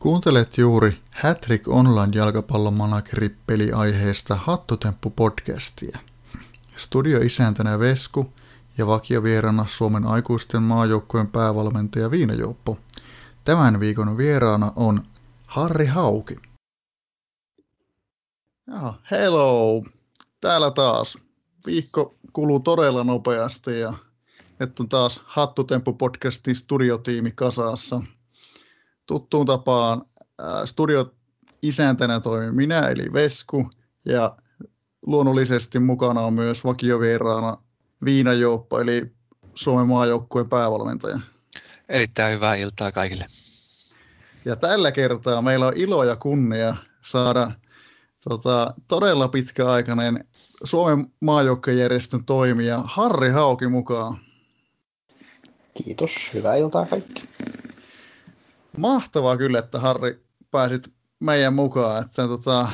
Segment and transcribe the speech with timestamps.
[0.00, 5.98] Kuuntelet juuri Hattrick Online jalkapallomanageri aiheesta Hattutemppu-podcastia.
[6.76, 8.32] Studioisäntänä Vesku
[8.78, 12.78] ja vakiovierana Suomen aikuisten maajoukkueen päävalmentaja Viinajouppo.
[13.44, 15.02] Tämän viikon vieraana on
[15.46, 16.36] Harri Hauki.
[18.66, 19.84] Ja, hello!
[20.40, 21.18] Täällä taas.
[21.66, 23.92] Viikko kuluu todella nopeasti ja
[24.60, 28.02] nyt on taas Hattutemppu-podcastin studiotiimi kasassa–
[29.10, 30.02] tuttuun tapaan
[30.64, 31.14] studio
[31.62, 33.70] isäntänä toimin minä, eli Vesku,
[34.06, 34.36] ja
[35.06, 37.56] luonnollisesti mukana on myös vakiovieraana
[38.04, 39.12] Viina Jouppa, eli
[39.54, 41.20] Suomen maajoukkueen päävalmentaja.
[41.88, 43.26] Erittäin hyvää iltaa kaikille.
[44.44, 47.52] Ja tällä kertaa meillä on ilo ja kunnia saada
[48.28, 50.24] tota, todella pitkäaikainen
[50.64, 54.18] Suomen maajoukkuejärjestön toimija Harri Hauki mukaan.
[55.84, 57.28] Kiitos, hyvää iltaa kaikki
[58.76, 62.02] mahtavaa kyllä, että Harri pääsit meidän mukaan.
[62.02, 62.68] Että tuossa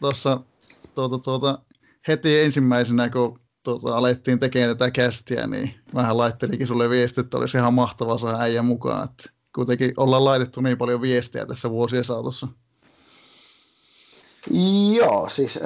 [0.00, 0.40] tota,
[0.94, 1.58] tuota, tuota,
[2.08, 7.58] heti ensimmäisenä, kun tuota, alettiin tekemään tätä kästiä, niin vähän laittelikin sulle viesti, että olisi
[7.58, 9.04] ihan mahtavaa saada äijän mukaan.
[9.04, 12.48] Että kuitenkin ollaan laitettu niin paljon viestiä tässä vuosien saatossa.
[14.96, 15.58] Joo, siis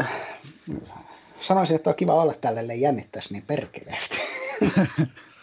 [1.40, 4.16] sanoisin, että on kiva olla tälle jännittäisi niin perkeleesti.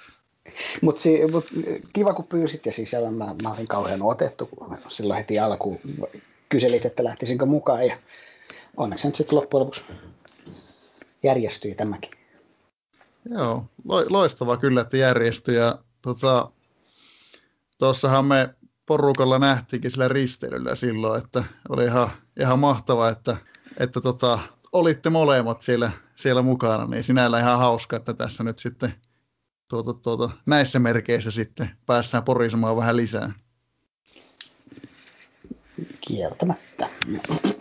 [0.82, 1.46] Mutta si, mut,
[1.94, 5.80] kiva kun pyysit ja siis mä, mä olin kauhean otettu, kun silloin heti alkuun
[6.50, 7.98] kyselit, että lähtisinkö mukaan ja
[8.78, 9.82] onneksi nyt sitten loppujen lopuksi
[11.24, 12.12] järjestyi tämäkin.
[13.30, 13.66] Joo,
[14.10, 16.52] loistavaa kyllä, että järjestyi ja tota,
[17.80, 18.50] tuossahan me
[18.86, 23.38] porukalla nähtiinkin sillä risteilyllä silloin, että oli ihan, ihan mahtava, että,
[23.78, 24.40] että tota,
[24.72, 28.94] olitte molemmat siellä, siellä mukana, niin sinällä ihan hauska, että tässä nyt sitten
[29.70, 33.34] tuota, tuota, näissä merkeissä sitten päästään porisemaan vähän lisää.
[36.02, 36.90] Kieltämättä.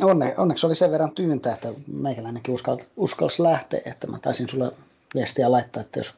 [0.03, 4.73] Onne, onneksi oli sen verran tyyntä, että meikäläinenkin uskalsi, uskalsi lähteä, että mä taisin sulle
[5.14, 6.14] viestiä laittaa, että jos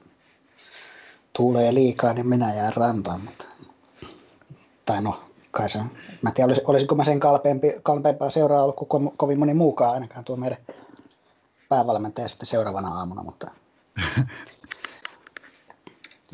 [1.32, 3.20] tuulee liikaa, niin minä jään rantaan.
[3.20, 3.44] Mutta...
[4.86, 5.78] Tai no, kai se
[6.22, 9.94] Mä en tiedä, olisiko mä sen kalpeampi, kalpeampaa seuraa ollut kuin ko- kovin moni muukaan,
[9.94, 10.58] ainakaan tuo meidän
[11.68, 13.50] päävalmentaja sitten seuraavana aamuna, mutta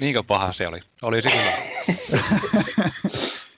[0.01, 0.81] Niinkö paha se oli?
[1.03, 1.53] Oli se kyllä.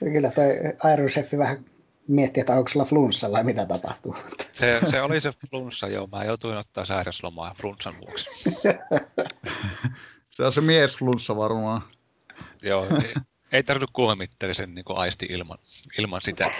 [0.12, 0.46] kyllä toi
[0.92, 1.64] Iron Chef vähän
[2.08, 4.16] mietti, että onko sulla flunssa vai mitä tapahtuu.
[4.52, 6.06] Se, se oli se flunssa, joo.
[6.06, 8.30] Mä joutuin ottaa sairaslomaa flunssan vuoksi.
[10.30, 11.82] se on se mies flunssa varmaan.
[12.62, 13.14] joo, ei,
[13.52, 15.58] ei tarvinnut kuumitteli sen niin aisti ilman,
[15.98, 16.50] ilman sitä.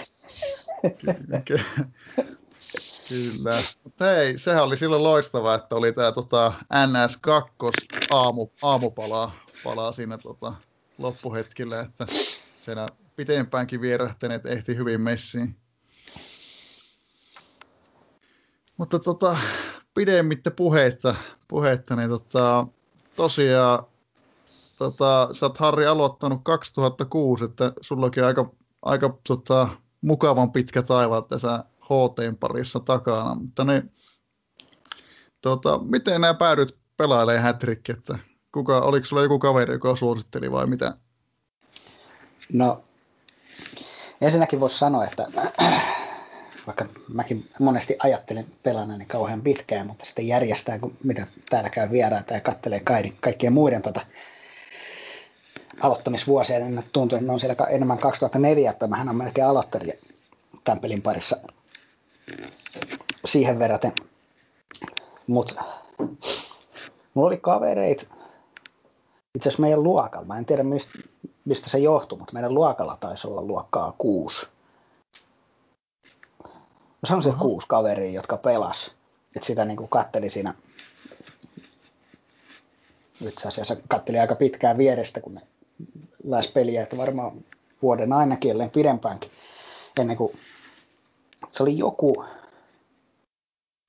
[3.09, 3.63] Kyllä.
[3.83, 10.17] Mutta hei, sehän oli silloin loistavaa, että oli tämä tota, NS2 aamu, aamupalaa palaa siinä
[10.17, 10.53] tota,
[10.97, 12.05] loppuhetkillä, että
[12.59, 15.55] siinä pitempäänkin vierähtäneet ehti hyvin messiin.
[18.77, 19.37] Mutta tota,
[19.93, 21.15] pidemmittä puheitta,
[21.47, 22.67] puheitta niin tota,
[23.15, 23.85] tosiaan
[24.77, 28.51] tota, sä oot Harri aloittanut 2006, että sullakin aika,
[28.81, 29.69] aika tota,
[30.01, 33.83] mukavan pitkä taivaat tässä HT parissa takana, mutta ne,
[35.41, 38.19] tota, miten nämä päädyt pelailee hätrikki, että
[38.53, 40.93] kuka, oliko sulla joku kaveri, joka suositteli vai mitä?
[42.53, 42.83] No,
[44.21, 45.27] ensinnäkin voisi sanoa, että
[46.67, 52.33] vaikka mäkin monesti ajattelen pelannani kauhean pitkään, mutta sitten järjestää, kun mitä täällä käy vieraita
[52.33, 52.81] ja kattelee
[53.19, 54.01] kaikkien muiden tota,
[55.81, 59.93] aloittamisvuosia, niin tuntuu, että ne on siellä enemmän 2004, että mähän on melkein aloittelija
[60.63, 61.37] tämän pelin parissa
[63.25, 63.91] siihen verraten.
[65.27, 65.63] Mutta
[67.13, 68.05] mulla oli kavereita,
[69.35, 70.99] itse asiassa meidän luokalla, mä en tiedä mistä,
[71.45, 74.47] mistä se johtuu, mutta meidän luokalla taisi olla luokkaa kuusi.
[76.73, 78.91] Mä sanoisin, että kuusi kaveria, jotka pelas.
[79.35, 80.53] Että sitä niin kuin katteli siinä,
[83.21, 85.41] itse asiassa katteli aika pitkään vierestä, kun ne
[86.23, 87.31] läs peliä, että varmaan
[87.81, 89.31] vuoden ainakin, ellei pidempäänkin,
[89.99, 90.39] ennen kuin
[91.47, 92.15] se oli joku,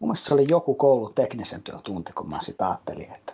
[0.01, 3.34] mun mielestä se oli joku koulu teknisen työn tunti, kun mä sitä ajattelin, että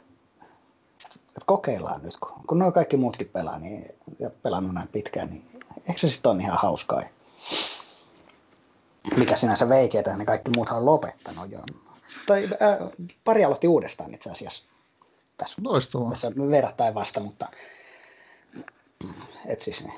[1.31, 5.45] että kokeillaan nyt, kun, kun nuo kaikki muutkin pelaa niin, ja pelannut näin pitkään, niin
[5.89, 7.03] eikö se sitten ole ihan hauskaa?
[9.17, 11.59] Mikä sinänsä veikeetä, niin kaikki muuthan on lopettanut jo.
[12.27, 12.91] Tai äh,
[13.25, 14.65] pari aloitti uudestaan itse asiassa.
[15.37, 16.11] Tässä, Loistavaa.
[16.11, 17.49] tässä verrattain vasta, mutta
[19.47, 19.95] et siis, niin,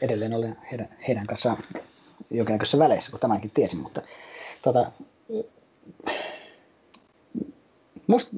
[0.00, 1.56] edelleen olen heidän, heidän kanssaan
[2.30, 4.02] jonkinnäköisessä väleissä, kun tämänkin tiesin, mutta
[4.62, 4.92] tota,
[8.06, 8.36] musta,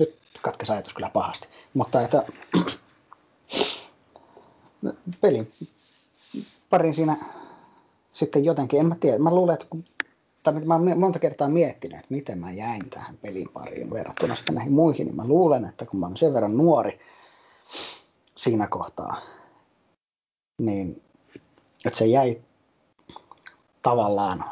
[0.00, 1.48] nyt katkesi ajatus kyllä pahasti.
[1.74, 2.24] Mutta että
[5.20, 5.48] pelin,
[6.70, 7.16] topparin siinä
[8.12, 9.84] sitten jotenkin, en mä tiedä, mä luulen, että kun,
[10.42, 14.54] tai mä oon monta kertaa miettinyt, että miten mä jäin tähän pelin pariin verrattuna sitten
[14.54, 17.00] näihin muihin, niin mä luulen, että kun mä oon sen verran nuori
[18.36, 19.20] siinä kohtaa,
[20.58, 21.02] niin
[21.84, 22.40] että se jäi
[23.82, 24.44] tavallaan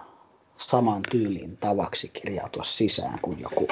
[0.57, 3.69] saman tyylin tavaksi kirjautua sisään kuin joku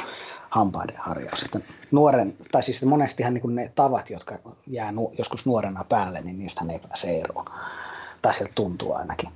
[0.51, 1.43] hampaiden harjaus.
[1.43, 1.61] Että
[1.91, 6.65] nuoren, tai siis monestihan niin ne tavat, jotka jää nu, joskus nuorena päälle, niin niistä
[6.73, 7.45] ei pääse eroon.
[8.23, 9.29] Tai sieltä tuntuu ainakin.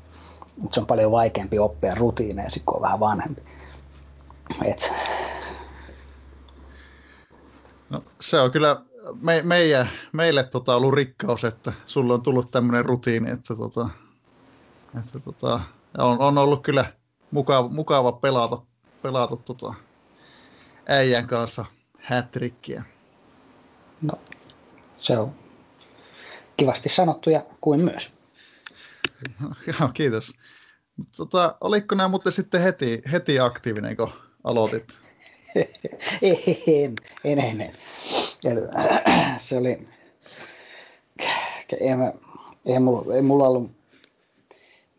[0.56, 3.42] Mutta se on paljon vaikeampi oppia rutiineja, kun on vähän vanhempi.
[4.64, 4.92] Et...
[7.90, 8.76] No, se on kyllä
[9.20, 13.88] me, meidän, meille tota, ollut rikkaus, että sulla on tullut tämmöinen rutiini, että, tota,
[14.98, 15.60] että tota,
[15.98, 16.92] on, on, ollut kyllä
[17.30, 18.58] mukava, mukava pelata,
[19.02, 19.74] pelata tota,
[20.90, 21.64] äijän kanssa
[21.98, 22.84] hätrikkiä.
[24.02, 24.12] No,
[24.98, 25.34] se on
[26.56, 28.12] kivasti sanottu ja kuin myös.
[29.66, 30.34] Joo, kiitos.
[31.16, 34.12] Tota, oliko nämä mutta sitten heti, heti aktiivinen, kun
[34.44, 34.98] aloitit?
[36.66, 36.94] en,
[37.24, 37.72] en, en.
[38.44, 38.60] Eli,
[39.38, 39.88] se oli,
[41.80, 42.12] ei, mä,
[42.66, 43.79] ei, mulla, ei mulla ollut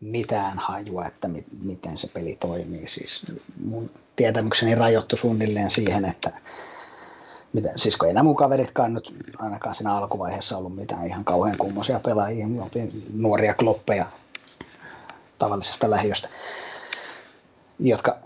[0.02, 2.88] mitään hajua, että mi, miten se peli toimii.
[2.88, 3.22] Siis
[3.64, 6.32] mun tietämykseni rajoittu suunnilleen siihen, että
[7.52, 11.58] mitä, siis kun ei nämä mun kaveritkaan nyt ainakaan siinä alkuvaiheessa ollut mitään ihan kauhean
[11.58, 14.06] kummoisia pelaajia, oltiin nuoria kloppeja
[15.38, 16.28] tavallisesta lähiöstä,
[17.78, 18.18] jotka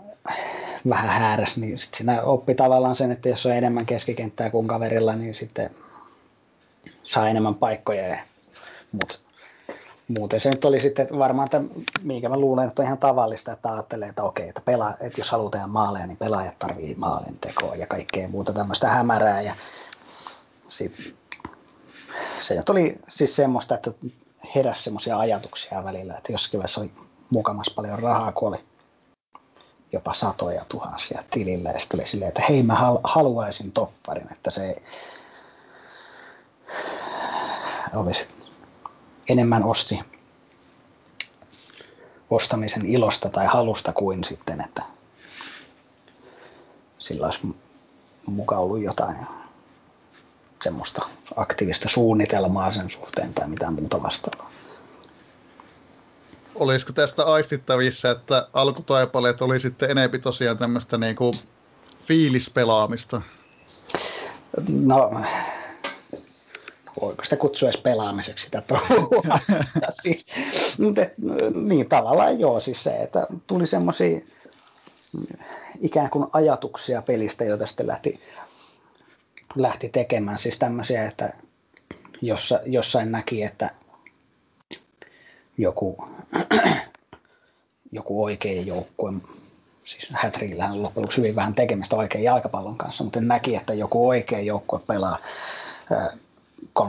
[0.88, 5.16] vähän hääräs, niin sit siinä oppi tavallaan sen, että jos on enemmän keskikenttää kuin kaverilla,
[5.16, 5.70] niin sitten
[7.02, 8.18] saa enemmän paikkoja.
[8.92, 9.18] Mutta
[10.08, 11.60] muuten se nyt oli sitten varmaan, että
[12.02, 15.32] minkä mä luulen, että on ihan tavallista, että ajattelee, että okei, että, pela, että jos
[15.50, 19.40] tehdä maaleja, niin pelaajat tarvii maalin tekoa ja kaikkea muuta tämmöistä hämärää.
[19.40, 19.54] Ja
[20.68, 21.14] sit,
[22.40, 23.90] se nyt oli siis semmoista, että
[24.54, 26.90] heräsi semmoisia ajatuksia välillä, että jossakin vaiheessa oli
[27.30, 28.64] mukamas paljon rahaa, kun oli
[29.92, 34.82] jopa satoja tuhansia tilillä ja sitten oli silleen, että hei mä haluaisin topparin, että se
[37.94, 38.35] olisi
[39.28, 40.00] enemmän osti
[42.30, 44.82] ostamisen ilosta tai halusta kuin sitten, että
[46.98, 47.40] sillä olisi
[48.26, 49.16] mukaan ollut jotain
[50.62, 51.06] semmoista
[51.36, 54.50] aktiivista suunnitelmaa sen suhteen tai mitään muuta vastaavaa
[56.58, 61.34] olisiko tästä aistittavissa, että alkutaipaleet oli sitten enempi tosiaan tämmöistä niin kuin
[62.04, 63.22] fiilispelaamista?
[64.68, 65.10] No,
[67.00, 69.38] voiko sitä kutsua edes pelaamiseksi sitä touhua?
[70.02, 70.26] siis,
[71.54, 74.20] niin tavallaan joo, siis se, että tuli semmoisia
[75.80, 78.20] ikään kuin ajatuksia pelistä, joita sitten lähti,
[79.56, 80.38] lähti tekemään.
[80.38, 81.32] Siis tämmöisiä, että
[82.22, 83.70] jossa, jossain näki, että
[85.58, 86.08] joku,
[87.92, 89.12] joku oikea joukkue,
[89.84, 94.08] siis Hätriillähän on loppujen lopuksi hyvin vähän tekemistä oikean jalkapallon kanssa, mutta näki, että joku
[94.08, 95.18] oikea joukkue pelaa
[96.78, 96.82] 3-5-2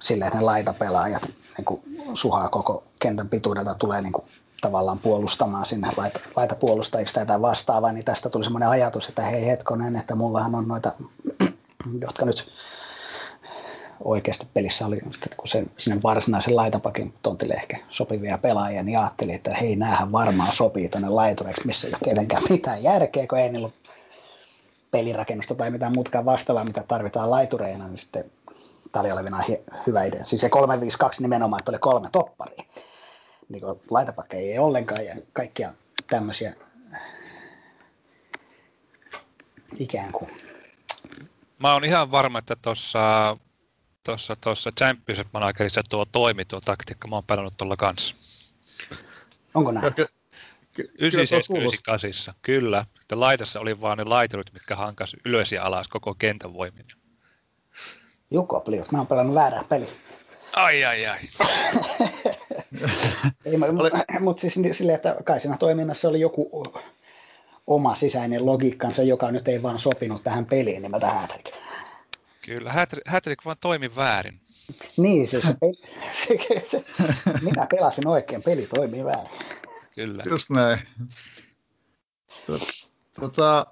[0.00, 1.22] silleen, että ne laitapelaajat
[1.56, 1.82] niin kuin
[2.14, 4.24] suhaa koko kentän pituudelta tulee niin kuin
[4.60, 9.96] tavallaan puolustamaan sinne laita, laitapuolustajista tai vastaavaa, niin tästä tuli semmoinen ajatus, että hei hetkonen,
[9.96, 10.92] että mullahan on noita,
[12.06, 12.52] jotka nyt
[14.04, 15.00] oikeasti pelissä oli,
[15.36, 20.52] kun se sinne varsinaisen laitapakin tontille ehkä sopivia pelaajia, niin ajattelin, että hei, näähän varmaan
[20.52, 23.74] sopii tuonne laitureiksi, missä ei ole tietenkään mitään järkeä, kun ei niillä ole
[24.92, 28.30] pelirakennusta tai mitään muutakaan vastaavaa, mitä tarvitaan laitureina, niin sitten
[28.92, 29.44] tämä oli olevina
[29.86, 30.24] hyvä idea.
[30.24, 32.64] Siis se 352 nimenomaan, että oli kolme topparia.
[33.48, 35.74] Niin laitapakkeja ei ollenkaan ja kaikkia
[36.10, 36.54] tämmöisiä
[39.78, 40.30] ikään kuin.
[41.58, 43.36] Mä oon ihan varma, että tuossa
[44.06, 47.08] tuossa, tuossa Championship Managerissa tuo toimi tuo taktiikka.
[47.08, 48.14] Mä oon pelannut tuolla kanssa.
[49.54, 49.92] Onko näin?
[50.78, 52.84] 9798, kyllä.
[53.02, 56.86] Että laitassa oli vaan ne laiturit, mitkä hankas ylös ja alas koko kentän voimin.
[58.30, 59.88] Jukko Pliut, mä oon pelannut väärää peliä.
[60.52, 61.18] Ai, ai, ai.
[63.44, 63.58] Ei,
[64.20, 66.64] mutta siis silleen, että kai siinä toiminnassa oli joku
[67.66, 71.28] oma sisäinen logiikkansa, joka nyt ei vaan sopinut tähän peliin, niin mä tähän
[72.42, 72.72] Kyllä,
[73.06, 74.40] Hattrick vaan toimi väärin.
[74.96, 75.56] Niin, siis se,
[76.12, 76.84] se, se, se,
[77.42, 79.30] minä pelasin oikein, peli toimii väärin.
[79.94, 80.22] Kyllä.
[80.26, 80.78] Just näin.
[83.20, 83.66] Tota,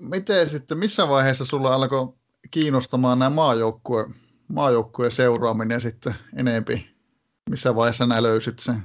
[0.00, 2.14] miten sitten, missä vaiheessa sulla alkoi
[2.50, 4.06] kiinnostamaan nämä maajoukkue,
[4.48, 6.96] maajoukkueen seuraaminen sitten enempi?
[7.50, 8.82] Missä vaiheessa nämä löysit sen?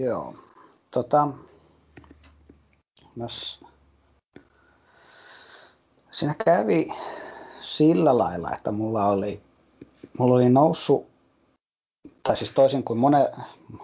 [0.00, 0.34] Joo.
[0.90, 1.28] Tota,
[3.16, 3.60] myös
[6.10, 6.88] siinä kävi
[7.62, 9.42] sillä lailla, että mulla oli,
[10.18, 11.06] mulla oli noussut
[12.28, 13.28] tai siis toisin kuin mone,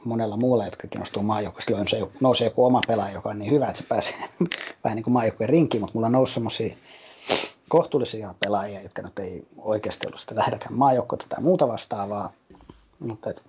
[0.05, 3.83] monella muulla, jotka kiinnostuu maajoukkueesta, nousee, nousee joku oma pelaaja, joka on niin hyvä, että
[3.83, 4.15] se pääsee
[4.85, 6.75] vähän niin kuin rinkiin, mutta mulla nousi semmoisia
[7.69, 12.31] kohtuullisia pelaajia, jotka nyt ei oikeasti ollut sitä lähdekään maajoukkoa tai muuta vastaavaa,
[12.99, 13.43] mutta et,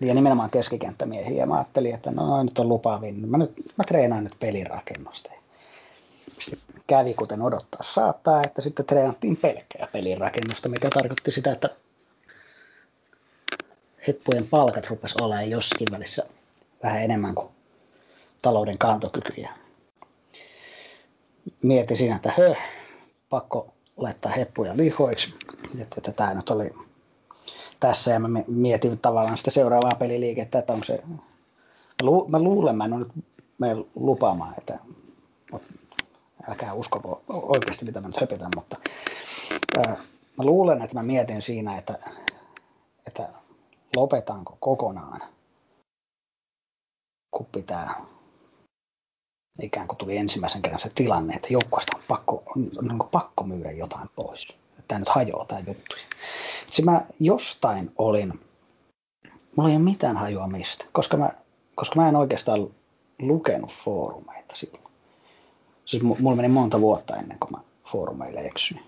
[0.00, 4.34] ja nimenomaan keskikenttämiehiä, mä ajattelin, että no nyt on lupaavin, mä, nyt, mä treenaan nyt
[4.40, 5.30] pelirakennusta.
[6.38, 11.70] Sitten kävi kuten odottaa saattaa, että sitten treenattiin pelkkää pelirakennusta, mikä tarkoitti sitä, että
[14.06, 16.26] heppujen palkat rupes olemaan jossakin välissä
[16.82, 17.48] vähän enemmän kuin
[18.42, 19.50] talouden kantokykyjä.
[21.62, 22.54] Mietin siinä, että hö,
[23.30, 25.34] pakko laittaa heppuja lihoiksi.
[25.78, 26.70] Että, tämä nyt oli
[27.80, 31.02] tässä ja mä mietin tavallaan sitä seuraavaa peliliikettä, että onko se...
[31.06, 31.16] Mä,
[32.02, 33.06] lu, mä luulen, mä en ole
[33.58, 34.78] nyt lupaamaan, että
[36.48, 38.76] älkää usko oikeasti mitä mä nyt höpytän, mutta
[39.76, 39.96] ää,
[40.38, 41.98] mä luulen, että mä mietin siinä, että
[43.96, 45.22] lopetanko kokonaan,
[47.30, 48.00] kun pitää
[49.62, 53.70] ikään kuin tuli ensimmäisen kerran se tilanne, että joukkueesta on pakko, on niin pakko myydä
[53.70, 54.48] jotain pois.
[54.88, 55.96] Tämä nyt hajoaa tämä juttu.
[56.70, 58.40] Sitten mä jostain olin,
[59.56, 61.30] mulla ei ole mitään hajua mistä, koska mä,
[61.74, 62.70] koska mä en oikeastaan
[63.18, 64.84] lukenut foorumeita silloin.
[65.84, 68.82] Siis mulla meni monta vuotta ennen kuin mä foorumeille eksyin.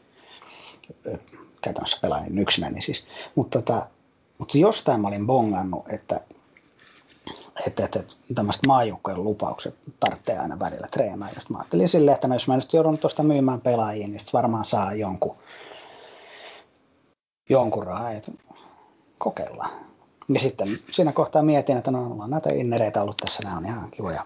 [1.60, 3.06] Käytännössä pelain yksinäni siis.
[3.34, 3.86] Mutta tota,
[4.38, 6.20] mutta jostain mä olin bongannut, että,
[7.66, 8.04] että, että
[8.34, 11.28] tämmöiset maajoukkojen lupaukset tarvitsee aina välillä treenaa.
[11.28, 14.64] Ja mä ajattelin silleen, että no jos mä nyt joudun tuosta myymään pelaajia, niin varmaan
[14.64, 15.36] saa jonkun,
[17.48, 18.32] jonkun rahaa, että
[19.18, 19.70] kokeillaan.
[20.28, 23.90] Ja sitten siinä kohtaa mietin, että no on näitä innereitä ollut tässä, nämä on ihan
[23.90, 24.22] kivoja,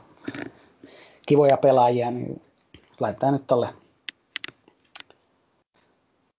[1.27, 2.43] kivoja pelaajia, niin
[3.01, 3.69] laitetaan nyt tolle,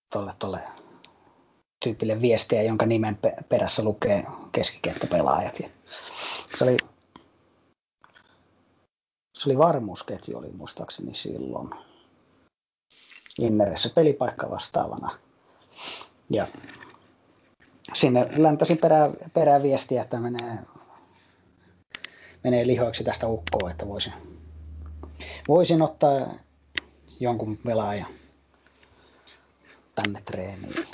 [0.10, 0.60] tolle, tolle
[1.84, 3.18] tyypille viestiä, jonka nimen
[3.50, 5.60] perässä lukee keskikenttäpelaajat.
[5.60, 5.70] Ja
[6.58, 6.78] se oli,
[9.34, 11.70] se oli varmuusketju oli muistaakseni silloin
[13.40, 15.20] Inneressä pelipaikka vastaavana.
[16.30, 16.48] Ja
[17.94, 18.80] sinne läntäsin
[19.34, 20.58] perää viestiä, että menee,
[22.44, 24.14] menee lihoiksi tästä ukkoa, että voisin,
[25.48, 26.34] voisin ottaa
[27.20, 28.08] jonkun pelaajan
[29.96, 30.88] tänne treeniin.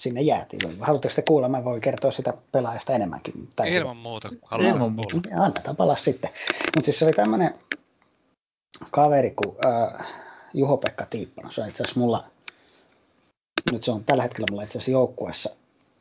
[0.00, 0.80] Sinne jäätiin.
[0.80, 1.48] Haluatteko te kuulla?
[1.48, 3.48] Mä voin kertoa sitä pelaajasta enemmänkin.
[3.56, 4.28] Tai Ilman muuta.
[4.58, 5.16] Ilman muuta.
[5.36, 6.30] Annetaan palaa sitten.
[6.76, 7.54] Mutta siis se oli tämmöinen
[8.90, 10.06] kaveri kuin äh,
[10.54, 11.52] Juho-Pekka Tiipponen.
[11.52, 12.24] Se on itse asiassa mulla,
[13.72, 15.50] nyt se on tällä hetkellä mulla itse asiassa joukkueessa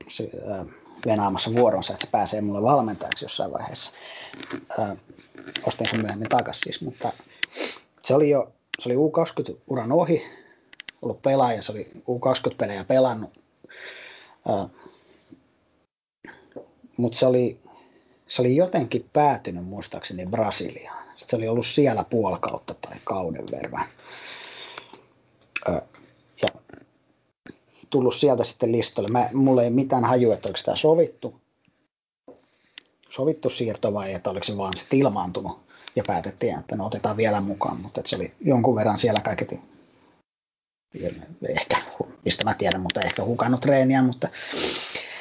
[0.07, 0.65] se, äh,
[1.05, 3.91] venaamassa vuoronsa, että se pääsee mulle valmentajaksi jossain vaiheessa.
[4.79, 4.97] Äh,
[5.65, 7.11] ostin sen myöhemmin takaisin siis, mutta
[8.01, 10.23] se oli jo, se oli U20-uran ohi,
[11.01, 13.39] ollut pelaaja, se oli U20-pelejä pelannut
[16.97, 17.59] mutta se oli,
[18.27, 21.03] se oli jotenkin päätynyt muistaakseni Brasiliaan.
[21.07, 23.85] Sitten se oli ollut siellä puolikautta tai kauden verran.
[26.41, 26.47] ja
[27.89, 29.09] tullut sieltä sitten listalle.
[29.09, 31.41] Mä, mulla ei mitään hajua, että oliko sitä sovittu,
[33.09, 35.59] sovittu siirto vai että oliko se vaan sitten ilmaantunut
[35.95, 39.59] ja päätettiin, että no otetaan vielä mukaan, mutta se oli jonkun verran siellä kaiketi
[41.49, 41.81] ehkä,
[42.25, 44.27] mistä mä tiedän, mutta ehkä hukannut treeniä, mutta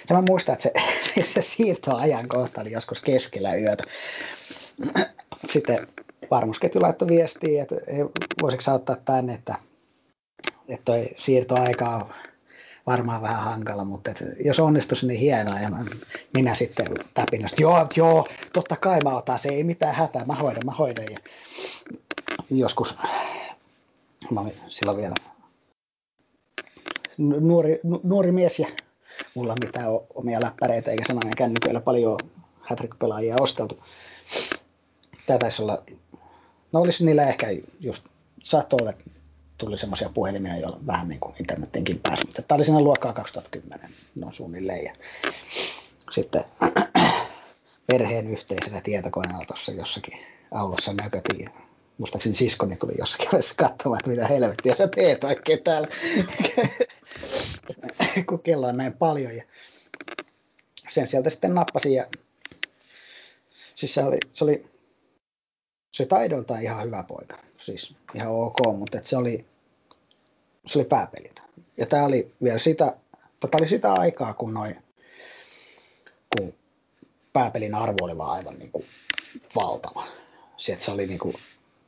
[0.09, 0.73] ja mä muistan, että se,
[1.33, 1.77] se, se
[2.29, 3.85] kohta oli joskus keskellä yötä.
[5.53, 5.89] Sitten
[6.31, 7.75] varmuusketju laittoi viestiä, että
[8.43, 9.55] voisiko ottaa tänne, että,
[10.69, 12.15] että toi siirtoaika on
[12.87, 15.61] varmaan vähän hankala, mutta että jos onnistuisi niin hienoa.
[15.61, 15.71] Ja
[16.35, 20.35] minä sitten täpin, että joo, joo, totta kai mä otan, se ei mitään hätää, mä
[20.35, 21.05] hoidan, mä hoidan.
[21.11, 21.19] Ja
[22.51, 22.99] joskus,
[24.31, 25.15] mä silloin vielä
[27.19, 28.69] nuori, nuori mies ja
[29.35, 32.19] mulla on mitään omia läppäreitä eikä sellainen kännyköillä paljon
[32.61, 33.85] hätrick-pelaajia osteltu.
[35.27, 35.83] Tämä taisi olla,
[36.73, 37.47] no olisi niillä ehkä
[37.81, 38.05] just,
[38.45, 38.93] saattoi olla,
[39.59, 43.91] tuli semmoisia puhelimia, joilla vähän niin kuin internetinkin pääsi, mutta tämä oli siinä luokkaa 2010
[44.15, 44.85] no suunnilleen.
[44.85, 44.93] Ja
[46.11, 46.45] sitten
[47.87, 50.19] perheen yhteisellä tietokoneella tuossa jossakin
[50.51, 51.51] aulassa näkötiin.
[51.99, 55.89] Muistaakseni siskoni tuli jossakin vaiheessa katsomaan, että mitä helvettiä sä teet oikein täällä.
[58.29, 59.37] Kun kello on näin paljon.
[59.37, 59.45] Ja
[60.89, 62.07] sen sieltä sitten nappasin ja
[63.75, 64.67] siis se oli, se oli,
[65.93, 69.47] se taidolta ihan hyvä poika, siis ihan ok, mutta se oli,
[70.67, 71.43] se oli pääpelit.
[71.77, 72.97] Ja tämä oli vielä sitä,
[73.41, 74.83] tätä oli sitä aikaa, kun noin,
[76.37, 76.55] kun
[77.33, 78.85] pääpelin arvo oli vaan aivan niin kuin
[79.55, 80.07] valtava.
[80.57, 81.35] Se, että se oli niin kuin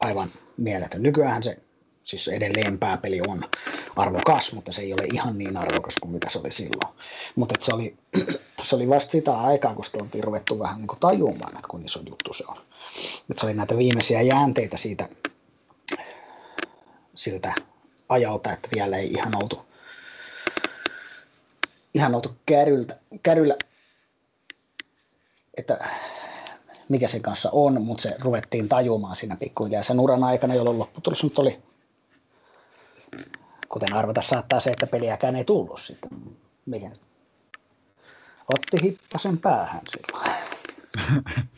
[0.01, 1.03] aivan mieletön.
[1.03, 1.59] Nykyään se
[2.05, 3.43] siis edelleen pääpeli on
[3.97, 6.95] arvokas, mutta se ei ole ihan niin arvokas kuin mitä se oli silloin.
[7.37, 7.97] Mutta se oli,
[8.69, 11.85] se oli vasta sitä aikaa, kun sitä oltiin ruvettu vähän niin kuin tajumaan, että kun
[11.85, 12.57] iso juttu se on.
[13.31, 15.09] Että se oli näitä viimeisiä jäänteitä siitä,
[17.15, 17.55] siltä
[18.09, 19.67] ajalta, että vielä ei ihan oltu,
[21.95, 23.57] ihan oltu käryltä, käryllä,
[25.57, 25.91] että
[26.89, 31.25] mikä sen kanssa on, mutta se ruvettiin tajumaan siinä pikkuhiljaa sen uran aikana, jolloin lopputulos
[31.25, 31.63] nyt oli,
[33.69, 36.11] kuten arvata saattaa se, että peliäkään ei tullut sitten.
[36.67, 36.93] Mihin?
[38.49, 40.31] Otti hippasen päähän silloin.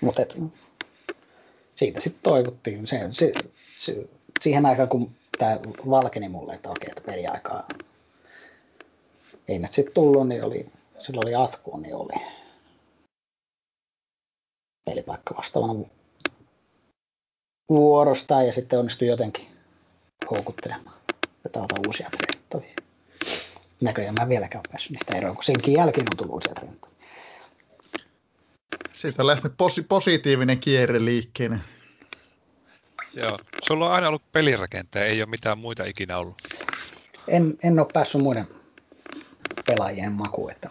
[0.00, 0.22] mutta
[1.74, 2.86] siitä sitten toivottiin.
[2.86, 3.32] Se, se,
[3.78, 4.08] se,
[4.40, 5.58] siihen aikaan, kun tämä
[5.90, 7.68] valkeni mulle, että okei, että peliaikaa
[9.48, 12.26] ei nyt sitten tullut, niin oli, silloin oli Atku, niin oli
[14.84, 15.84] pelipaikka vastaavana
[17.68, 19.46] vuorosta ja sitten onnistui jotenkin
[20.30, 20.96] houkuttelemaan,
[21.46, 22.76] että ota uusia trendtoja.
[23.80, 26.92] Näköjään mä en vieläkään päässyt niistä eroon, kun senkin jälkeen on tullut uusia trendtoja.
[28.92, 31.58] Siitä on lähtenyt posi- positiivinen kierre liikkeelle.
[33.14, 33.38] Joo.
[33.60, 36.34] Sulla on aina ollut pelirakenteja, ei ole mitään muita ikinä ollut.
[37.28, 38.46] En, en ole päässyt muiden
[39.66, 40.50] pelaajien makuun.
[40.50, 40.70] Että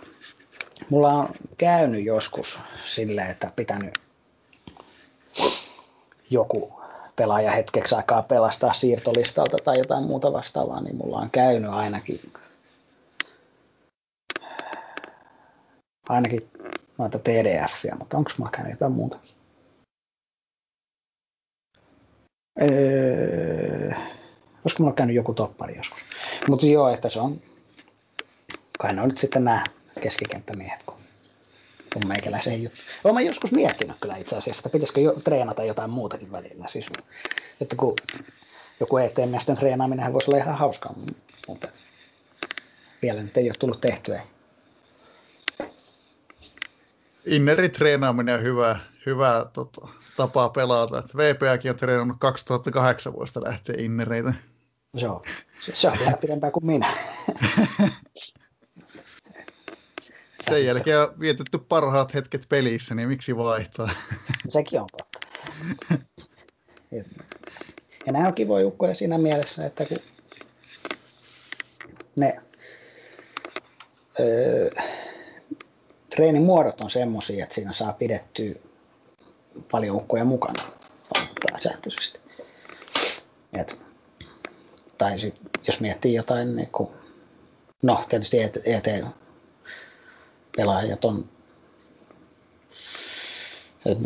[0.89, 3.99] mulla on käynyt joskus silleen, että pitänyt
[6.29, 6.84] joku
[7.15, 12.19] pelaaja hetkeksi aikaa pelastaa siirtolistalta tai jotain muuta vastaavaa, niin mulla on käynyt ainakin
[16.09, 16.51] ainakin
[16.97, 19.35] noita TDF, mutta onko mulla käynyt jotain muutakin?
[22.61, 23.91] Öö,
[24.63, 25.99] olisiko mulla käynyt joku toppari joskus.
[26.47, 27.41] Mutta joo, että se on,
[28.79, 29.63] kai ne on nyt sitten nämä
[30.01, 30.94] keskikenttämiehet, kun,
[31.95, 32.81] kun meikäläisen juttu.
[33.03, 36.67] Olen mä joskus miettinyt kyllä itse asiassa, että pitäisikö jo, treenata jotain muutakin välillä.
[36.67, 36.85] Siis,
[37.61, 37.95] että kun
[38.79, 40.95] joku ETMsten treenaaminen voisi olla ihan hauskaa,
[41.47, 41.67] mutta
[43.01, 44.21] vielä nyt ei ole tullut tehtyä.
[47.25, 50.99] Inneri treenaaminen on hyvä, hyvä tota, tapa pelata.
[50.99, 54.33] Et VPAkin on treenannut 2008 vuodesta lähtien innereitä.
[54.93, 55.23] Joo,
[55.73, 56.93] se, on vähän pidempään kuin minä.
[60.49, 63.89] Sen jälkeen on vietetty parhaat hetket pelissä, niin miksi vaihtaa?
[64.49, 65.19] Sekin on totta.
[68.05, 69.99] Ja nämä on kivoja jukkoja siinä mielessä, että kun
[72.15, 72.41] ne
[74.19, 74.69] öö,
[76.15, 78.55] treenimuodot on semmoisia, että siinä saa pidettyä
[79.71, 80.63] paljon ukkoja mukana
[81.59, 82.19] sääntöisesti.
[83.53, 83.81] Et,
[84.97, 85.35] tai sit,
[85.67, 86.91] jos miettii jotain, niin kun,
[87.83, 88.37] no tietysti
[90.55, 91.25] ET-pelaajat on,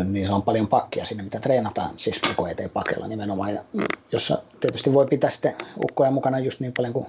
[0.04, 3.64] niin on paljon pakkia sinne, mitä treenataan, siis koko ET-pakella nimenomaan, ja
[4.12, 7.08] jossa tietysti voi pitää sitten ukkoja mukana just niin paljon kuin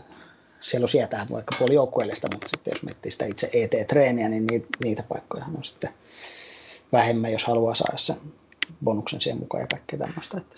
[0.61, 5.03] siellä sietää vaikka puoli joukkueellista, mutta sitten jos miettii sitä itse ET-treeniä, niin niitä, niitä
[5.03, 5.91] paikkoja on sitten
[6.93, 8.17] vähemmän, jos haluaa saada sen
[8.85, 10.39] bonuksen siihen mukaan ja kaikkea tämmöistä.
[10.39, 10.57] Että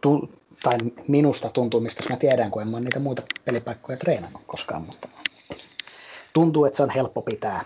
[0.00, 0.30] tu,
[0.62, 0.78] tai
[1.08, 5.08] minusta tuntuu, mistä mä tiedän, kun en mä niitä muita pelipaikkoja treenannut koskaan, mutta
[6.36, 7.64] tuntuu, että se on helppo pitää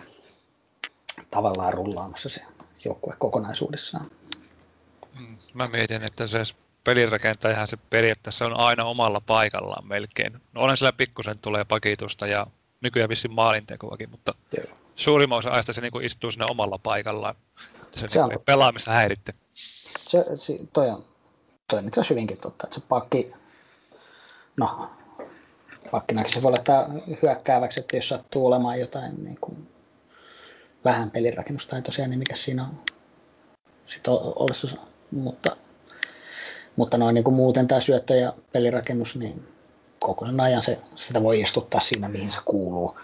[1.31, 2.41] tavallaan rullaamassa se
[2.85, 4.11] joukkue kokonaisuudessaan.
[5.19, 6.39] Mm, mä mietin, että se
[6.85, 10.33] pelirakentajahan se periaatteessa on aina omalla paikallaan melkein.
[10.53, 12.47] No onhan sillä pikkusen tulee pakitusta ja
[12.81, 14.77] nykyään vissiin maalintekoakin, mutta Joo.
[14.97, 17.35] suurimman osa ajasta se niin istuu siinä omalla paikallaan.
[17.91, 19.35] Se, se niin on pelaamista häiritte.
[20.01, 21.05] Se, se, toi on,
[21.71, 23.33] toi on itse hyvinkin totta, että se pakki,
[24.57, 24.91] no
[25.91, 26.89] pakkinakin se voi olla
[27.23, 29.69] hyökkääväksi, että jos sattuu olemaan jotain niin kuin,
[30.85, 32.81] vähän pelirakennustaitoisia, niin mikä siinä on
[33.87, 34.77] sitten olisi,
[35.11, 35.57] mutta
[36.77, 39.49] mutta noin niin kuin muuten tämä syöttö ja pelirakennus, niin
[39.99, 42.99] koko sen ajan se, sitä voi istuttaa siinä, mihin se kuuluu.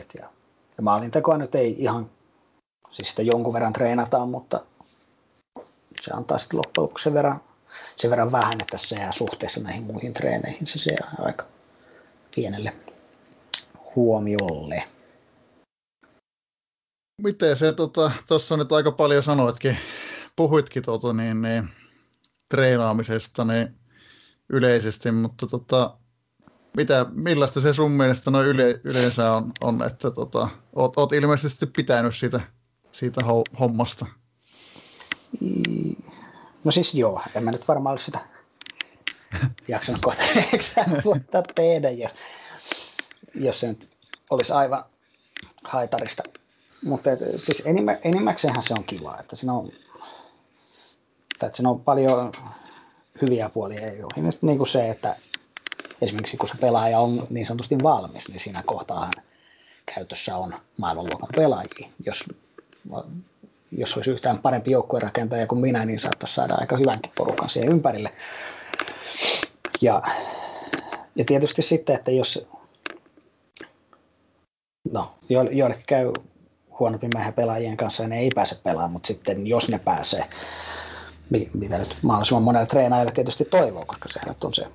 [0.00, 0.28] Et ja,
[0.76, 2.10] ja maalintekoa nyt ei ihan,
[2.90, 4.60] siis sitä jonkun verran treenataan, mutta
[6.02, 7.40] se antaa sitten loppujen sen verran,
[7.96, 11.46] sen verran vähän, että se jää suhteessa näihin muihin treeneihin, se jää aika
[12.34, 12.72] pienelle
[13.96, 14.84] huomiolle.
[17.22, 19.78] Miten se, tuossa tota, nyt aika paljon sanoitkin,
[20.36, 21.68] puhuitkin tuota, niin, niin
[22.48, 23.74] treenaamisesta niin
[24.48, 25.96] yleisesti, mutta tota,
[26.76, 31.66] mitä, millaista se sun mielestä noin yle, yleensä on, on että tota, oot, oot ilmeisesti
[31.66, 32.40] pitänyt siitä,
[32.92, 33.20] siitä
[33.60, 34.06] hommasta?
[36.64, 38.29] No siis joo, en mä nyt varmaan ole sitä
[39.68, 40.22] jaksanut kohta
[41.04, 42.12] vuotta tehdä, jos,
[43.34, 43.88] jos se nyt
[44.30, 44.84] olisi aivan
[45.64, 46.22] haitarista.
[46.84, 49.72] Mutta et, siis enimmä, enimmäkseenhän se on kiva, että siinä on
[51.46, 52.32] että siinä on paljon
[53.22, 55.16] hyviä puolia joihin niin kuin se, että
[56.02, 59.10] esimerkiksi kun se pelaaja on niin sanotusti valmis, niin siinä kohtaa
[59.94, 61.88] käytössä on maailmanluokan pelaajia.
[62.06, 62.24] Jos,
[63.72, 68.12] jos olisi yhtään parempi joukkuerakentaja kuin minä, niin saattaisi saada aika hyvänkin porukan siihen ympärille.
[69.80, 70.02] Ja,
[71.16, 72.46] ja tietysti sitten, että jos
[74.92, 76.12] no, jo, joillekin käy
[76.78, 80.24] huonompi mähän pelaajien kanssa ja ne ei pääse pelaamaan, mutta sitten jos ne pääsee,
[81.54, 84.66] mitä nyt mahdollisimman monella treenaajalle tietysti toivoo, koska sehän on se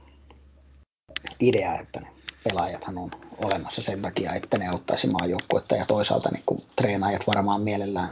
[1.39, 2.07] idea, että ne
[2.43, 7.61] pelaajathan on olemassa sen takia, että ne auttaisi maajoukkuetta ja toisaalta niin kun treenaajat varmaan
[7.61, 8.09] mielellään,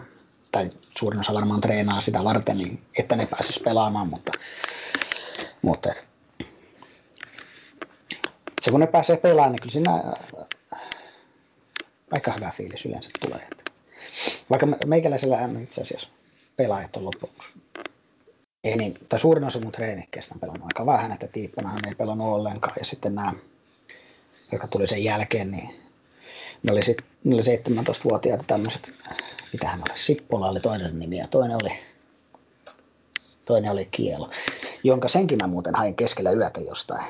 [0.52, 4.32] tai suurin osa varmaan treenaa sitä varten, niin että ne pääsisi pelaamaan, mutta,
[5.62, 5.94] mutta
[8.64, 10.04] se kun ne pääsee pelaamaan, niin kyllä siinä
[12.12, 13.48] aika hyvä fiilis yleensä tulee.
[14.50, 16.10] Vaikka meikäläisellä itse asiassa
[16.58, 17.36] pelaajat on loppujen
[18.64, 22.28] ei niin, tai suurin osa mun treenikkeistä on pelannut aika vähän, että Tiippanahan ei pelannut
[22.28, 22.76] ollenkaan.
[22.80, 23.34] Ja sitten nämä,
[24.52, 25.70] jotka tuli sen jälkeen, niin
[26.64, 28.94] ne oli, sit, ne oli 17-vuotiaat tämmöiset,
[29.54, 31.80] mitähän oli, Sippola oli toinen nimi ja toinen oli,
[33.46, 34.30] toinen oli Kielo,
[34.84, 37.06] jonka senkin mä muuten hain keskellä yötä jostain.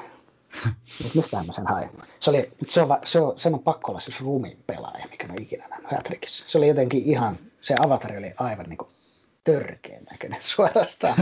[1.03, 1.89] Mutta mistä mä sen hain?
[2.19, 5.33] Se, oli, se, on, se, on, sen on pakko olla siis rumin pelaaja, mikä mä
[5.39, 6.45] ikinä nähnyt Hätrikissä.
[6.47, 8.89] Se oli jotenkin ihan, se avatari oli aivan niin kuin
[9.43, 11.15] törkeän näköinen suorastaan.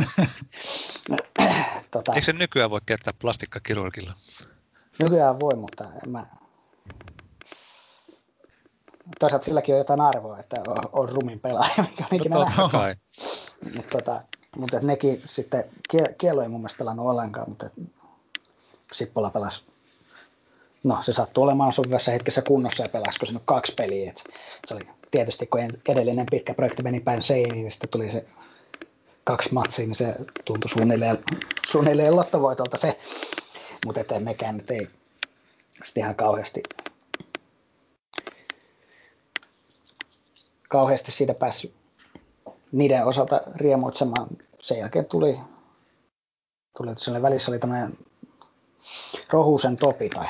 [1.91, 4.13] tota, Eikö se nykyään voi käyttää plastikkakirurgilla?
[5.00, 6.26] Nykyään voi, mutta en mä...
[9.20, 12.96] Toisaalta silläkin on jotain arvoa, että on, on rumin pelaaja, mikä on ikinä no, kai.
[13.76, 14.22] Mutta, tota,
[14.58, 15.63] mutta nekin sitten,
[16.17, 17.70] Kielo ei mun mielestä pelannut ollenkaan, mutta
[18.91, 19.63] Sippola pelasi
[20.84, 24.10] no se sattui olemaan sopivassa hetkessä kunnossa ja pelasiko se kaksi peliä.
[24.10, 24.23] Et
[24.67, 28.25] se oli tietysti, kun edellinen pitkä projekti meni päin seiniin, niin sitten tuli se
[29.23, 31.17] kaksi matsia, niin se tuntui suunnilleen,
[31.67, 32.99] suunnilleen lottovoitolta se.
[33.86, 34.88] Mutta ettei mekään nyt ei
[35.86, 36.63] sitten ihan kauheasti,
[40.69, 41.73] kauheasti siitä päässyt
[42.71, 44.27] niiden osalta riemuitsemaan.
[44.60, 45.39] Sen jälkeen tuli,
[46.77, 47.97] tuli että välissä oli tämmöinen
[49.30, 50.26] Rohusen Topi tai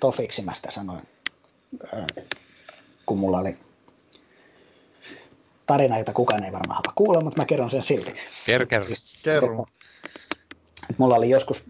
[0.00, 1.08] Tofiksi mä sitä sanoin,
[3.06, 3.56] kun mulla oli
[5.66, 8.14] tarina, jota kukaan ei varmaan halua kuulla, mutta mä kerron sen silti.
[8.46, 8.86] Kerro, kerro.
[8.86, 9.66] Siis, kerro.
[10.98, 11.64] Mulla oli joskus,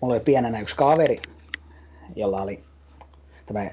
[0.00, 1.22] mulla oli pienenä yksi kaveri,
[2.16, 2.64] jolla oli
[3.46, 3.70] tämä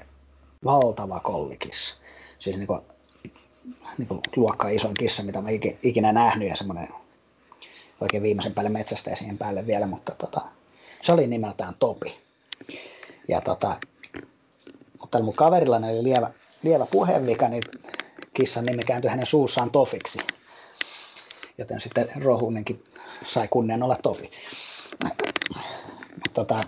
[0.64, 1.96] valtava kollikissa.
[2.38, 2.80] Siis niin kuin,
[3.98, 5.48] niin kuin luokka isoin kissa, mitä mä
[5.82, 6.88] ikinä nähnyt ja semmoinen
[8.00, 10.40] oikein viimeisen päälle metsästä ja siihen päälle vielä, mutta tota,
[11.02, 12.18] se oli nimeltään Topi.
[13.28, 13.76] Ja tota,
[15.00, 16.30] mutta mun kaverilla oli lievä,
[16.62, 17.62] lievä puheenvika, niin
[18.34, 20.18] kissan nimi kääntyi hänen suussaan Tofiksi.
[21.58, 22.84] Joten sitten Rohunenkin
[23.26, 24.30] sai kunnian olla Tofi.
[26.34, 26.60] Tota,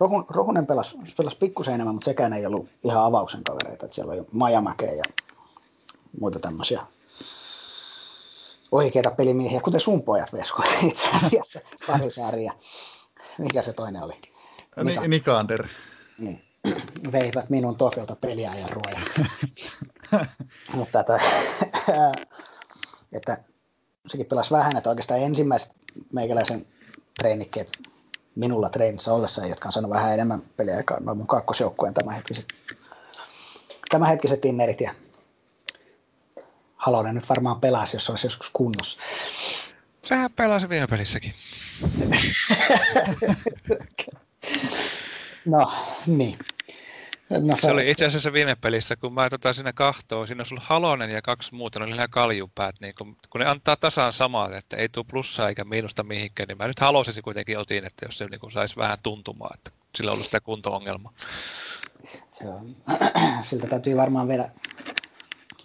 [0.00, 3.86] Rohun, Rohunen pelasi, pelasi pikkusen enemmän, mutta sekään ei ollut ihan avauksen kavereita.
[3.86, 5.04] Että siellä oli Majamäkeä ja
[6.20, 6.80] muita tämmöisiä
[8.72, 12.52] oikeita pelimiehiä, kuten sun pojat Vesko itse asiassa, Parisaari ja
[13.38, 14.20] mikä se toinen oli?
[14.84, 15.08] Nika.
[15.08, 15.68] Nikander.
[16.18, 16.42] Niin.
[17.12, 19.00] Veivät minun Tofilta peliä ja ruoja.
[20.74, 21.20] Mutta että,
[23.12, 23.38] että
[24.08, 25.72] sekin pelasi vähän, että oikeastaan ensimmäiset
[26.12, 26.66] meikäläisen
[27.18, 27.68] treenikkeet
[28.34, 32.46] minulla treenissä ollessa, jotka on saanut vähän enemmän peliaikaa, noin mun kakkosjoukkueen tämänhetkiset,
[33.90, 34.94] tämänhetkiset tinnerit ja
[36.76, 38.98] Halonen nyt varmaan pelasi, jos olisi joskus kunnossa.
[40.02, 41.34] Sehän pelasi viime pelissäkin.
[45.46, 45.72] No,
[46.06, 46.38] niin.
[47.30, 50.64] No, se oli itse asiassa viime pelissä, kun mä tota siinä kahtoo, siinä on ollut
[50.64, 54.56] Halonen ja kaksi muuta, ne oli ihan kaljupäät, niin kun, kun, ne antaa tasaan samaa,
[54.56, 58.18] että ei tule plussaa eikä miinusta mihinkään, niin mä nyt halosisi kuitenkin otin, että jos
[58.18, 61.12] se niin saisi vähän tuntumaan, että sillä on ollut sitä kunto-ongelmaa.
[62.32, 62.76] Se on,
[63.50, 64.50] siltä täytyy varmaan vielä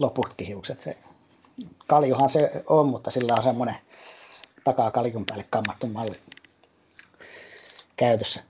[0.01, 0.81] loputkin hiukset.
[0.81, 0.97] Se,
[1.87, 3.75] kaljuhan se on, mutta sillä on semmoinen
[4.63, 6.19] takaa kaljun päälle kammattu malli
[7.97, 8.43] käytössä.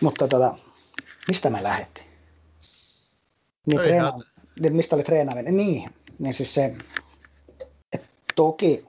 [0.00, 0.54] Mutta tota,
[1.28, 2.06] mistä me lähdettiin?
[3.66, 4.12] Niin, treena,
[4.60, 5.56] niin mistä oli treenaaminen?
[5.56, 6.76] Niin, niin siis se,
[7.92, 8.86] että toki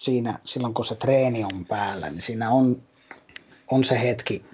[0.00, 2.82] siinä, silloin kun se treeni on päällä, niin siinä on,
[3.70, 4.44] on se hetki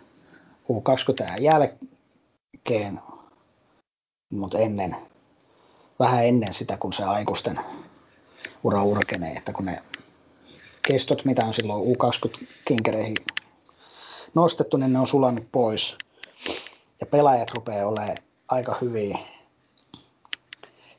[0.72, 3.00] U20 jälkeen,
[4.30, 4.96] mutta ennen,
[5.98, 7.60] vähän ennen sitä, kun se aikuisten
[8.64, 9.82] ura urkenee, että kun ne
[10.82, 13.16] kestot, mitä on silloin U20 kinkereihin
[14.34, 15.96] nostettu, niin ne on sulannut pois.
[17.00, 18.16] Ja pelaajat rupeaa olemaan
[18.48, 19.18] aika hyviä.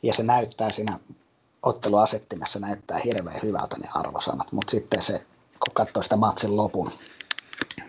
[0.04, 1.00] Ja se näyttää siinä
[1.64, 6.92] otteluasettimessa näyttää hirveän hyvältä ne arvosanat, mutta sitten se, kun katsoo sitä matsin lopun,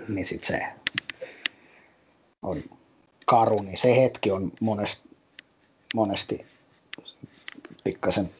[0.09, 0.67] niin sitten se
[2.43, 2.63] on
[3.27, 5.09] karu, niin se hetki on monesti,
[5.95, 6.47] monesti
[7.85, 8.31] pikkasen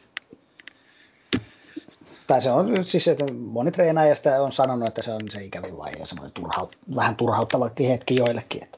[2.29, 5.97] tai se on siis, että moni treenaajasta on sanonut, että se on se ikävin vaihe
[5.97, 8.63] ja semmoinen turhaut, vähän turhauttavakin hetki joillekin.
[8.63, 8.77] Että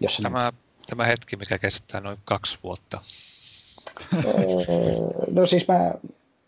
[0.00, 0.58] jos tämä, ne...
[0.86, 3.00] tämä hetki, mikä kestää noin kaksi vuotta.
[5.34, 5.94] no siis mä,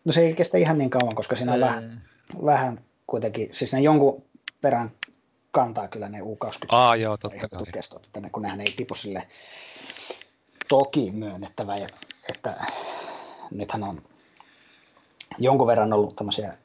[0.05, 2.03] no se ei kestä ihan niin kauan, koska siinä on vähän,
[2.45, 4.23] vähän kuitenkin, siis ne jonkun
[4.61, 4.91] perän
[5.51, 7.63] kantaa kyllä ne U20 Aa, joo, totta kai.
[7.73, 9.29] kestot, että ne, kun nehän ei tipu sille
[10.69, 11.77] toki myönnettävä,
[12.29, 12.55] että
[13.51, 14.03] nythän on
[15.39, 16.57] jonkun verran ollut tämmöisiä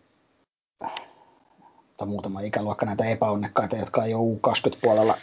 [1.98, 5.18] tai muutama ikäluokka näitä epäonnekkaita, jotka ei ole U20-puolella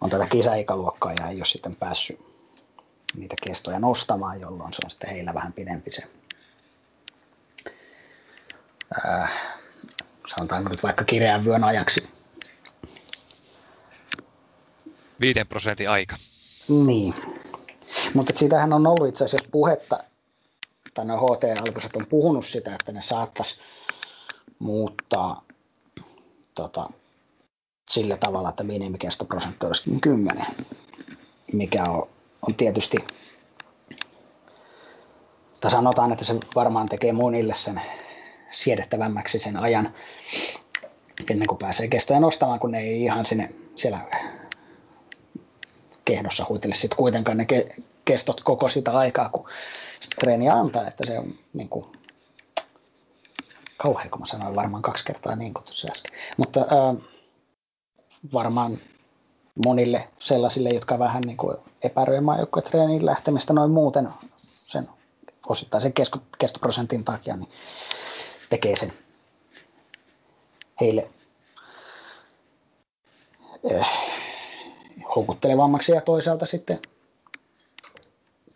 [0.00, 2.20] on tätä kisaikäluokkaa ja ei ole sitten päässyt
[3.16, 6.02] niitä kestoja nostamaan, jolloin se on sitten heillä vähän pidempi se
[9.06, 9.30] äh,
[10.36, 12.08] sanotaanko nyt vaikka kireän vyön ajaksi.
[15.20, 16.16] Viiden prosentin aika.
[16.68, 17.14] Niin.
[18.14, 20.04] Mutta siitähän on ollut itse asiassa puhetta
[20.94, 23.60] tai no HT-alkuiset on puhunut sitä, että ne saattaisi
[24.58, 25.42] muuttaa
[26.54, 26.90] tota,
[27.90, 30.46] sillä tavalla, että minimikestoprosentti olisi 10,
[31.52, 32.08] mikä on,
[32.48, 32.96] on tietysti,
[35.60, 37.82] tai sanotaan, että se varmaan tekee monille sen
[38.50, 39.94] siedettävämmäksi sen ajan,
[41.30, 43.98] ennen kuin pääsee kestoja nostamaan, kun ne ei ihan sinne siellä
[46.08, 49.48] kehdossa huitele sitten kuitenkaan ne ke- kestot koko sitä aikaa, kun
[50.20, 51.86] treeniä antaa, että se on niin kuin,
[53.76, 56.18] kauhean, kun mä sanoin varmaan kaksi kertaa niin kuin tuossa äsken.
[56.36, 56.94] Mutta ää,
[58.32, 58.78] varmaan
[59.66, 62.20] monille sellaisille, jotka vähän niin kuin epäröi
[62.70, 64.08] treeniin lähtemistä noin muuten
[64.66, 64.88] sen
[65.48, 67.50] osittain sen kesto, kestoprosentin takia, niin
[68.50, 68.92] tekee sen
[70.80, 71.08] heille
[75.16, 76.78] houkuttelevammaksi ja toisaalta sitten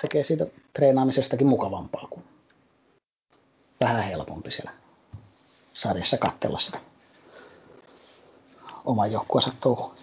[0.00, 2.24] tekee siitä treenaamisestakin mukavampaa, kuin
[3.80, 4.72] vähän helpompi siellä
[5.74, 6.78] sarjassa katsella sitä
[8.84, 9.94] oman joukkueensa touhua.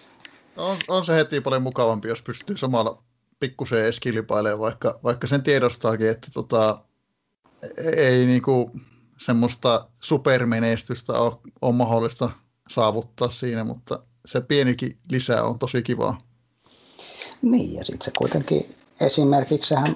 [0.58, 3.04] On, on, se heti paljon mukavampi, jos pystyy samalla
[3.40, 6.84] pikkuseen edes kilpailemaan, vaikka, vaikka sen tiedostaakin, että tota,
[7.96, 8.72] ei niinku
[9.18, 12.30] semmoista supermenestystä ole, ole mahdollista
[12.70, 16.22] saavuttaa siinä, mutta se pienikin lisää on tosi kivaa.
[17.42, 19.96] Niin, ja sitten se kuitenkin esimerkiksi sehän,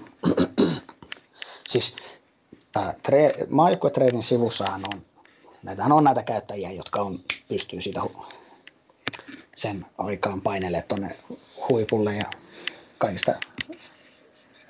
[1.69, 1.95] siis
[3.03, 5.01] tre, maajoukkuetreenin sivussahan on,
[5.63, 8.01] näitähän on näitä käyttäjiä, jotka on, pystyy siitä
[9.56, 11.15] sen aikaan painelemaan tuonne
[11.69, 12.25] huipulle ja
[12.97, 13.34] kaikista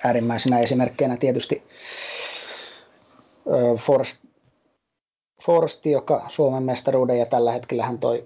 [0.04, 1.62] äärimmäisenä esimerkkeinä tietysti
[3.80, 4.24] Forst,
[5.42, 8.24] Forsti, joka Suomen mestaruuden ja tällä hetkellä hän toi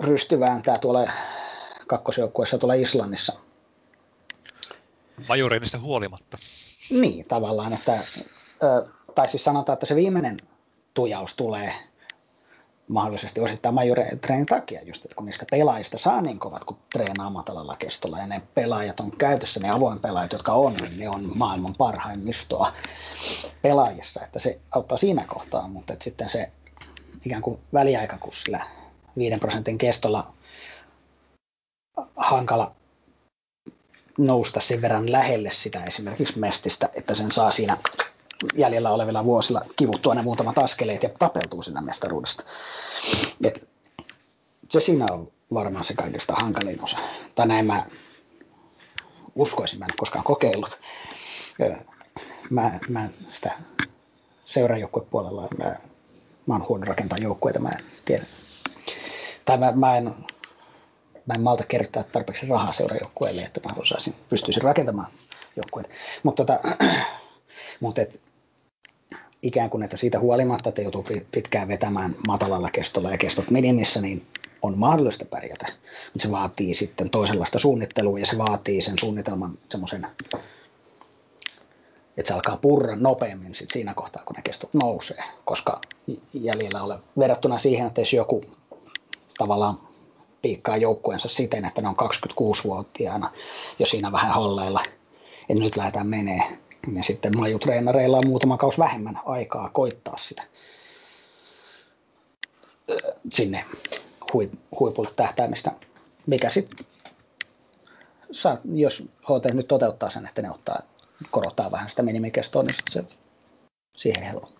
[0.00, 1.08] rystyvääntää tuolla
[1.88, 3.32] kakkosjoukkueessa tuolla Islannissa–
[5.28, 6.38] Majureinista huolimatta.
[6.90, 7.98] Niin, tavallaan, että,
[9.14, 10.36] tai siis sanotaan, että se viimeinen
[10.94, 11.74] tujaus tulee
[12.88, 13.74] mahdollisesti osittain
[14.20, 18.26] treenin takia, just että kun niistä pelaajista saa niin kovat, kun treenaa matalalla kestolla, ja
[18.26, 22.72] ne pelaajat on käytössä, ne avoin pelaajat, jotka on, niin ne on maailman parhaimmistoa
[23.62, 26.50] pelaajissa, että se auttaa siinä kohtaa, mutta että sitten se
[27.24, 28.66] ikään kuin väliaika, kun sillä
[29.18, 30.32] 5 prosentin kestolla
[32.16, 32.74] hankala
[34.18, 37.76] nousta sen verran lähelle sitä esimerkiksi mestistä, että sen saa siinä
[38.54, 42.44] jäljellä olevilla vuosilla kivuttua ne muutamat askeleet ja tapeltuu sinne mestaruudesta.
[43.44, 43.68] Et
[44.68, 46.98] se siinä on varmaan se kaikista hankalin osa.
[47.34, 47.84] Tai näin mä
[49.34, 50.80] uskoisin, mä en koskaan kokeillut.
[52.50, 53.50] Mä, mä sitä
[54.44, 55.76] seuraajoukkuepuolella, mä,
[56.46, 58.24] mä oon huono rakentaa joukkueita, mä en tiedä.
[59.44, 60.14] Tai mä, mä en
[61.28, 65.06] mä en malta kertaa tarpeeksi rahaa seurajoukkueelle, että mä osaisin, pystyisin rakentamaan
[65.56, 65.90] joukkueet.
[66.22, 66.60] Mutta tota,
[67.80, 68.20] mut et,
[69.42, 74.26] ikään kuin, että siitä huolimatta, että joutuu pitkään vetämään matalalla kestolla ja kestot minimissä, niin
[74.62, 75.66] on mahdollista pärjätä.
[76.12, 80.06] Mutta se vaatii sitten toisenlaista suunnittelua ja se vaatii sen suunnitelman semmoisen,
[82.16, 85.80] että se alkaa purra nopeammin sit siinä kohtaa, kun ne kestot nousee, koska
[86.32, 88.44] jäljellä ole verrattuna siihen, että jos joku
[89.38, 89.87] tavallaan
[90.42, 93.32] piikkaa joukkueensa siten, että ne on 26-vuotiaana
[93.78, 94.80] jo siinä vähän holleilla,
[95.48, 96.58] että nyt lähdetään menee.
[96.94, 100.42] Ja sitten majutreenareilla on muutama kaus vähemmän aikaa koittaa sitä
[103.32, 103.64] sinne
[104.80, 105.72] huipulle tähtäämistä,
[106.26, 106.86] mikä sitten
[108.72, 110.82] jos HT nyt toteuttaa sen, että ne ottaa,
[111.30, 113.04] korottaa vähän sitä minimikestoa, niin se
[113.96, 114.57] siihen helpottaa.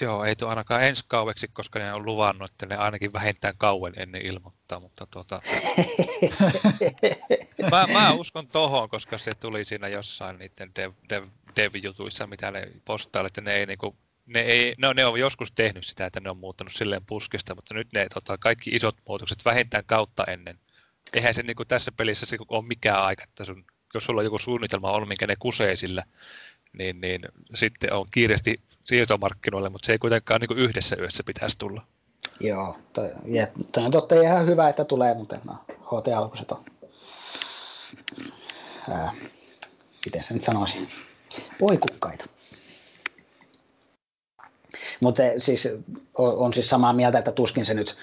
[0.00, 3.92] Joo, ei tuo ainakaan ensi kaueksi, koska ne on luvannut, että ne ainakin vähintään kauan
[3.96, 5.40] ennen ilmoittaa, mutta tuota...
[7.70, 11.24] mä, mä, uskon tohon, koska se tuli siinä jossain niiden dev, dev,
[11.56, 13.96] dev-jutuissa, mitä ne postailee, että ne ei niinku
[14.28, 17.74] ne, ei, no, ne on joskus tehnyt sitä, että ne on muuttanut silleen puskista, mutta
[17.74, 20.58] nyt ne tota, kaikki isot muutokset vähintään kautta ennen.
[21.12, 24.24] Eihän se niin kuin tässä pelissä se ole mikään aika, että sun, jos sulla on
[24.24, 26.04] joku suunnitelma on, minkä ne kusee sillä,
[26.72, 27.20] niin, niin
[27.54, 31.82] sitten on kiireesti siirtomarkkinoille, mutta se ei kuitenkaan niin yhdessä yössä pitäisi tulla.
[32.40, 36.64] Joo, toi, ja toi on totta ihan hyvä, että tulee, mutta no, HT-alkuiset on,
[38.90, 39.12] ää,
[40.06, 40.88] miten se nyt sanoisi,
[41.58, 42.24] poikukkaita.
[45.00, 45.68] Mutta siis
[46.14, 47.96] on, on siis samaa mieltä, että tuskin se nyt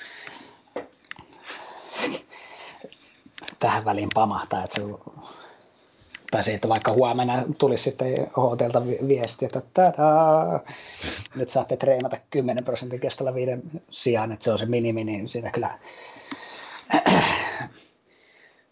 [3.60, 4.82] tähän väliin pamahtaa, että se
[6.36, 10.60] tai se, että vaikka huomenna tulisi sitten HTlta viesti, että tadaa,
[11.36, 15.52] nyt saatte treenata 10 prosentin kestolla viiden sijaan, että se on se minimi, niin siinä
[15.52, 15.80] kyllä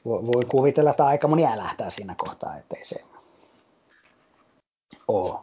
[0.05, 2.95] voi kuvitella, että aika moni älähtää siinä kohtaa, ettei se
[5.07, 5.39] ole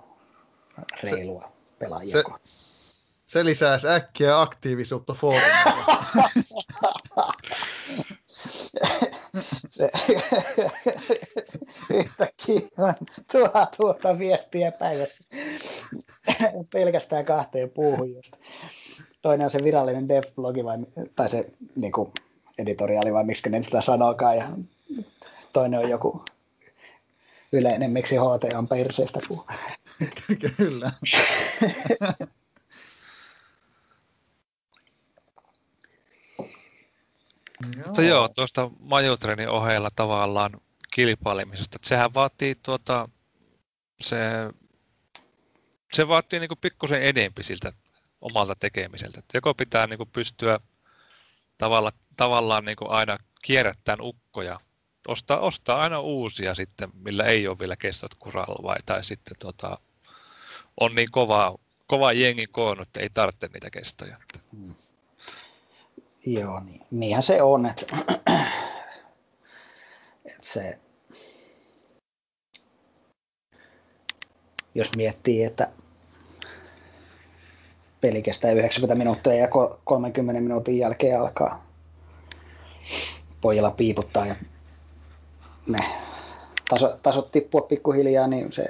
[1.02, 2.24] reilua pelaajia se,
[3.26, 6.04] se lisäisi äkkiä aktiivisuutta foorumilla.
[9.70, 9.90] se,
[11.94, 12.60] yhtäkkiä
[13.32, 15.24] tuo tuota viestiä päivässä
[16.72, 18.14] pelkästään kahteen puuhun.
[18.14, 18.32] Just.
[19.22, 20.78] Toinen on se virallinen dev-blogi vai,
[21.16, 22.12] tai se niin kuin,
[22.58, 24.36] editoriaali vai miksi ne sitä sanookaan.
[24.36, 24.48] Ja
[25.52, 26.24] toinen on joku
[27.52, 29.46] yleinen, miksi HT on perseestä puhuu.
[30.56, 30.92] Kyllä.
[37.76, 38.06] Joo.
[38.08, 40.50] joo, tuosta majutrenin ohella tavallaan
[40.90, 41.76] kilpailemisesta.
[41.76, 43.08] Että sehän vaatii tuota,
[44.00, 44.18] se,
[45.92, 47.72] se vaatii niin pikkusen enempi siltä
[48.20, 49.18] omalta tekemiseltä.
[49.18, 50.60] Että joko pitää niin pystyä
[51.58, 54.60] tavalla, tavallaan niin aina kierrättämään ukkoja,
[55.08, 59.78] ostaa, ostaa aina uusia sitten, millä ei ole vielä kestot kuralla vai tai sitten tota,
[60.80, 64.16] on niin kova, kova jengi koonnut, että ei tarvitse niitä kestoja.
[64.56, 64.74] Hmm.
[66.26, 67.86] Joo, niin, niinhän se on, että
[70.52, 70.78] se,
[74.74, 75.68] jos miettii, että
[78.00, 79.48] peli kestää 90 minuuttia ja
[79.84, 81.66] 30 minuutin jälkeen alkaa
[83.40, 84.34] pojilla piiputtaa ja
[85.66, 85.78] ne
[86.68, 88.66] taso, tasot tippua pikkuhiljaa, niin se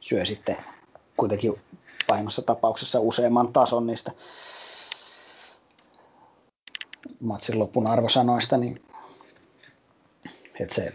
[0.00, 0.56] syö sitten
[1.16, 1.60] kuitenkin
[2.06, 4.12] pahimmassa tapauksessa useamman tason niistä
[7.20, 8.91] matsin lopun arvosanoista, niin
[10.60, 10.92] että se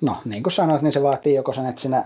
[0.00, 2.04] no niin kuin sanoit, niin se vaatii joko sen, että sinä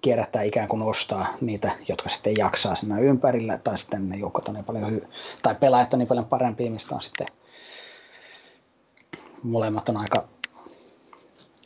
[0.00, 4.54] kierrättää ikään kuin ostaa niitä, jotka sitten jaksaa siinä ympärillä, tai sitten ne joukot on
[4.54, 5.08] niin paljon, hy-
[5.42, 7.26] tai pelaajat on niin paljon parempia, mistä on sitten
[9.42, 10.24] molemmat on aika,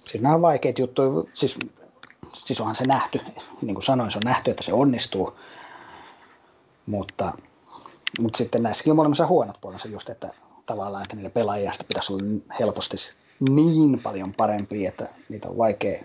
[0.06, 1.58] siis nämä on vaikeita juttuja, siis,
[2.32, 3.20] siis onhan se nähty,
[3.62, 5.38] niin kuin sanoin, se on nähty, että se onnistuu,
[6.86, 7.32] mutta
[8.20, 10.28] mutta sitten näissäkin on molemmissa huonot puolensa just, että
[10.66, 12.22] tavallaan, että niille pelaajista pitäisi olla
[12.60, 12.96] helposti
[13.50, 16.02] niin paljon parempia, että niitä on vaikea,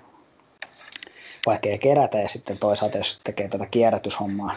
[1.46, 2.18] vaikea kerätä.
[2.18, 4.56] Ja sitten toisaalta jos tekee tätä kierrätyshommaa,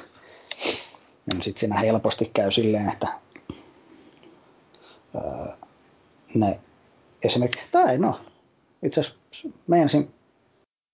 [1.33, 3.09] niin sitten siinä helposti käy silleen, että
[5.15, 5.55] öö,
[6.35, 6.61] ne
[7.25, 8.21] esimerkiksi, tai no,
[8.83, 10.15] itse asiassa mä ensin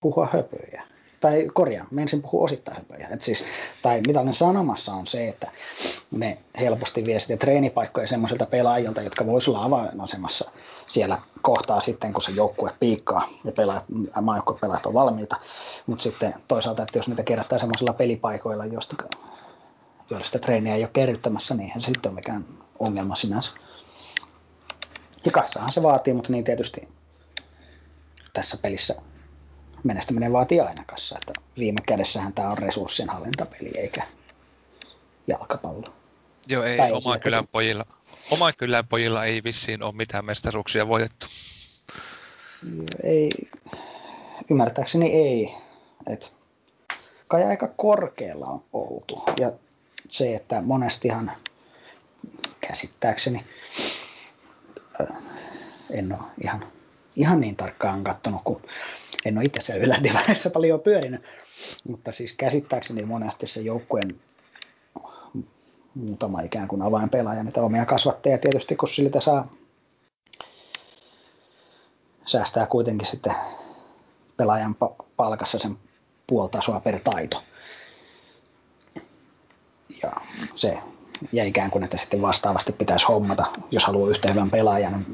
[0.01, 0.83] puhua höpöjä
[1.21, 3.07] tai korjaan, mä ensin puhua osittain höpöjä.
[3.11, 3.43] Et siis,
[3.81, 5.51] tai mitä olen sanomassa on se, että
[6.11, 10.51] ne helposti vie sitten treenipaikkoja semmoisilta pelaajilta, jotka voisivat olla avainasemassa
[10.87, 13.83] siellä kohtaa sitten, kun se joukkue piikkaa ja pelaajat,
[14.61, 15.35] pelaajat on valmiita.
[15.85, 18.95] Mutta sitten toisaalta, että jos niitä kerätään semmoisilla pelipaikoilla, joista,
[20.09, 22.45] joilla sitä treeniä ei ole kerryttämässä, niin eihän sitten ole mikään
[22.79, 23.51] ongelma sinänsä.
[25.25, 26.87] Ja kassahan se vaatii, mutta niin tietysti
[28.33, 28.95] tässä pelissä
[29.83, 31.17] menestyminen vaatii aina kassa.
[31.17, 34.03] Että viime kädessähän tämä on resurssien hallintapeli eikä
[35.27, 35.93] jalkapallo.
[36.47, 37.85] Joo, ei tai oman kylän, pojilla,
[38.31, 41.27] oman kylän pojilla ei vissiin ole mitään mestaruuksia voitettu.
[43.03, 43.29] Ei,
[44.49, 45.55] ymmärtääkseni ei.
[46.07, 46.33] Et
[47.27, 49.23] kai aika korkealla on oltu.
[49.39, 49.51] Ja
[50.09, 51.31] se, että monestihan
[52.61, 53.45] käsittääkseni
[55.91, 56.71] en ole ihan,
[57.15, 58.61] ihan niin tarkkaan katsonut, kun
[59.25, 61.21] en ole itse siellä ylädivareissa paljon pyörinyt,
[61.87, 64.15] mutta siis käsittääkseni monesti se joukkueen
[65.95, 69.47] muutama ikään kuin avainpelaaja, mitä omia kasvatteja tietysti, kun siltä saa
[72.25, 73.35] säästää kuitenkin sitten
[74.37, 74.75] pelaajan
[75.17, 75.77] palkassa sen
[76.27, 77.43] puoltasoa per taito.
[80.03, 80.11] Ja
[80.55, 80.77] se,
[81.31, 85.05] ja ikään kuin, että sitten vastaavasti pitäisi hommata, jos haluaa yhtä hyvän pelaajan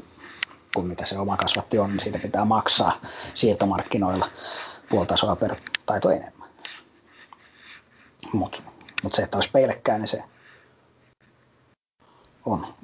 [0.78, 3.00] kuin mitä se oma kasvatti on, niin siitä pitää maksaa
[3.34, 4.28] siirtomarkkinoilla
[4.88, 5.56] puoltasoa per
[5.86, 6.48] taito enemmän.
[8.32, 8.62] Mutta
[9.02, 10.22] mut se, että olisi pelkkää, niin se
[12.46, 12.74] on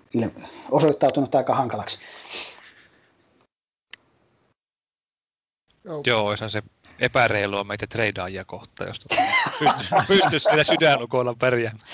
[0.70, 1.98] osoittautunut aika hankalaksi.
[5.84, 6.62] Joo, Joo olisi se
[7.00, 9.00] epäreilua meitä treidaajia kohtaan, jos
[9.58, 11.88] pystyisi, pystyisi sillä sydänukoilla pärjäämään.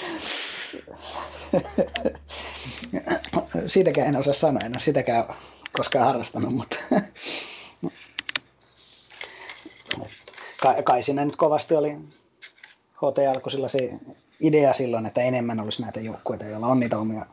[3.67, 5.25] Siitäkään en osaa sanoa, en ole sitäkään
[5.73, 6.77] koskaan harrastanut, mutta
[10.85, 11.97] kai, siinä nyt kovasti oli
[13.43, 13.91] kun se
[14.41, 17.27] idea silloin, että enemmän olisi näitä joukkueita, joilla on niitä omia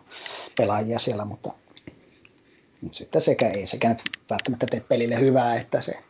[0.57, 1.51] pelaajia siellä, mutta
[2.91, 6.03] sitten sekä ei sekä nyt välttämättä tee pelille hyvää, että se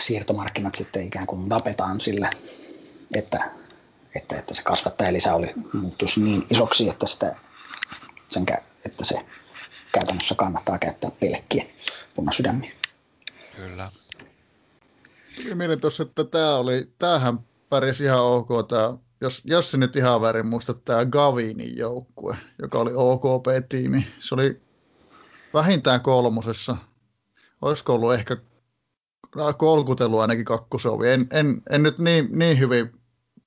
[0.00, 2.30] siirtomarkkinat sitten ikään kuin tapetaan sillä,
[3.14, 3.50] että,
[4.14, 7.36] että, että se kasvattaja lisä oli muuttuisi niin isoksi, että, sitä,
[8.28, 8.46] sen,
[8.86, 9.14] että se
[9.92, 11.64] käytännössä kannattaa käyttää pelkkiä
[12.14, 12.72] punasydämiä.
[13.56, 13.90] Kyllä.
[15.54, 17.38] Mietin tuossa, että tämä oli, tämähän
[17.70, 22.78] pärjäsi ihan ok, tämä, jos, jos se nyt ihan väärin muista, tämä Gavinin joukkue, joka
[22.78, 24.06] oli OKP-tiimi.
[24.18, 24.60] Se oli
[25.54, 26.76] vähintään kolmosessa.
[27.62, 28.36] Olisiko ollut ehkä
[29.56, 31.10] kolkutelu ainakin kakkosovi.
[31.10, 32.92] En, en, en nyt niin, niin hyvin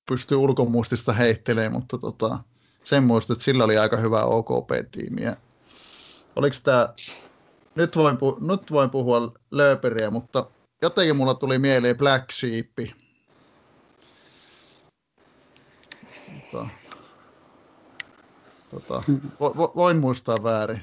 [0.09, 2.39] pysty ulkomuistista heittelemään, mutta tota,
[2.83, 5.23] sen muistin, että sillä oli aika hyvä OKP-tiimi.
[5.23, 5.37] Ja
[6.35, 6.93] oliko tämä,
[7.75, 10.45] nyt voin, pu, nyt voin puhua lööperiä, mutta
[10.81, 12.89] jotenkin mulla tuli mieleen Black Sheep.
[16.51, 16.67] Tota,
[18.69, 19.03] tota,
[19.39, 20.81] vo, vo, voin muistaa väärin.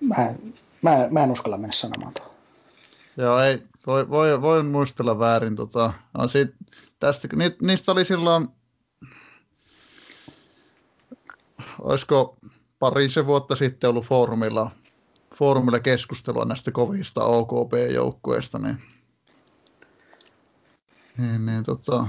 [0.00, 0.34] Mä,
[0.82, 2.34] mä, mä en uskalla mennä sanomaan tuohon.
[3.16, 5.56] Joo, ei, voi, voi, voin muistella väärin.
[5.56, 6.52] Tota, no siitä,
[7.00, 8.48] tästä, ni, niistä oli silloin,
[11.80, 12.36] olisiko
[12.78, 14.70] parisen vuotta sitten ollut foorumilla,
[15.34, 18.78] foorumilla keskustelua näistä kovista OKP-joukkueista, niin,
[21.18, 22.06] niin, niin tota,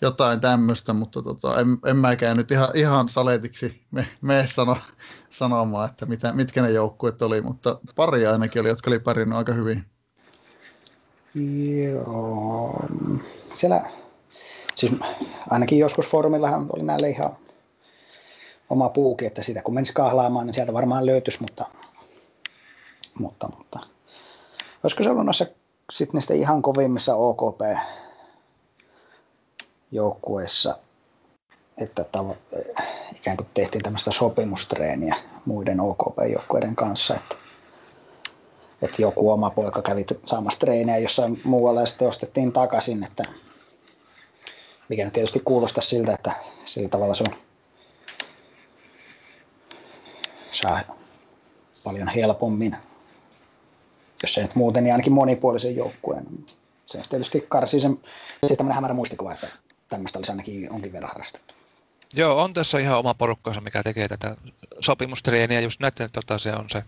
[0.00, 4.76] jotain tämmöistä, mutta tota, en, en mäkään nyt ihan, ihan saletiksi me, me sano,
[5.30, 9.52] sanomaan, että mitä, mitkä ne joukkueet oli, mutta pari ainakin oli, jotka oli pärjännyt aika
[9.52, 9.84] hyvin.
[11.92, 12.84] Joo,
[13.52, 13.90] siellä,
[14.74, 14.92] siis
[15.50, 17.36] ainakin joskus foorumillahan oli näille ihan
[18.70, 21.64] oma puuki, että sitä kun menisi kahlaamaan, niin sieltä varmaan löytyisi, mutta,
[23.18, 23.80] mutta, mutta.
[24.82, 25.46] Olisiko se ollut noissa
[25.92, 27.60] sitten niistä ihan kovimmissa OKP
[29.92, 30.78] joukkueessa,
[31.78, 32.58] että tavo-
[33.16, 37.36] ikään kuin tehtiin tämmöistä sopimustreeniä muiden OKP-joukkueiden kanssa, että,
[38.82, 43.22] että joku oma poika kävi saamassa treeniä jossain muualla ja sitten ostettiin takaisin, että
[44.88, 46.32] mikä nyt tietysti kuulostaa siltä, että
[46.64, 47.36] sillä tavalla se on
[50.54, 50.80] saa
[51.84, 52.76] paljon helpommin,
[54.22, 56.26] jos se nyt muuten, niin ainakin monipuolisen joukkueen.
[56.86, 58.00] Se tietysti karsii sen,
[58.46, 59.48] siis tämmöinen hämärä muistikuva, että
[59.88, 61.54] tämmöistä olisi ainakin jonkin verran harrastettu.
[62.14, 64.36] Joo, on tässä ihan oma porukkansa, mikä tekee tätä
[64.80, 65.60] sopimustreeniä.
[65.60, 66.84] Just näiden, tota, se on se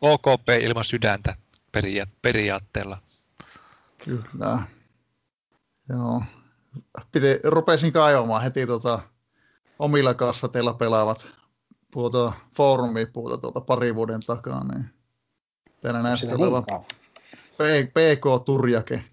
[0.00, 1.34] OKP ilman sydäntä
[1.72, 2.98] peria- periaatteella.
[4.04, 4.62] Kyllä.
[5.88, 6.22] Joo.
[7.12, 9.00] Piti, rupesin kaivamaan heti tota,
[9.78, 11.26] omilla kasvateilla pelaavat
[11.96, 14.64] tuota, foorumipuuta tuota pari vuoden takaa.
[14.64, 14.84] Niin
[15.80, 16.64] täällä näyttää olevan
[17.84, 19.04] PK Turjake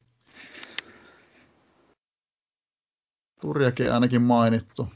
[3.42, 4.88] Turjakin ainakin mainittu.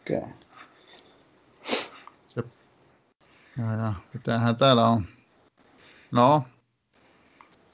[0.00, 0.18] Okei.
[0.18, 0.28] Okay.
[2.26, 2.42] Se...
[3.58, 5.06] Ja, ja, mitähän täällä on?
[6.10, 6.44] No.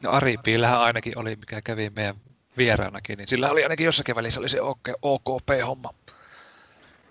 [0.03, 2.17] No Ari Piilähän ainakin oli, mikä kävi meidän
[2.57, 4.61] vieraanakin, niin sillä oli ainakin jossakin välissä oli se
[5.03, 5.91] OKP-homma.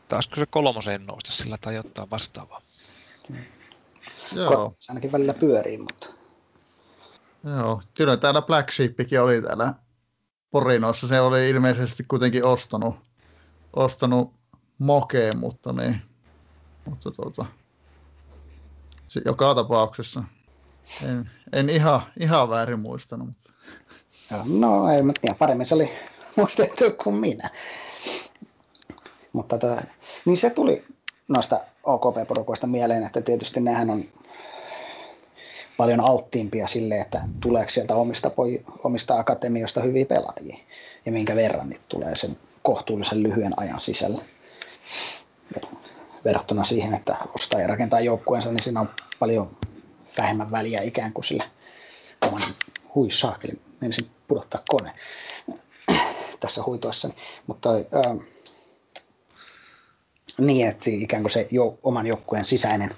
[0.10, 2.62] Taisko se kolmoseen nousta sillä tai jotain vastaavaa?
[4.32, 4.74] Joo.
[4.80, 6.08] Se ainakin välillä pyörii, mutta...
[7.44, 9.74] Joo, kyllä täällä Black Sheepikin oli täällä
[10.52, 12.96] porinoissa se oli ilmeisesti kuitenkin ostanut,
[13.74, 14.34] ostanut
[14.80, 16.02] mokeen, mutta, niin,
[16.86, 17.46] mutta tuota,
[19.08, 20.24] se, joka tapauksessa
[21.04, 23.28] en, en ihan, ihan väärin muistanut.
[23.28, 23.52] Mutta.
[24.46, 25.92] No ei, mutta paremmin se oli
[26.36, 27.50] muistettu kuin minä.
[29.34, 29.84] Mutta tätä,
[30.26, 30.84] niin se tuli
[31.28, 34.06] noista OKP-porukoista mieleen, että tietysti nehän on
[35.78, 38.32] paljon alttiimpia sille, että tuleeko sieltä omista,
[38.84, 40.58] omista akatemioista hyviä pelaajia
[41.06, 44.22] ja minkä verran niitä tulee sen kohtuullisen lyhyen ajan sisällä.
[45.58, 45.72] Et
[46.26, 48.90] verrattuna siihen, että ostaa ja rakentaa joukkueensa, niin siinä on
[49.20, 49.58] paljon
[50.22, 51.44] vähemmän väliä ikään kuin sillä
[52.28, 52.42] oman
[52.96, 53.08] hui
[53.82, 54.92] menisin pudottaa kone
[56.40, 57.14] tässä huitoissani.
[57.48, 58.16] Mutta ää,
[60.40, 62.96] niin, että ikään kuin se jo, oman joukkueen sisäinen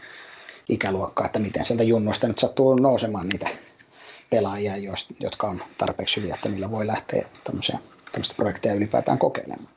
[0.69, 3.49] ikäluokka, että miten sieltä junnoista nyt sattuu nousemaan niitä
[4.29, 4.73] pelaajia,
[5.19, 7.79] jotka on tarpeeksi hyviä, että niillä voi lähteä tämmöisiä,
[8.11, 9.69] tämmöistä projekteja ylipäätään kokeilemaan.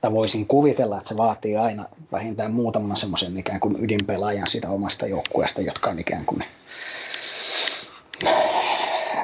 [0.00, 5.06] Tai voisin kuvitella, että se vaatii aina vähintään muutaman semmoisen ikään kuin ydinpelaajan siitä omasta
[5.06, 6.44] joukkueesta, jotka on ikään kuin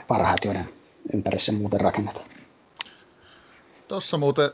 [0.08, 0.68] parhaat, joiden
[1.14, 2.26] ympäri se muuten rakennetaan.
[3.88, 4.50] Tuossa muuten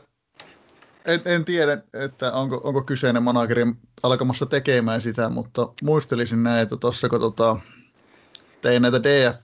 [1.07, 3.65] en, en tiedä, että onko, onko kyseinen manageri
[4.03, 7.57] alkamassa tekemään sitä, mutta muistelisin näin, että tuossa kun tota,
[8.61, 9.35] tein näitä df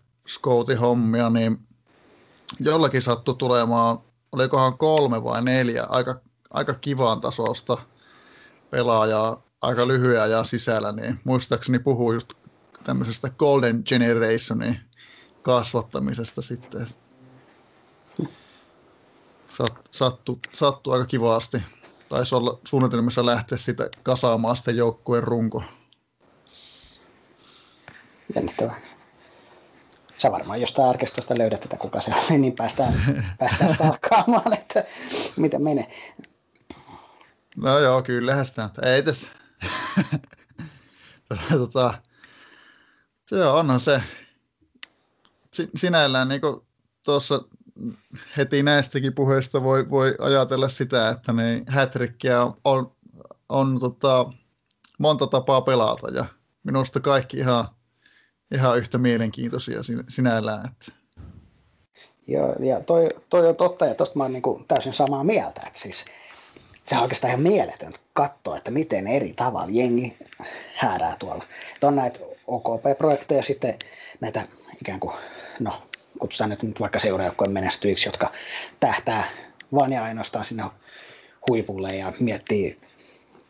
[0.81, 1.57] hommia niin
[2.59, 3.99] jollakin sattui tulemaan,
[4.31, 7.77] olikohan kolme vai neljä, aika, aika kivaan tasosta
[8.69, 12.33] pelaajaa, aika lyhyen ja sisällä, niin muistaakseni puhuu just
[12.83, 14.79] tämmöisestä Golden Generationin
[15.41, 16.87] kasvattamisesta sitten
[19.91, 21.57] sattu, sattu aika kivasti.
[22.09, 25.63] Taisi olla suunnitelmissa lähteä sitä kasaamaan sitten joukkueen runko.
[28.35, 28.81] Jännittävää.
[30.17, 33.01] Sä varmaan jostain arkistosta löydät tätä, kuka se oli, niin päästään,
[33.39, 34.83] päästään tarkkaamaan, että
[35.35, 36.11] miten menee.
[37.55, 38.69] No joo, kyllähän sitä.
[38.81, 39.29] Ei tässä.
[41.49, 41.93] tota,
[43.31, 44.01] joo, onhan se
[45.75, 46.41] sinällään niin
[47.05, 47.41] tuossa
[48.37, 52.91] heti näistäkin puheista voi, voi ajatella sitä, että ne hätrikkiä on, on,
[53.49, 54.33] on tota,
[54.97, 56.25] monta tapaa pelata ja
[56.63, 57.67] minusta kaikki ihan,
[58.53, 59.79] ihan yhtä mielenkiintoisia
[60.09, 60.65] sinällään.
[60.65, 61.03] Että.
[62.27, 65.79] Joo, ja toi, toi on totta, ja tuosta mä oon niin täysin samaa mieltä, että
[65.79, 66.05] siis
[66.85, 70.17] se on oikeastaan ihan mieletöntä katsoa, että miten eri tavalla jengi
[70.75, 71.43] häärää tuolla.
[71.73, 73.79] Että on näitä OKP-projekteja sitten
[74.19, 74.47] näitä
[74.81, 75.15] ikään kuin,
[75.59, 75.83] no
[76.19, 78.31] kutsutaan nyt, nyt vaikka seuraajoukkojen menestyiksi, jotka
[78.79, 79.29] tähtää
[79.73, 80.63] vain ja ainoastaan sinne
[81.49, 82.79] huipulle ja miettii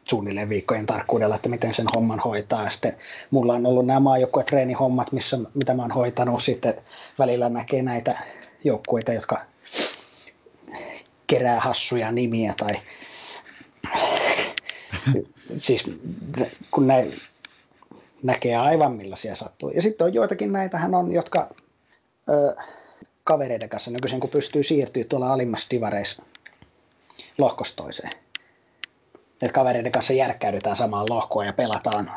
[0.09, 2.63] suunnilleen viikkojen tarkkuudella, että miten sen homman hoitaa.
[2.63, 2.97] Ja sitten
[3.31, 6.43] mulla on ollut nämä maajoukkueen treenihommat, missä, mitä mä oon hoitanut.
[6.43, 6.73] Sitten
[7.19, 8.19] välillä näkee näitä
[8.63, 9.41] joukkueita, jotka
[11.27, 12.73] kerää hassuja nimiä tai
[15.57, 15.83] siis
[16.71, 17.07] kun ne
[18.23, 19.69] näkee aivan millaisia sattuu.
[19.69, 21.49] Ja sitten on joitakin näitähän on, jotka
[22.29, 22.55] ö,
[23.23, 26.23] kavereiden kanssa nykyisin, kun pystyy siirtyä tuolla alimmassa divareissa
[27.37, 28.11] lohkostoiseen.
[29.41, 32.11] Että kavereiden kanssa järkkäydytään samaan lohkoon ja pelataan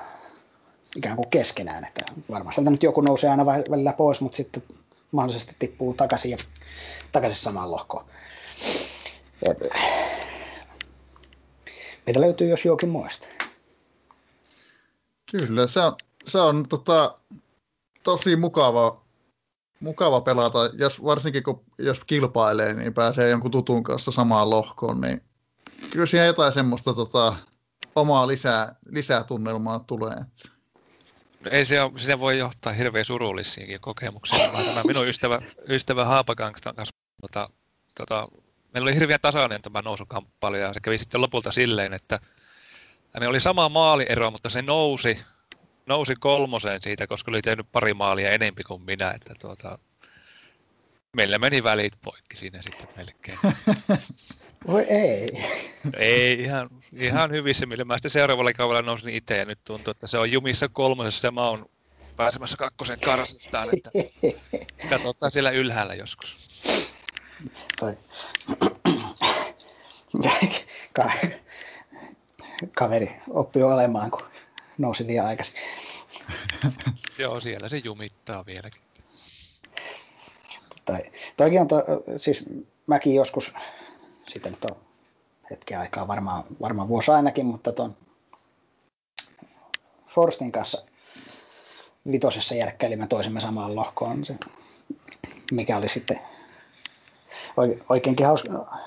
[0.97, 1.85] ikään kuin keskenään.
[1.85, 4.63] Että varmasti nyt joku nousee aina välillä pois, mutta sitten
[5.13, 6.37] mahdollisesti tippuu takaisin, ja,
[7.13, 8.05] takaisin samaan lohkoon.
[9.43, 9.59] Et,
[12.07, 13.29] meitä löytyy jos jokin muista.
[15.31, 15.97] Kyllä, se on,
[16.27, 17.19] se on tota,
[18.03, 19.06] tosi mukava
[19.81, 25.23] mukava pelata, jos, varsinkin kun jos kilpailee, niin pääsee jonkun tutun kanssa samaan lohkoon, niin
[25.91, 27.37] kyllä siihen jotain semmoista tota,
[27.95, 30.17] omaa lisää, lisää tunnelmaa tulee.
[31.41, 34.39] No ei se, ole, siinä voi johtaa hirveän surullisiinkin kokemuksia.
[34.39, 37.51] Tämä minun ystävä, ystävä Haapagangstan kanssa, tota,
[37.95, 38.29] tota,
[38.75, 42.21] meillä oli hirveän tasainen tämä nousukamppailu ja se kävi sitten lopulta silleen, että
[43.21, 45.19] meillä oli sama maaliero, mutta se nousi
[45.87, 49.79] nousi kolmoseen siitä, koska oli tehnyt pari maalia enempi kuin minä, että tuota,
[51.13, 53.39] meillä meni välit poikki siinä sitten melkein.
[54.67, 55.29] Voi ei.
[55.97, 57.85] Ei, ihan, ihan hyvissä millä.
[57.85, 61.33] Mä sitten seuraavalla kaudella nousin itse ja nyt tuntuu, että se on jumissa kolmosessa ja
[61.33, 61.67] mä oon
[62.17, 63.91] pääsemässä kakkosen karsittaan, että
[64.91, 66.49] katsotaan siellä ylhäällä joskus.
[67.81, 67.97] Tai...
[72.79, 74.23] Kaveri oppi olemaan, kun
[74.79, 75.61] nousi liian aikaisin.
[77.19, 78.81] Joo, siellä se jumittaa vieläkin.
[80.85, 81.03] Tai,
[81.37, 81.77] toikin on, to,
[82.17, 82.45] siis
[82.87, 83.55] mäkin joskus,
[84.29, 84.77] sitten nyt on
[85.51, 87.97] hetken aikaa, varmaan, varmaan vuosi ainakin, mutta tuon
[90.09, 90.85] Forstin kanssa
[92.11, 94.35] vitosessa järkkäilimme toisemme samaan lohkoon, se,
[95.53, 96.21] mikä oli sitten
[97.89, 98.79] oikeinkin hauska,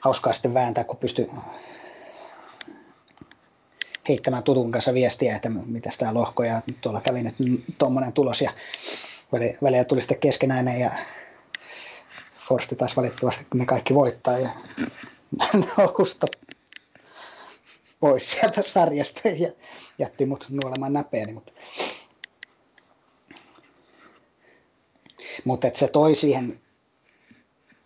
[0.00, 1.30] hauskaa sitten vääntää, kun pystyi
[4.08, 7.34] heittämään tutun kanssa viestiä, että mitä tämä lohko ja tuolla kävi nyt
[7.78, 8.50] tuommoinen tulos ja
[9.62, 10.90] välillä tuli sitten keskenäinen ja
[12.48, 14.48] Forsti taas valitettavasti ne kaikki voittaa ja
[15.78, 16.26] nousta
[18.00, 19.52] pois sieltä sarjasta ja
[19.98, 21.42] jätti mut nuolemaan näpeäni.
[25.44, 26.60] Mutta, että se toi siihen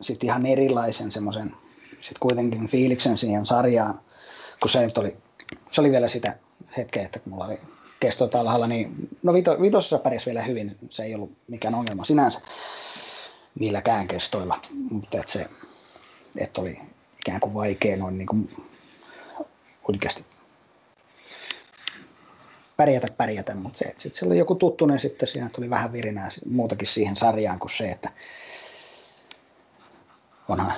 [0.01, 1.55] sitten ihan erilaisen semmoisen
[2.01, 4.01] sitten kuitenkin fiiliksen siihen sarjaan,
[4.61, 5.17] kun se nyt oli
[5.71, 6.37] se oli vielä sitä
[6.77, 7.61] hetkeä, että kun mulla oli
[8.01, 12.41] kestoita alhaalla, niin no vito, vitosessa pärjäsi vielä hyvin, se ei ollut mikään ongelma sinänsä
[13.59, 15.49] niilläkään kestoilla, mutta että se
[16.39, 16.81] että oli
[17.19, 18.67] ikään kuin vaikea noin niin kuin
[19.89, 20.25] oikeasti
[22.77, 25.93] pärjätä pärjätä, mutta se, että sitten se oli joku tuttu, niin sitten siinä tuli vähän
[25.93, 28.11] virinää muutakin siihen sarjaan kuin se, että
[30.49, 30.75] onhan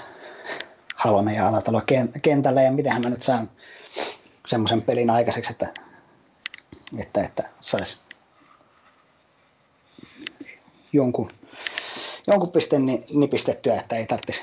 [0.97, 1.83] Halonen ja Alatalo
[2.23, 3.51] kentällä ja mitenhän mä nyt saan
[4.47, 5.75] semmoisen pelin aikaiseksi, että,
[6.99, 8.01] että, että saisi
[10.93, 11.33] jonkun,
[12.27, 14.43] jonkun pisteen nipistettyä, että ei tarvitsisi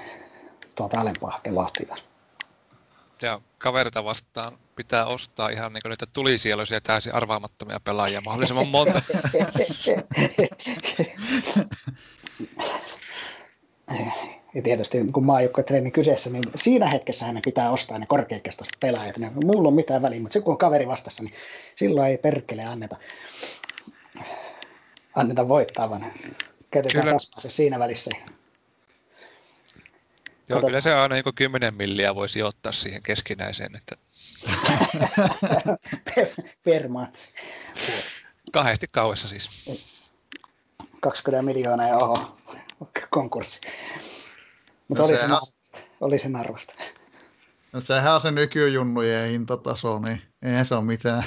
[0.75, 1.95] tuota alempaa hakea vauhtia.
[3.21, 9.01] Ja kaverita vastaan pitää ostaa ihan niin niitä tulisieloisia täysin arvaamattomia pelaajia mahdollisimman monta.
[14.57, 19.17] ja tietysti kun maajoukkuetreeni kyseessä, niin siinä hetkessä hänen pitää ostaa ne korkeakestoiset pelaajat.
[19.17, 21.33] Ne, mulla on mitään väliä, mutta se kun on kaveri vastassa, niin
[21.75, 22.95] silloin ei perkele anneta,
[25.15, 26.13] anneta voittaa, vaan
[26.71, 27.17] käytetään Kyllä.
[27.37, 28.11] se siinä välissä.
[30.49, 33.75] Joo, kyllä se aina niin 10 milliä voi sijoittaa siihen keskinäiseen.
[33.75, 33.95] Että...
[36.15, 36.27] per,
[36.65, 37.29] per match.
[38.51, 39.49] Kahdesti kauessa siis.
[41.01, 42.37] 20 miljoonaa ja oho,
[43.09, 43.61] konkurssi.
[44.87, 45.37] Mutta no oli, sehän...
[45.43, 45.53] se,
[46.01, 46.73] oli se narvasta.
[47.73, 51.23] No sehän on se nykyjunnujen hintataso, niin eihän se ole mitään.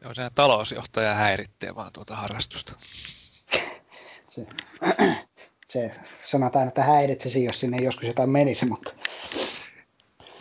[0.00, 2.76] Joo, se talousjohtaja häiritsee vaan tuota harrastusta.
[4.28, 4.46] se,
[5.68, 8.92] se sanotaan, että häiritsisi, jos sinne joskus jotain menisi, mutta...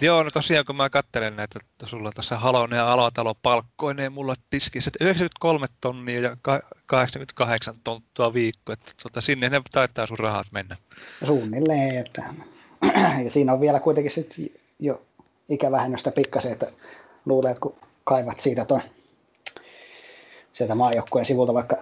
[0.01, 4.33] Joo, no tosiaan kun mä katselen näitä, että sulla tässä Halonen ja Alatalo palkkoineen mulla
[4.49, 6.37] tiskissä, että 93 tonnia ja
[6.85, 10.77] 88 tonttua viikko, että tuota, sinne ne taitaa sun rahat mennä.
[11.25, 12.33] Suunnilleen, että
[13.23, 14.35] ja siinä on vielä kuitenkin sit
[14.79, 15.01] jo
[15.49, 16.71] ikävähennöstä pikkasen, että
[17.25, 18.81] luulee, että kun kaivat siitä ton,
[20.53, 21.77] sieltä maajoukkueen sivulta vaikka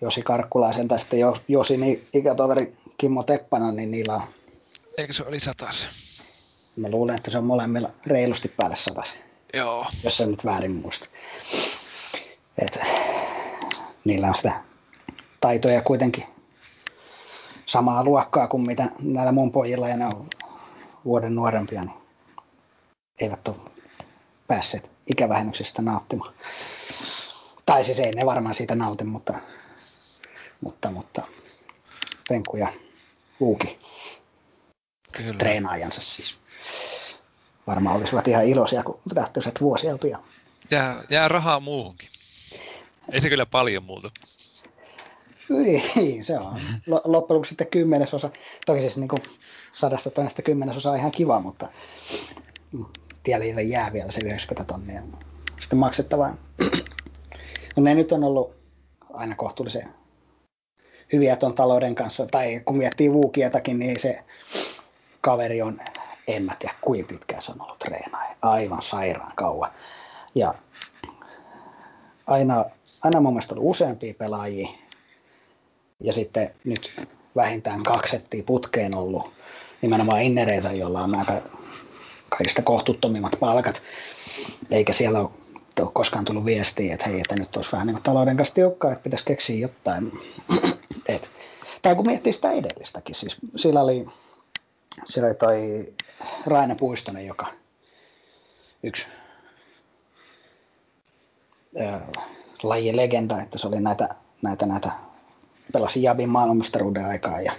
[0.00, 1.18] Josi Karkkulaisen tai sitten
[1.48, 4.22] Josi niin ikätoveri Kimmo Teppanen, niin niillä on...
[4.98, 6.07] Eikö se oli satas?
[6.78, 9.14] Mä luulen, että se on molemmilla reilusti päälle satas.
[9.54, 9.86] Joo.
[10.04, 11.06] Jos se nyt väärin muista.
[12.58, 12.78] Et,
[14.04, 14.60] niillä on sitä
[15.40, 16.24] taitoja kuitenkin
[17.66, 20.28] samaa luokkaa kuin mitä näillä mun pojilla ja ne on
[21.04, 21.96] vuoden nuorempia, niin
[23.20, 23.56] eivät ole
[24.46, 26.34] päässeet ikävähennyksestä nauttimaan.
[27.66, 29.34] Tai siis ei ne varmaan siitä nauti, mutta
[30.60, 31.22] mutta, mutta
[32.28, 32.72] Penku ja
[33.40, 33.78] Luuki
[35.12, 35.38] Kyllä.
[35.38, 36.38] treenaajansa siis.
[37.66, 40.22] Varmaan olisivat ihan iloisia, kun lähtöiset vuosia pian.
[40.70, 42.08] Jää, jää rahaa muuhunkin.
[43.12, 44.10] Ei se kyllä paljon muuta.
[45.48, 46.60] Niin, se on.
[46.86, 48.30] Loppujen lopuksi sitten kymmenesosa.
[48.66, 49.22] Toki siis niin kuin
[49.72, 51.68] sadasta tonnista kymmenesosa on ihan kiva, mutta
[53.22, 55.02] tielille jää vielä se 90 tonnia.
[55.60, 56.36] Sitten maksettavaa.
[57.76, 58.54] No ne nyt on ollut
[59.12, 59.94] aina kohtuullisen
[61.12, 64.24] hyviä tuon talouden kanssa, tai kun miettii Vuukietakin, niin se
[65.20, 65.80] kaveri on,
[66.28, 69.70] en mä tiedä kuinka pitkään se on ollut treenaaja, aivan sairaan kauan.
[70.34, 70.54] Ja
[72.26, 72.64] aina,
[73.04, 74.68] aina mun mielestä ollut useampia pelaajia,
[76.00, 79.30] ja sitten nyt vähintään kaksettia putkeen ollut
[79.82, 81.32] nimenomaan innereitä, joilla on aika
[82.28, 83.82] kaikista kohtuuttomimmat palkat,
[84.70, 85.30] eikä siellä ole
[85.92, 89.24] koskaan tullut viestiä, että hei, että nyt olisi vähän niin talouden kanssa tiukkaa, että pitäisi
[89.24, 90.12] keksiä jotain.
[91.08, 91.30] Et,
[91.82, 94.06] tai kun miettii sitä edellistäkin, siis sillä oli,
[95.04, 95.94] sillä oli toi
[96.46, 97.46] Raine Puistonen, joka
[98.82, 99.06] yksi
[101.80, 102.00] ää,
[102.62, 104.90] lajien legenda, että se oli näitä, näitä, näitä
[105.72, 107.52] pelasi Jabin maailmanmestaruuden aikaa ja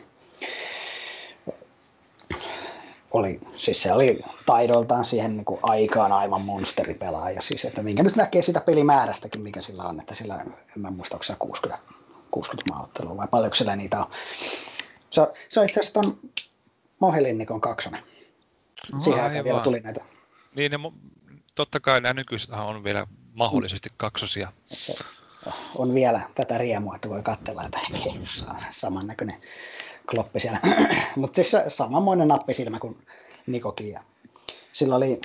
[3.11, 8.15] oli, siis se oli taidoltaan siihen niin kuin aikaan aivan monsteripelaaja, siis, että minkä nyt
[8.15, 11.83] näkee sitä pelimäärästäkin, mikä sillä on, että sillä, en mä muista, onko 60,
[12.31, 14.11] 60 maaottelua vai paljonko sillä niitä on.
[15.09, 16.01] Se, se on itse asiassa
[16.99, 18.03] Mohelinnikon kaksonen.
[18.93, 20.05] Oho, Siihen aikaan vielä tuli näitä.
[20.55, 20.77] Niin, ne,
[21.55, 24.51] totta kai nämä nykyiset on vielä mahdollisesti kaksosia.
[25.75, 27.79] On vielä tätä riemua, että voi katsella, että
[28.71, 29.41] samannäköinen
[30.09, 30.59] kloppi siellä.
[31.15, 33.07] Mutta siis samanmoinen nappisilmä kuin
[33.47, 33.89] Nikokin.
[33.89, 34.03] Ja
[34.73, 35.19] sillä oli,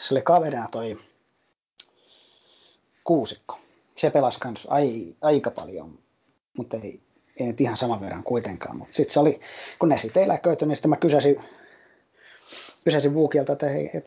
[0.00, 0.98] se oli kaverina toi
[3.04, 3.58] kuusikko.
[3.96, 5.98] Se pelasi kans ai, aika paljon,
[6.56, 7.00] mutta ei,
[7.40, 8.76] ei nyt ihan saman verran kuitenkaan.
[8.76, 9.40] Mutta sitten se oli,
[9.78, 11.36] kun ne sitten eläköityi, niin sitten mä kysäsin,
[12.84, 14.04] kysäsin Vuukilta, että hei, et,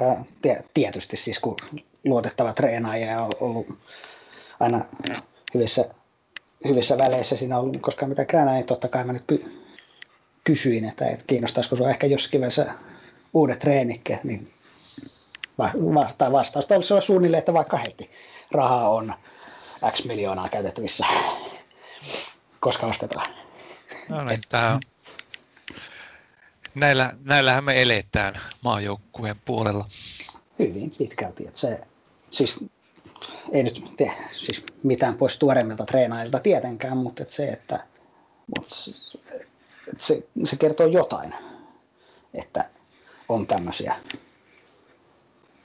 [0.00, 0.24] ää,
[0.74, 1.56] tietysti siis kun
[2.04, 3.66] luotettava treenaaja on ollut
[4.60, 4.84] aina
[5.54, 5.84] hyvissä
[6.68, 9.62] hyvissä väleissä siinä ollut koskaan mitään kränää, niin totta kai mä nyt ky-
[10.44, 12.74] kysyin, että et kiinnostaisiko sinua ehkä jossakin välissä
[13.34, 14.52] uudet treenikkeet, niin
[15.58, 18.10] Va- vastausta olisi suunnilleen, että vaikka heti
[18.50, 19.14] rahaa on
[19.92, 21.06] X miljoonaa käytettävissä,
[22.66, 23.26] koska ostetaan.
[24.08, 24.80] No niin, tämä
[26.74, 29.84] Näillä, näillähän me eletään maajoukkueen puolella.
[30.58, 31.46] Hyvin pitkälti.
[31.46, 31.80] Että se,
[32.30, 32.64] siis,
[33.52, 37.86] ei nyt te, siis mitään pois tuoreimmilta treenaajilta tietenkään, mutta että se, että,
[38.56, 38.74] mutta
[39.98, 41.34] se, se kertoo jotain,
[42.34, 42.64] että
[43.28, 43.96] on tämmöisiä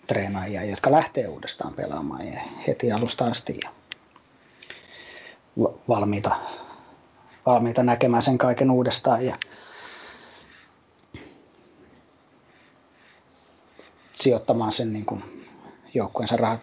[0.08, 3.72] treenaajia, jotka lähtee uudestaan pelaamaan ja heti alusta asti ja
[5.88, 6.36] valmiita,
[7.46, 9.36] valmiita näkemään sen kaiken uudestaan ja
[14.14, 15.46] sijoittamaan sen niin kuin
[15.94, 16.60] joukkueensa rahat.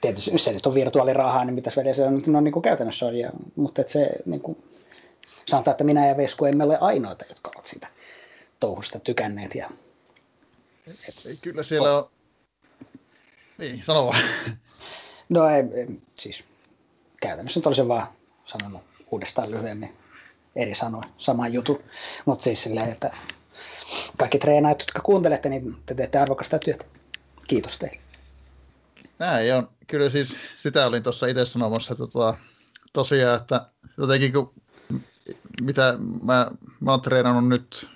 [0.00, 3.16] Tietysti se nyt on virtuaalirahaa, niin väliä se on, no, niin kuin käytännössä on.
[3.16, 4.62] Ja, mutta että se, niin kuin,
[5.46, 7.88] sanotaan, että minä ja Vesku emme ole ainoita, jotka ovat sitä
[8.60, 9.54] touhusta tykänneet.
[9.54, 9.70] Ja,
[10.86, 12.10] et, Kyllä siellä on...
[13.58, 14.22] Niin, sano vaan.
[15.28, 16.44] No ei, ei siis
[17.20, 18.08] käytännössä nyt olisin vaan
[18.46, 19.96] sanonut uudestaan lyhyemmin
[20.56, 21.82] eri sanoin, sama juttu.
[22.24, 23.16] Mutta siis silleen, että
[24.18, 26.84] kaikki treenaajat, jotka kuuntelette, niin te teette arvokasta työtä.
[27.48, 28.00] Kiitos teille.
[29.18, 29.68] Näin on.
[29.86, 32.34] Kyllä siis sitä olin tuossa itse sanomassa, että tota,
[32.92, 33.66] tosiaan, että
[33.98, 34.54] jotenkin kun,
[35.62, 36.50] mitä mä,
[36.80, 37.88] mä oon treenannut nyt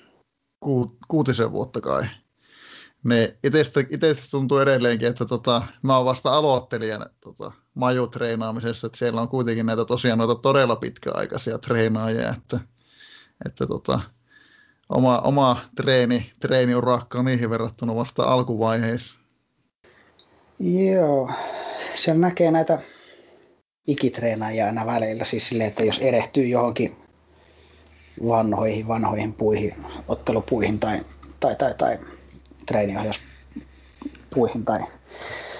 [0.60, 2.06] ku, kuutisen vuotta kai,
[3.04, 9.28] niin itsestä tuntuu edelleenkin, että tota, mä oon vasta aloittelijana tota, majutreenaamisessa, että siellä on
[9.28, 12.60] kuitenkin näitä tosiaan noita todella pitkäaikaisia treenaajia, että,
[13.46, 14.00] että tota,
[14.88, 19.20] oma, oma treeni, treeniurakka on niihin verrattuna vasta alkuvaiheessa.
[20.60, 21.30] Joo,
[21.94, 22.78] siellä näkee näitä
[23.86, 26.96] ikitreenaajia aina välillä, siis silleen, että jos erehtyy johonkin
[28.28, 29.74] vanhoihin, vanhoihin puihin,
[30.08, 31.00] ottelupuihin tai,
[31.40, 31.98] tai, tai, tai
[32.66, 34.80] treeniohjauspuihin tai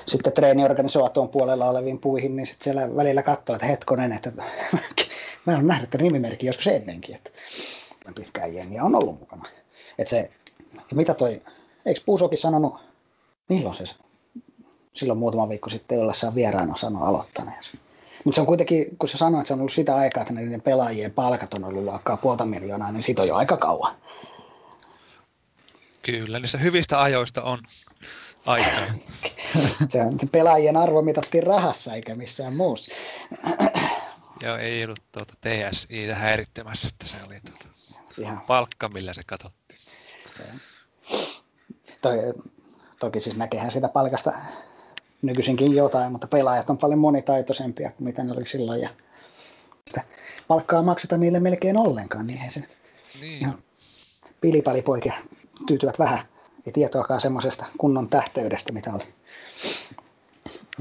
[0.07, 4.33] sitten treeniorganisaation puolella oleviin puihin, niin sitten siellä välillä katsoo, että hetkonen, että
[5.47, 7.31] mä olen nähnyt tämän nimimerkin joskus ennenkin, että
[8.15, 9.49] pitkään jengiä on ollut mukana.
[9.99, 10.31] Et se,
[10.75, 11.43] ja mitä toi,
[11.87, 12.75] eikö Puusokin sanonut,
[13.49, 13.85] milloin se
[14.95, 17.71] silloin muutama viikko sitten ollessaan vieraana sanoi aloittaneensa.
[18.25, 20.61] Mutta se on kuitenkin, kun se sanoi, että se on ollut sitä aikaa, että niiden
[20.61, 23.97] pelaajien palkat on ollut luokkaa puolta miljoonaa, niin siitä on jo aika kauan.
[26.03, 27.59] Kyllä, niissä hyvistä ajoista on
[28.47, 28.85] aikaa.
[29.89, 32.93] se on, pelaajien arvo mitattiin rahassa eikä missään muussa.
[34.43, 37.75] Joo, ei ollut tuota TSI häirittämässä, että se oli tuota
[38.19, 38.41] Ihan.
[38.41, 39.81] palkka, millä se katsottiin.
[42.03, 42.19] Toi,
[43.01, 44.33] toki siis näkehän sitä palkasta
[45.23, 48.81] nykyisinkin jotain, mutta pelaajat on paljon monitaitoisempia kuin mitä ne oli silloin.
[48.81, 48.91] Ja
[50.49, 52.65] palkkaa makseta niille melkein ollenkaan, niin eihän se
[53.21, 53.53] niin.
[54.41, 55.15] pilipalipoikia
[55.67, 56.32] tyytyvät vähän.
[56.67, 59.15] Ei tietoakaan semmoisesta kunnon tähteydestä, mitä oli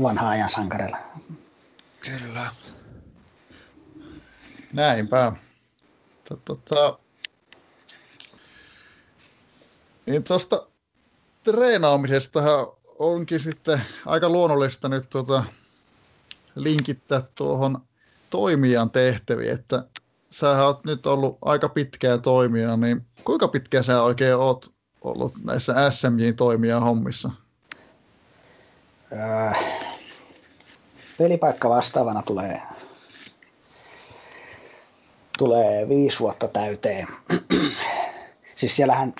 [0.02, 0.98] vanha ajan sankarella.
[2.00, 2.52] Kyllä.
[4.74, 5.32] Näinpä.
[6.46, 7.00] Tota,
[10.06, 10.68] niin tuosta
[11.44, 12.68] treenaamisestahan
[13.00, 15.44] onkin sitten aika luonnollista nyt tuota,
[16.56, 17.82] linkittää tuohon
[18.30, 19.84] toimijan tehtäviin, että
[20.30, 25.92] sä oot nyt ollut aika pitkään toimijana, niin kuinka pitkään sä oikein oot ollut näissä
[25.92, 27.32] SMJ-toimijan hommissa?
[29.14, 29.66] Äh,
[31.18, 32.62] pelipaikka vastaavana tulee,
[35.38, 37.08] tulee viisi vuotta täyteen.
[38.56, 39.14] siis siellähän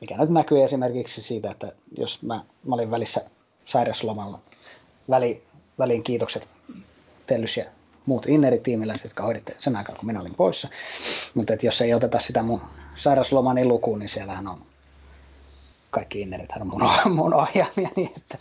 [0.00, 3.20] mikä nyt näkyy esimerkiksi siitä, että jos mä, mä olin välissä
[3.66, 4.38] sairaslomalla,
[5.10, 5.42] väli,
[5.78, 6.48] väliin kiitokset
[7.26, 7.64] Tellys ja
[8.06, 10.68] muut Inneri-tiimiläiset, jotka hoiditte sen aikaa, kun minä olin poissa.
[11.34, 12.60] Mutta jos ei oteta sitä mun
[12.96, 14.65] sairaslomani lukuun, niin siellähän on
[15.96, 16.82] kaikki Innerit on mun,
[17.16, 18.38] mun ohjaamia, niin että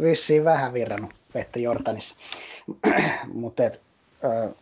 [0.00, 2.14] vissiin vähän virrannut vettä Jordanissa.
[3.42, 3.62] Mutta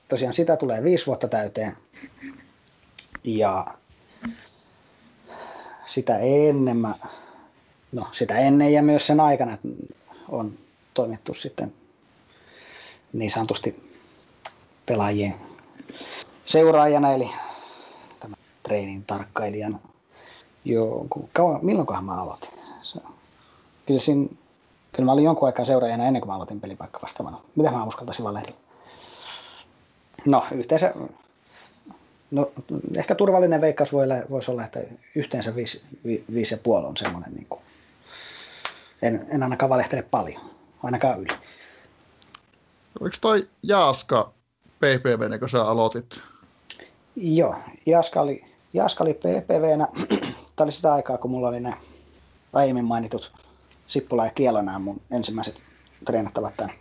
[0.08, 1.76] tosiaan sitä tulee viisi vuotta täyteen.
[3.24, 3.66] Ja
[5.86, 6.94] sitä ennen mä,
[7.92, 9.58] no sitä ennen ja myös sen aikana
[10.28, 10.58] on
[10.94, 11.74] toimittu sitten
[13.12, 13.90] niin sanotusti
[14.86, 15.34] pelaajien
[16.44, 17.30] seuraajana, eli
[18.20, 19.78] tämä treenin tarkkailijana.
[20.64, 22.50] Joo, kauan, milloinkohan mä aloitin?
[22.82, 23.00] Se,
[23.86, 24.28] kyllä, siinä,
[24.92, 27.40] kyllä mä olin jonkun aikaa seuraajana ennen kuin mä aloitin pelipaikka vastaavana.
[27.56, 28.54] Mitä mä uskaltaisin valehdia?
[30.24, 30.94] No, yhteensä
[32.34, 32.52] No
[32.94, 34.80] ehkä turvallinen veikkaus voi, voisi olla, että
[35.14, 35.56] yhteensä 5,5
[36.66, 37.60] on semmoinen, niin kuin,
[39.02, 40.40] en, en ainakaan valehtele paljon,
[40.82, 41.28] ainakaan yli.
[43.00, 44.32] Oliko toi Jaaska
[44.78, 46.20] PPV, kun sä aloitit?
[47.16, 47.54] Joo,
[47.86, 49.88] Jaaska oli, Jaaska oli PPVnä
[50.56, 51.74] tämä oli sitä aikaa, kun mulla oli ne
[52.52, 53.32] aiemmin mainitut
[53.86, 55.56] Sippula ja Kielonää mun ensimmäiset
[56.04, 56.74] treenattavat tämän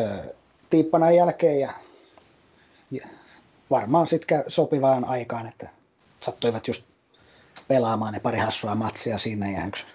[0.00, 0.34] öö,
[0.70, 1.72] tiippanan jälkeen ja,
[2.90, 3.08] ja
[3.70, 5.68] varmaan sitten sopivaan aikaan, että
[6.20, 6.84] sattuivat just
[7.68, 9.86] pelaamaan ne pari hassua matsia siinä ja yksi,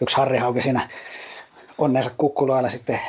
[0.00, 0.88] yksi Harri Hauke siinä
[1.78, 3.00] onnensa kukkuloilla sitten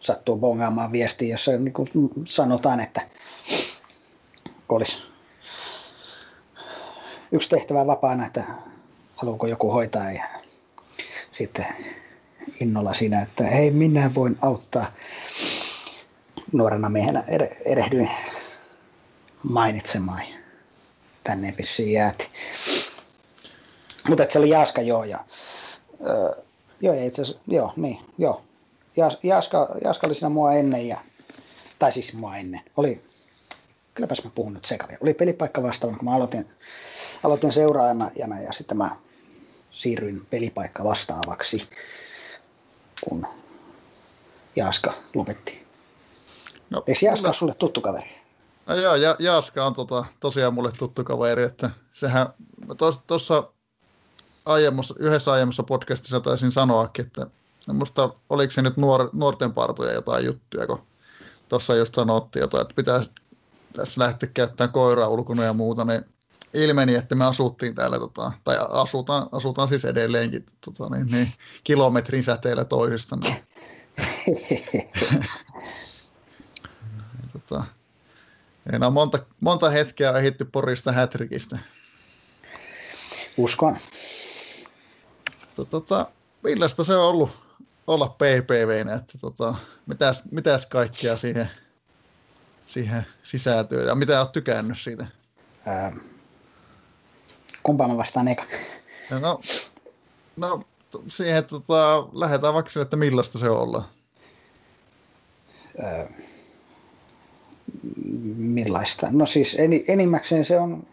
[0.00, 1.88] sattuu bongaamaan viestiä, jossa niin kuin
[2.24, 3.00] sanotaan, että
[4.68, 5.09] olisi
[7.32, 8.44] yksi tehtävä vapaana, että
[9.16, 10.24] haluuko joku hoitaa ja
[11.32, 11.66] sitten
[12.60, 14.86] innolla siinä, että hei minä voin auttaa.
[16.52, 17.24] Nuorena miehenä
[17.64, 18.10] erehdyin
[19.42, 20.22] mainitsemaan.
[21.24, 22.28] Tänne vissiin jääti.
[24.08, 25.04] Mutta se oli Jaska joo.
[25.04, 25.24] Ja,
[26.06, 26.42] öö,
[26.80, 28.42] joo, itse asiassa, joo, niin, joo.
[28.96, 31.00] Jas, Jaska, Jaska oli siinä mua ennen ja,
[31.78, 32.60] tai siis mua ennen.
[32.76, 33.04] Oli,
[33.94, 34.98] kylläpäs mä puhun nyt sekavia.
[35.00, 36.46] Oli pelipaikka vastaavana, kun mä aloitin,
[37.24, 38.96] aloitin seuraajana ja sitten mä
[39.70, 41.68] siirryin pelipaikka vastaavaksi,
[43.04, 43.26] kun
[44.56, 45.66] Jaska lopetti.
[46.70, 48.20] No, Eikö Jaska ole sulle tuttu kaveri?
[48.66, 52.26] No joo, ja, Jaska on tota, tosiaan mulle tuttu kaveri, että sehän
[53.06, 53.52] tuossa
[54.46, 57.26] aiemmassa, yhdessä aiemmassa podcastissa taisin sanoakin, että
[57.72, 60.82] musta oliko se nyt nuor, nuorten partuja jotain juttuja, kun
[61.48, 63.10] tuossa just sanottiin jotain, että pitäisi
[63.72, 66.04] tässä lähteä käyttämään koiraa ulkona ja muuta, niin
[66.54, 71.32] ilmeni, että me asuttiin täällä, tota, tai asutaan, asutaan siis edelleenkin tota, niin, niin,
[71.64, 73.16] kilometrin säteellä toisista.
[73.16, 73.36] Niin.
[77.32, 77.64] tota,
[78.72, 81.58] en monta, monta hetkeä ehitty Porista hätrikistä.
[83.36, 83.76] Uskon.
[85.70, 86.06] Tota,
[86.42, 87.30] millaista se on ollut
[87.86, 89.54] olla PPV, että tota,
[89.86, 91.50] mitäs, mitäs kaikkia siihen,
[92.64, 95.06] siihen sisältyy ja mitä olet tykännyt siitä?
[95.68, 95.98] Ähm,
[97.62, 98.44] Kumpaa mä vastaan eka?
[99.10, 99.40] No,
[100.36, 100.62] no
[101.08, 103.88] siihen tota, lähdetään vaikka sille, että millaista se on olla.
[105.82, 106.06] Öö,
[108.36, 109.08] millaista?
[109.10, 109.56] No siis
[109.88, 110.86] enimmäkseen se on,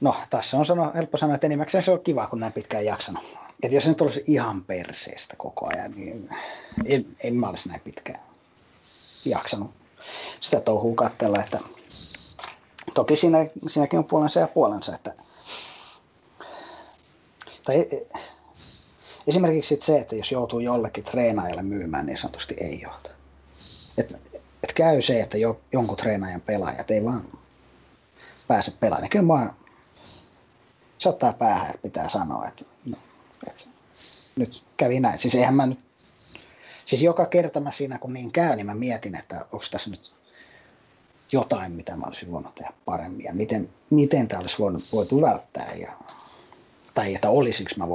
[0.00, 3.24] no tässä on sano, helppo sanoa, että enimmäkseen se on kiva, kun näin pitkään jaksanut.
[3.62, 6.30] Et jos se nyt olisi ihan perseestä koko ajan, niin
[6.84, 8.20] en, en mä olisi näin pitkään
[9.24, 9.70] jaksanut
[10.40, 11.58] sitä touhua katsella, että
[12.94, 15.14] toki siinä, siinäkin on puolensa ja puolensa, että
[17.64, 18.06] tai e,
[19.26, 23.10] esimerkiksi se, että jos joutuu jollekin treenaajalle myymään, niin sanotusti ei johta.
[23.98, 24.12] Et,
[24.62, 27.24] et käy se, että jo, jonkun treenaajan pelaajat ei vaan
[28.48, 29.02] pääse pelaamaan.
[29.02, 29.56] Niin kyllä vaan
[30.98, 32.98] se ottaa päähän, että pitää sanoa, että, no,
[33.48, 33.64] että
[34.36, 35.18] nyt kävi näin.
[35.18, 35.78] Siis eihän mä nyt,
[36.86, 40.12] siis joka kerta mä siinä kun niin käy, niin mä mietin, että onko tässä nyt
[41.32, 45.72] jotain, mitä mä olisin voinut tehdä paremmin ja miten, miten tämä olisi voinut, voitu välttää
[45.74, 45.92] ja,
[46.94, 47.88] tai että olisiko mä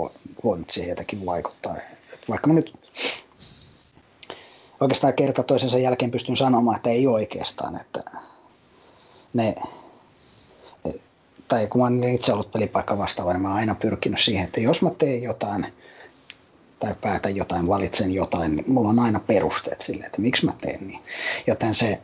[0.44, 1.78] voinut siihen jotenkin vaikuttaa.
[2.14, 2.74] Et vaikka mä nyt
[4.82, 8.04] oikeastaan kerta toisensa jälkeen pystyn sanomaan, että ei oikeastaan, että
[9.34, 9.56] ne,
[11.48, 14.62] tai kun mä olen itse ollut pelipaikka vastaava, niin mä oon aina pyrkinyt siihen, että
[14.62, 15.74] jos mä teen jotain
[16.80, 20.88] tai päätän jotain, valitsen jotain, niin mulla on aina perusteet sille, että miksi mä teen
[20.88, 21.00] niin.
[21.48, 22.02] Joten se,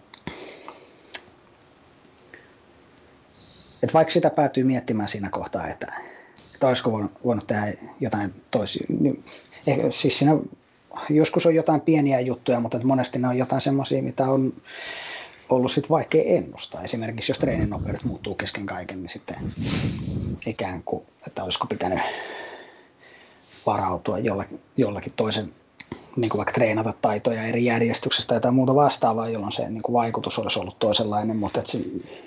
[3.84, 5.94] että vaikka sitä päätyy miettimään siinä kohtaa, että,
[6.54, 9.24] että olisiko voinut, voinut tehdä jotain toisia, niin,
[9.90, 10.38] siis siinä
[11.10, 14.54] joskus on jotain pieniä juttuja, mutta monesti ne on jotain semmoisia, mitä on
[15.50, 16.84] ollut sit vaikea ennustaa.
[16.84, 19.54] Esimerkiksi jos treeninopeudet muuttuu kesken kaiken, niin sitten
[20.46, 22.00] ikään kuin, että olisiko pitänyt
[23.66, 25.54] varautua jollakin, jollakin toisen
[26.16, 30.40] niin kuin vaikka treenata taitoja eri järjestyksestä tai muuta vastaavaa, jolloin se niin kuin vaikutus
[30.40, 31.80] olisi ollut toisenlainen, mutta se,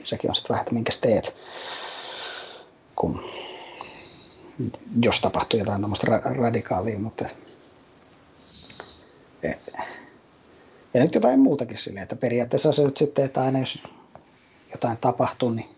[0.05, 1.37] sekin on sitten vähän, että minkä teet,
[2.97, 3.25] kun
[5.03, 7.25] jos tapahtuu jotain tämmöistä ra- radikaalia, mutta
[10.95, 13.79] ja nyt jotain muutakin silleen, että periaatteessa se nyt sitten, että aina jos
[14.73, 15.69] jotain tapahtuu, niin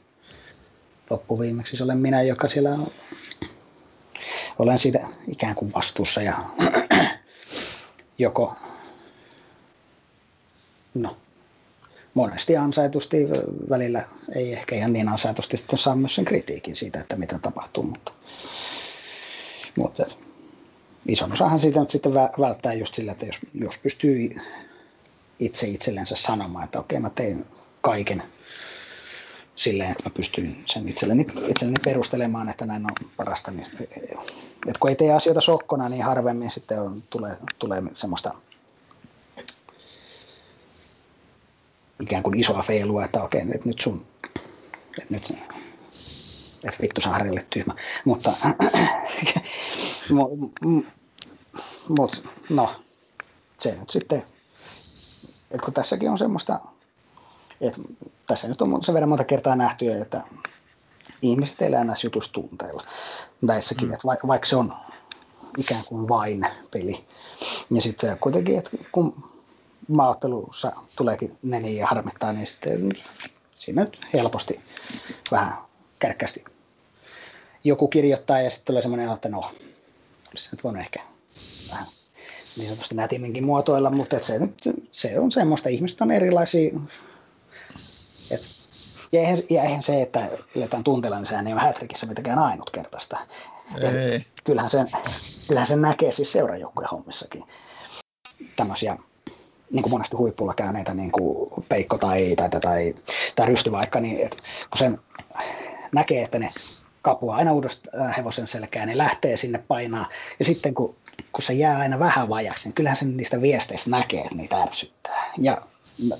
[1.11, 2.87] loppuviimeksi olen minä, joka siellä on,
[4.59, 6.45] olen siitä ikään kuin vastuussa ja
[8.19, 8.57] joko
[10.95, 11.17] no,
[12.15, 13.17] monesti ansaitusti,
[13.71, 14.05] välillä
[14.35, 18.13] ei ehkä ihan niin ansaitusti sitten saa myös sen kritiikin siitä, että mitä tapahtuu, mutta,
[19.77, 20.07] mutta
[21.07, 24.37] ison osahan siitä nyt sitten välttää just sillä, että jos, jos pystyy
[25.41, 27.45] itse itsellensä sanomaan, että okei mä tein
[27.81, 28.23] kaiken
[29.57, 33.51] silleen, että mä pystyn sen itselleni, itselleni perustelemaan, että näin on parasta.
[33.51, 33.67] Niin,
[34.67, 38.35] että kun ei tee asioita sokkona, niin harvemmin sitten on, tulee, tulee semmoista
[42.01, 44.07] ikään kuin isoa feilua, että okei, että nyt sun
[45.11, 45.35] nyt se,
[46.65, 47.75] että vittu se Harrille tyhmä.
[48.05, 48.33] Mutta,
[51.89, 52.19] mutta
[52.51, 52.85] no,
[53.59, 54.23] se nyt sitten,
[55.51, 56.61] että kun tässäkin on semmoista,
[57.69, 57.81] että
[58.27, 60.23] tässä nyt on sen verran monta kertaa nähty, että
[61.23, 62.85] ihmiset elää näissä jutuissa tunteilla.
[63.43, 63.95] Näissäkin, mm.
[63.95, 64.75] että vaikka se on
[65.59, 67.05] ikään kuin vain peli.
[67.71, 69.31] Ja sitten kuitenkin, että kun
[69.89, 72.93] maaottelussa tuleekin neni ja harmittaa, niin sitten
[73.51, 74.61] siinä nyt helposti
[75.31, 75.59] vähän
[75.99, 76.45] kärkkästi
[77.65, 79.41] joku kirjoittaa ja sitten tulee semmoinen, että no,
[80.31, 81.01] olisi nyt voinut ehkä
[81.71, 81.87] vähän
[82.57, 84.41] niin sanotusti nätimminkin muotoilla, mutta se,
[84.91, 86.75] se on semmoista, ihmiset on erilaisia.
[89.05, 92.39] Et, ja, eihän, ja eihän se, että eletään tunteella, niin sehän ei ole hätrikissä mitenkään
[92.39, 93.19] ainutkertaista.
[93.81, 94.27] Ei.
[94.45, 94.87] Kyllähän, sen,
[95.49, 97.45] kyllähän sen näkee siis seurajoukkojen hommissakin.
[98.57, 98.97] Tämmöisiä
[99.71, 102.95] niin kuin monesti huippulla käyneitä niin kuin Peikko tai, tai, tai, tai,
[103.37, 104.37] tai Rysty vaikka, niin että
[104.71, 105.01] kun sen
[105.93, 106.51] näkee, että ne
[107.03, 110.09] kapua aina uudestaan äh, hevosen selkään, niin lähtee sinne painaa.
[110.39, 110.97] Ja sitten kun,
[111.33, 115.33] kun se jää aina vähän vajaksi, niin kyllähän sen niistä viesteistä näkee, että niitä ärsyttää.
[115.39, 115.63] Ja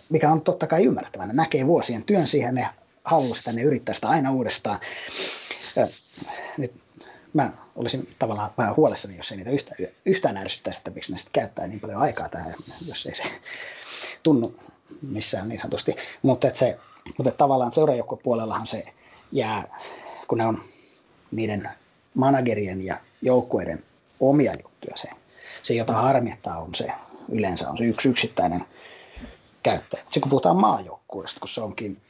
[0.09, 2.69] mikä on totta kai ymmärrettävää, ne näkee vuosien työn siihen, ne
[3.05, 4.79] haluaa sitä, ne yrittää sitä aina uudestaan.
[6.59, 6.73] Nyt
[7.33, 11.67] mä olisin tavallaan vähän huolissani, jos ei niitä yhtään, yhtään ärsyttäisi, että miksi ne käyttää
[11.67, 12.55] niin paljon aikaa tähän,
[12.89, 13.25] jos ei se
[14.23, 14.55] tunnu
[15.03, 15.97] missään niin sanotusti.
[16.23, 16.79] Mutta, että se,
[17.19, 18.85] mutta että tavallaan seuraajoukkopuolellahan se
[19.33, 19.81] jää,
[20.29, 20.65] kun ne on
[21.31, 21.69] niiden
[22.15, 23.85] managerien ja joukkueiden
[24.21, 24.97] omia juttuja.
[24.97, 25.09] Se,
[25.63, 26.87] se jota harmittaa, on se
[27.29, 28.61] yleensä on se yksi yksittäinen
[29.65, 30.03] käyttäjä.
[30.03, 32.01] Sitten kun puhutaan maajoukkueesta, kun se onkin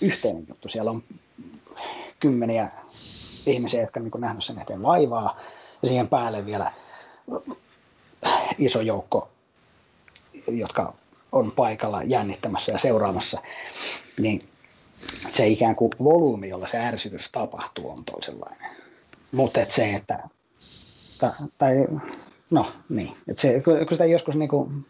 [0.00, 1.02] yhteinen juttu, siellä on
[2.20, 2.68] kymmeniä
[3.46, 5.40] ihmisiä, jotka on niin nähnyt sen eteen vaivaa,
[5.82, 6.72] ja siihen päälle vielä
[8.58, 9.28] iso joukko,
[10.48, 10.94] jotka
[11.32, 13.42] on paikalla jännittämässä ja seuraamassa,
[14.20, 14.48] niin
[15.30, 18.70] se ikään kuin volyymi, jolla se ärsytys tapahtuu, on toisenlainen.
[19.32, 20.28] Mutta et se, että,
[21.58, 21.74] tai
[22.52, 24.86] no niin, että se, kun sitä joskus niin kuin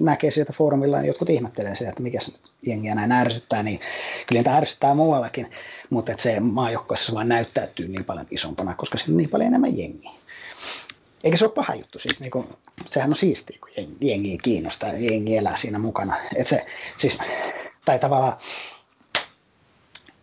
[0.00, 2.32] näkee sieltä foorumilla, niin jotkut ihmettelee sitä, että mikä se
[2.66, 3.80] jengiä näin ärsyttää, niin
[4.26, 5.50] kyllä niitä ärsyttää muuallakin,
[5.90, 9.78] mutta että se maajoukkoissa vaan näyttäytyy niin paljon isompana, koska siinä on niin paljon enemmän
[9.78, 10.10] jengiä.
[11.24, 12.48] Eikä se ole paha juttu, siis niin kuin,
[12.86, 16.16] sehän on siistiä, kun jengi kiinnostaa jengi elää siinä mukana.
[16.36, 16.66] Et se,
[16.98, 17.18] siis,
[17.84, 18.36] tai tavallaan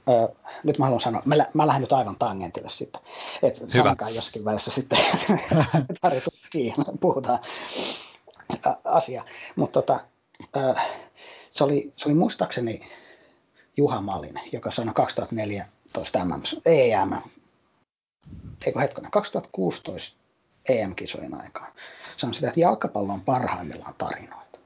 [0.10, 3.02] Öö, nyt mä haluan sanoa, mä, mä lähden nyt aivan tangentille sitten,
[3.43, 4.99] että sanonkaan jossakin välissä sitten
[6.02, 7.39] Tari kiinni, puhutaan
[8.84, 9.24] asia.
[9.56, 9.99] Mutta tota,
[10.58, 10.74] öö,
[11.52, 12.91] se, oli, se oli muistaakseni
[13.78, 17.14] Juha Malinen, joka sanoi 2014 MM, EM,
[18.66, 20.22] eikö hetkonen, 2016
[20.70, 21.72] EM-kisojen aikaan.
[22.18, 24.60] Sanoi sitä, että jalkapallo on parhaimmillaan tarinoita.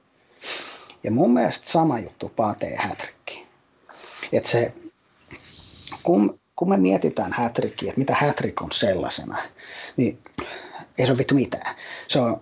[1.04, 3.48] Ja mun mielestä sama juttu Pate Hätrikki.
[4.32, 4.74] Että se
[6.06, 9.38] kun, kun me mietitään hätrikkiä, että mitä hätrik on sellaisena,
[9.98, 10.20] niin
[10.98, 11.76] ei se ole vittu mitään.
[12.08, 12.42] Se on,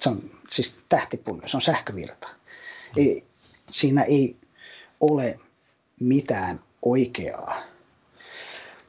[0.00, 2.28] se on siis tähtipullo, se on sähkövirta.
[2.96, 3.24] Ei,
[3.70, 4.36] siinä ei
[5.00, 5.40] ole
[6.00, 7.62] mitään oikeaa.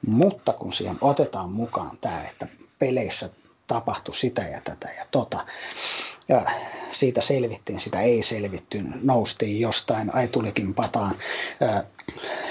[0.07, 2.47] Mutta kun siihen otetaan mukaan tämä, että
[2.79, 3.29] peleissä
[3.67, 5.45] tapahtui sitä ja tätä ja tota,
[6.29, 6.45] ja
[6.91, 11.15] siitä selvittiin, sitä ei selvitty, noustiin jostain, ai tulikin pataan,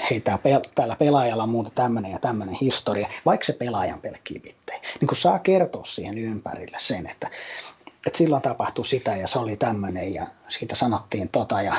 [0.09, 0.39] hei tää,
[0.75, 5.39] tällä pelaajalla muuta tämmöinen ja tämmöinen historia, vaikka se pelaajan pelkkiä bittejä, niin kun saa
[5.39, 7.29] kertoa siihen ympärille sen, että,
[8.07, 11.75] että silloin tapahtui sitä ja se oli tämmöinen ja siitä sanottiin tota ja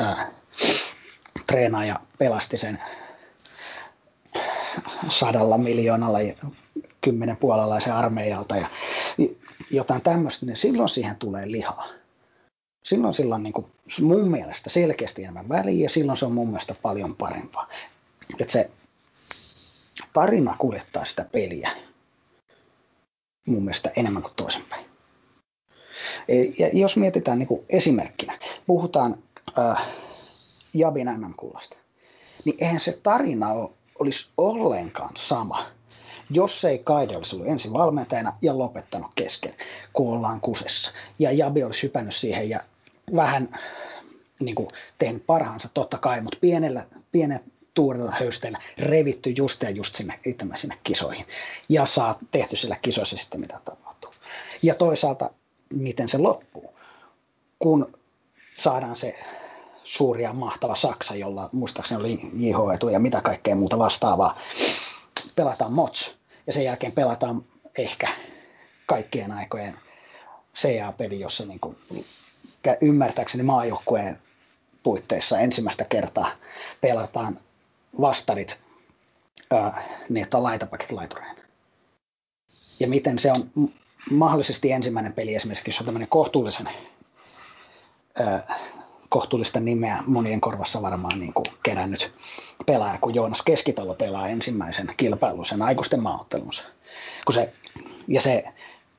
[0.00, 0.30] ää,
[1.46, 2.82] treenaaja pelasti sen
[5.08, 6.18] sadalla miljoonalla
[7.00, 8.66] kymmenen puolalaisen armeijalta ja
[9.72, 11.88] jotain tämmöistä, niin silloin siihen tulee lihaa.
[12.84, 13.66] Silloin sillä on niin kuin
[14.00, 17.68] mun mielestä selkeästi enemmän väliä ja silloin se on mun mielestä paljon parempaa.
[18.40, 18.70] Että se
[20.12, 21.70] tarina kuljettaa sitä peliä
[23.48, 24.86] mun mielestä enemmän kuin toisinpäin.
[26.28, 29.18] E, ja jos mietitään niin kuin esimerkkinä, puhutaan
[29.58, 29.88] äh,
[30.74, 31.76] Jabin MM-kullasta,
[32.44, 35.66] niin eihän se tarina ole, olisi ollenkaan sama–
[36.34, 39.54] jos ei Kaide olisi ollut ensin valmentajana ja lopettanut kesken,
[39.92, 40.90] kun ollaan kusessa.
[41.18, 42.60] Ja Jabi olisi hypännyt siihen ja
[43.16, 43.60] vähän
[44.40, 44.68] niin kuin,
[44.98, 47.40] tehnyt parhaansa totta kai, mutta pienellä, pienen
[47.74, 50.20] tuurilla höysteillä revitty just ja just sinne,
[50.56, 51.26] sinne kisoihin.
[51.68, 54.10] Ja saa tehty sillä kisoissa sitten mitä tapahtuu.
[54.62, 55.30] Ja toisaalta,
[55.74, 56.74] miten se loppuu.
[57.58, 57.98] Kun
[58.56, 59.18] saadaan se
[59.82, 64.38] suuri ja mahtava Saksa, jolla muistaakseni oli JH-etu ja mitä kaikkea muuta vastaavaa,
[65.36, 66.16] pelataan MOTS,
[66.46, 67.44] ja sen jälkeen pelataan
[67.78, 68.08] ehkä
[68.86, 69.76] kaikkien aikojen
[70.56, 71.76] CA-peli, jossa niin kuin,
[72.80, 74.18] ymmärtääkseni maajoukkueen
[74.82, 76.30] puitteissa ensimmäistä kertaa
[76.80, 77.38] pelataan
[78.00, 78.60] vastarit
[79.50, 81.36] ää, niin, että laitapakit laitureen.
[82.80, 83.70] Ja miten se on
[84.10, 86.68] mahdollisesti ensimmäinen peli esimerkiksi, jos on tämmöinen kohtuullisen
[89.12, 92.12] kohtuullista nimeä monien korvassa varmaan niin kuin kerännyt
[92.66, 96.62] pelaaja, kun Joonas Keskitalo pelaa ensimmäisen kilpailuisen aikuisten maaottelunsa.
[97.24, 97.52] Kun se,
[98.08, 98.44] ja se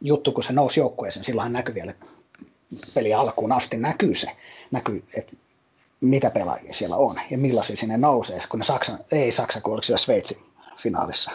[0.02, 1.94] juttu, kun se nousi joukkueeseen, silloinhan näkyy vielä
[2.94, 4.28] peli alkuun asti näkyy se,
[4.72, 5.34] näkyy, että
[6.02, 9.84] mitä pelaajia siellä on ja millaisia sinne nousee, kun ne Saksan, ei Saksa, kun oliko
[9.84, 10.38] siellä Sveitsin
[10.78, 11.32] finaalissa,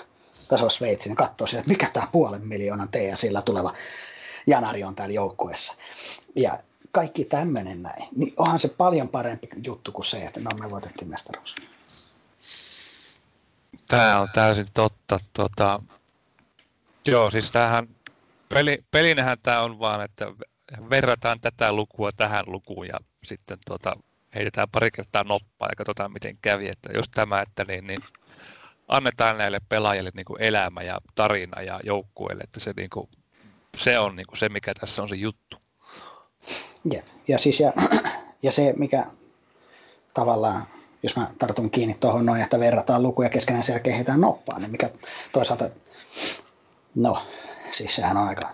[0.49, 3.74] tässä on Sveitsi, niin katsoo sieltä, että mikä tämä puolen miljoonan ja sillä tuleva
[4.47, 5.74] Janari on täällä joukkueessa.
[6.37, 6.59] Ja
[6.93, 11.11] kaikki tämmöinen näin, niin onhan se paljon parempi juttu kuin se, että no me voitettiin
[11.11, 11.55] mestaruus.
[13.89, 15.18] Tämä on täysin totta.
[15.32, 15.82] Tuota,
[17.07, 17.89] joo, siis tämähän,
[18.49, 20.26] peli, pelinähän tämä on vaan, että
[20.91, 23.97] verrataan tätä lukua tähän lukuun ja sitten tuota,
[24.34, 26.68] heitetään pari kertaa noppaa ja katsotaan miten kävi.
[26.68, 28.01] Että jos tämä, että niin, niin
[28.89, 33.09] annetaan näille pelaajille niin kuin elämä ja tarina ja joukkueelle, että se, niin kuin,
[33.76, 35.57] se on niin kuin se, mikä tässä on se juttu.
[36.93, 37.72] Ja, ja, siis ja,
[38.43, 39.07] ja se, mikä
[40.14, 40.66] tavallaan,
[41.03, 44.91] jos mä tartun kiinni tuohon noin, että verrataan lukuja keskenään siellä kehitetään noppaa, niin mikä
[45.32, 45.70] toisaalta,
[46.95, 47.22] no,
[47.70, 48.51] siis sehän on aika,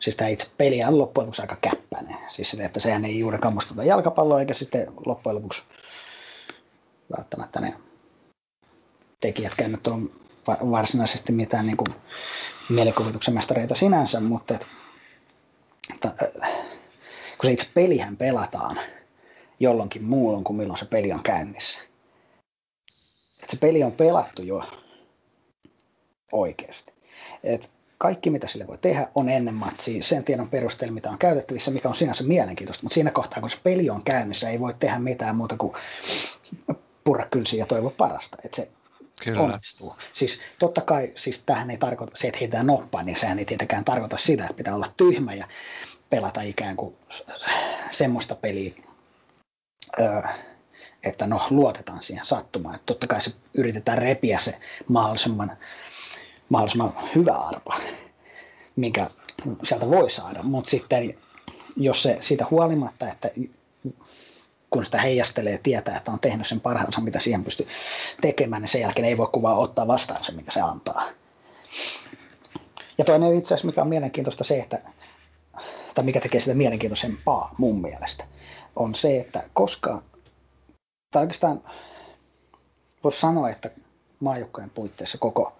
[0.00, 2.16] siis tämä itse peli on loppujen lopuksi aika käppäinen.
[2.28, 5.62] Siis se, että sehän ei juurikaan muistuta jalkapalloa, eikä sitten loppujen lopuksi
[7.16, 7.74] välttämättä ne
[9.20, 10.10] tekijätkään nyt on
[10.46, 11.94] varsinaisesti mitään niin kuin
[12.68, 14.66] mielikuvituksen mestareita sinänsä, mutta et,
[17.40, 18.78] kun se itse pelihän pelataan
[19.60, 21.80] jolloinkin muulloin kuin milloin se peli on käynnissä.
[23.42, 24.64] Et se peli on pelattu jo
[26.32, 26.92] oikeasti.
[27.42, 31.70] Et kaikki, mitä sille voi tehdä, on ennen matsia sen tiedon perusteella, mitä on käytettävissä,
[31.70, 32.82] mikä on sinänsä mielenkiintoista.
[32.84, 35.72] Mutta siinä kohtaa, kun se peli on käynnissä, ei voi tehdä mitään muuta kuin
[37.04, 38.36] purra kylsiä ja toivoa parasta.
[38.44, 38.70] Et se
[39.24, 39.40] Kyllä.
[39.40, 39.96] onnistuu.
[40.14, 43.84] Siis totta kai, siis tähän ei tarkoita, se, että heitetään noppaa, niin sehän ei tietenkään
[43.84, 45.46] tarkoita sitä, että pitää olla tyhmä ja
[46.10, 46.96] pelata ikään kuin
[47.90, 48.72] semmoista peliä,
[51.04, 52.74] että no luotetaan siihen sattumaan.
[52.74, 54.58] Että totta kai se yritetään repiä se
[54.88, 55.56] mahdollisimman,
[56.48, 57.80] mahdollisimman hyvä arpa,
[58.76, 59.10] mikä
[59.62, 60.42] sieltä voi saada.
[60.42, 61.14] Mutta sitten
[61.76, 63.30] jos se siitä huolimatta, että
[64.70, 67.68] kun sitä heijastelee ja tietää, että on tehnyt sen parhaansa, mitä siihen pystyy
[68.20, 71.08] tekemään, niin sen jälkeen ei voi kuvaa ottaa vastaan se, mikä se antaa.
[72.98, 74.82] Ja toinen itse asiassa, mikä on mielenkiintoista se, että
[75.94, 78.24] tai mikä tekee sitä mielenkiintoisempaa mun mielestä,
[78.76, 80.02] on se, että koska,
[81.10, 81.62] tai oikeastaan
[83.04, 83.70] voisi sanoa, että
[84.20, 85.52] maajoukkojen puitteissa koko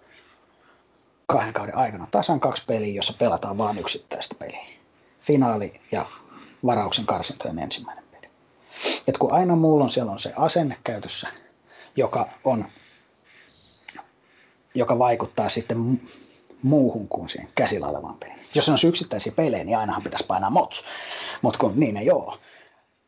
[1.27, 4.65] kahden kauden aikana tasan kaksi peliä, jossa pelataan vain yksittäistä peliä.
[5.21, 6.05] Finaali ja
[6.65, 8.29] varauksen karsintojen ensimmäinen peli.
[9.07, 11.27] Et kun aina muulla on siellä on se asenne käytössä,
[11.95, 12.65] joka on
[14.75, 16.01] joka vaikuttaa sitten
[16.63, 18.40] muuhun kuin siihen käsillä olevaan peliin.
[18.55, 20.83] Jos on yksittäisiä pelejä, niin ainahan pitäisi painaa mots.
[21.41, 22.37] Mutta kun niin ei ole,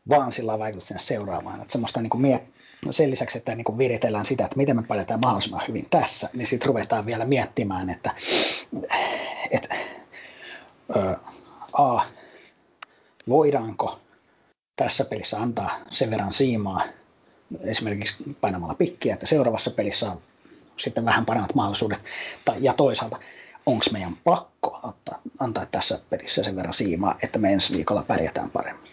[0.08, 1.60] vaan sillä vaikuttaa sinne seuraavaan.
[1.60, 4.76] Että semmoista niin kuin miet- no sen lisäksi, että niin kuin viritellään sitä, että miten
[4.76, 8.10] me pärjätään mahdollisimman hyvin tässä, niin sitten ruvetaan vielä miettimään, että,
[9.50, 9.74] että
[10.96, 11.16] ö,
[11.72, 12.00] A,
[13.28, 14.00] voidaanko
[14.76, 16.82] tässä pelissä antaa sen verran siimaa
[17.64, 20.20] esimerkiksi painamalla pikkiä, että seuraavassa pelissä on
[20.76, 21.98] sitten vähän paremmat mahdollisuudet.
[22.60, 23.18] Ja toisaalta,
[23.66, 28.50] onko meidän pakko antaa, antaa tässä pelissä sen verran siimaa, että me ensi viikolla pärjätään
[28.50, 28.90] paremmin.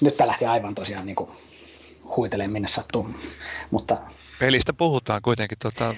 [0.00, 1.16] Nyt tämä lähti aivan tosiaan niin
[2.16, 3.08] huiteleen minne sattuu,
[3.70, 3.98] mutta...
[4.38, 5.58] Pelistä puhutaan kuitenkin.
[5.58, 5.94] Tota...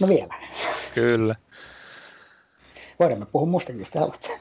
[0.00, 0.34] No vielä.
[0.94, 1.34] Kyllä.
[3.00, 4.40] Voidaan me puhua mustakin, jos haluatte.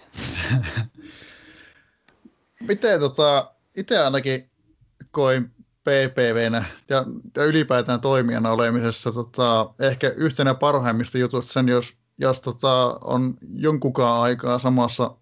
[2.59, 4.49] Miten tota, itse ainakin
[5.11, 5.51] koin
[5.88, 7.05] PPVnä ja,
[7.35, 14.22] ja ylipäätään toimijana olemisessa tota, ehkä yhtenä parhaimmista jutuista sen, jos, jos tota, on jonkunkaan
[14.22, 15.15] aikaa samassa,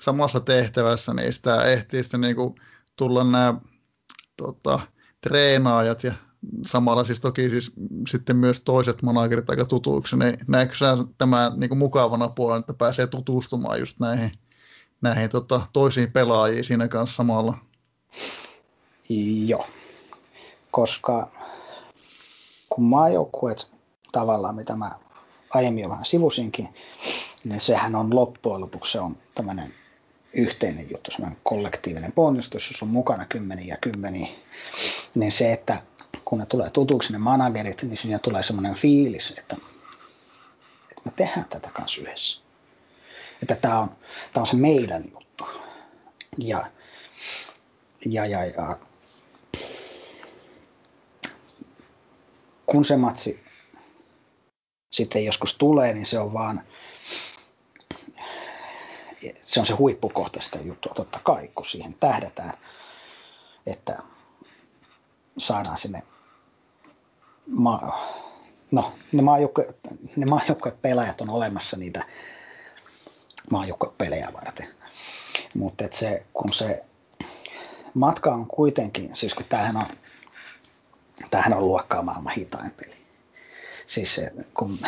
[0.00, 2.54] samassa tehtävässä, niin sitä ehtii sitten niin kuin
[2.96, 3.54] tulla nämä
[4.36, 4.80] tota,
[5.20, 6.14] treenaajat ja
[6.66, 7.72] samalla siis toki siis
[8.08, 12.74] sitten myös toiset managerit aika tutuiksi, niin näetkö sä tämä niin kuin mukavana puolella, että
[12.74, 14.32] pääsee tutustumaan just näihin,
[15.00, 17.58] näihin tota, toisiin pelaajiin siinä kanssa samalla?
[19.46, 19.66] Joo,
[20.70, 21.30] koska
[22.70, 23.70] kun maajoukkueet
[24.12, 24.98] tavallaan, mitä mä
[25.50, 26.68] aiemmin jo vähän sivusinkin,
[27.44, 29.74] niin sehän on loppujen lopuksi se on tämmöinen
[30.32, 34.28] yhteinen juttu, semmoinen kollektiivinen ponnistus, jos on mukana kymmeniä ja kymmeniä,
[35.14, 35.82] niin se, että
[36.24, 39.56] kun ne tulee tutuksi ne managerit, niin siinä tulee semmoinen fiilis, että,
[40.90, 42.40] että me tehdään tätä kanssa yhdessä.
[43.42, 43.90] Että tämä on,
[44.32, 45.44] tämä on se meidän juttu.
[46.38, 46.66] Ja,
[48.06, 48.78] ja, ja, ja
[52.66, 53.44] kun se matsi
[54.92, 56.62] sitten joskus tulee, niin se on vaan
[59.42, 62.52] se on se huippukohta sitä juttua totta kai, kun siihen tähdätään,
[63.66, 63.98] että
[65.38, 66.02] saadaan sinne
[67.46, 67.98] ma-
[68.70, 69.76] no, ne maajoukkueet
[70.16, 72.04] ne maajoukkueet pelaajat on olemassa niitä
[73.50, 74.68] maajoukkuepelejä varten.
[75.54, 76.84] Mutta se, kun se
[77.94, 79.86] matka on kuitenkin, siis kun tämähän on,
[81.30, 82.94] tämähän on luokkaa maailman hitain peli.
[83.86, 84.78] Siis se, kun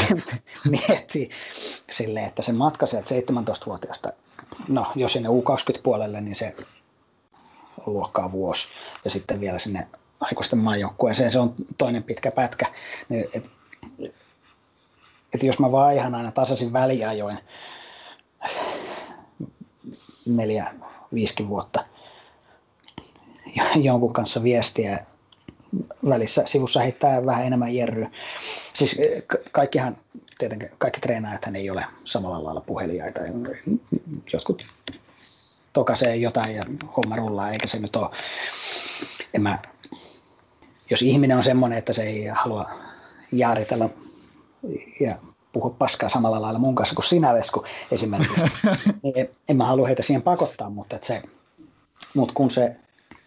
[0.88, 1.30] miettii
[1.90, 4.12] silleen, että se matka sieltä 17-vuotiaasta,
[4.68, 6.54] no jos sinne U20-puolelle, niin se
[7.86, 8.68] on luokkaa vuosi.
[9.04, 9.88] Ja sitten vielä sinne
[10.20, 12.66] aikuisten maajoukkueeseen, se on toinen pitkä pätkä.
[13.08, 13.50] Niin, et,
[15.34, 17.38] et jos mä vaan ihan aina tasaisin väliajoin
[20.26, 20.74] neljä,
[21.14, 21.84] viisikin vuotta
[23.82, 25.06] jonkun kanssa viestiä
[26.08, 28.10] välissä sivussa heittää vähän enemmän jerryä.
[28.74, 28.96] Siis
[29.52, 29.96] kaikkihan,
[30.38, 33.20] tietenkin kaikki treenaajat ei ole samalla lailla puheliaita.
[34.32, 34.66] Jotkut
[35.72, 36.64] tokasee jotain ja
[36.96, 38.10] homma rullaa, eikä se nyt ole,
[39.34, 39.58] en mä,
[40.90, 42.70] jos ihminen on semmoinen, että se ei halua
[43.32, 43.90] jaaritella
[45.00, 45.14] ja
[45.52, 48.40] puhua paskaa samalla lailla mun kanssa kuin sinä, Vesku, esimerkiksi,
[49.02, 51.22] niin en mä halua heitä siihen pakottaa, mutta, että se,
[52.14, 52.76] mutta kun se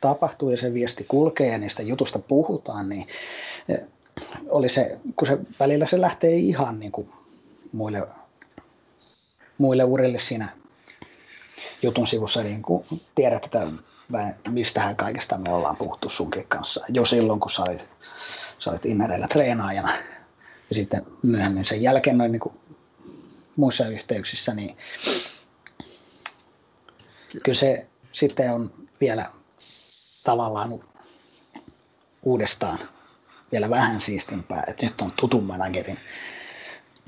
[0.01, 3.07] tapahtuu ja se viesti kulkee ja niistä jutusta puhutaan, niin
[4.49, 7.09] oli se, kun se välillä se lähtee ihan niin kuin
[7.71, 8.07] muille,
[9.57, 10.49] muille urille siinä
[11.81, 12.85] jutun sivussa, niin kuin
[13.15, 13.67] tiedät, että
[14.49, 16.85] mistähän kaikesta me ollaan puhuttu sunkin kanssa.
[16.89, 17.89] Jo silloin, kun sä olit,
[18.59, 19.93] sä olit Innereillä treenaajana
[20.69, 22.59] ja sitten myöhemmin sen jälkeen noin niin kuin
[23.55, 24.77] muissa yhteyksissä, niin
[27.43, 29.25] kyllä se sitten on vielä
[30.23, 30.79] tavallaan
[32.23, 32.79] uudestaan
[33.51, 35.97] vielä vähän siistimpää, että nyt on tutun managerin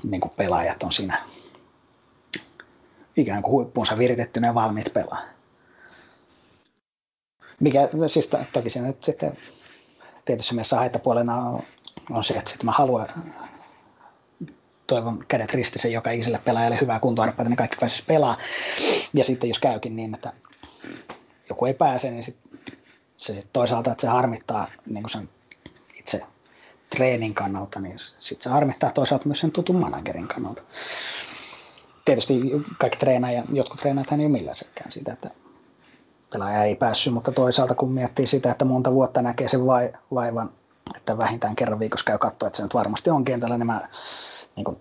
[0.02, 1.22] niin kuin pelaajat on siinä
[3.16, 5.22] ikään kuin huippuunsa viritettynä ja valmiit pelaa.
[7.60, 9.36] Mikä, siis toki se nyt sitten
[10.24, 11.62] tietysti mielessä haittapuolena on,
[12.10, 13.08] on se, että sitten mä haluan
[14.86, 18.36] toivon kädet ristissä joka ikiselle pelaajalle hyvää kuntoarpaa, niin kaikki pääsisi pelaa.
[19.14, 20.32] Ja sitten jos käykin niin, että
[21.48, 22.36] joku ei pääse, niin sit
[23.22, 25.28] se toisaalta, että se harmittaa niin kuin sen
[25.98, 26.22] itse
[26.90, 30.62] treenin kannalta, niin sitten se harmittaa toisaalta myös sen tutun managerin kannalta.
[32.04, 32.40] Tietysti
[32.78, 34.56] kaikki treenaajat, jotkut treenaajat ei ole millään
[34.88, 35.30] siitä, että
[36.32, 40.50] pelaaja ei päässyt, mutta toisaalta kun miettii sitä, että monta vuotta näkee sen vai, vaivan,
[40.96, 43.88] että vähintään kerran viikossa käy katsoa, että se nyt varmasti on kentällä, niin mä
[44.56, 44.80] niin kun,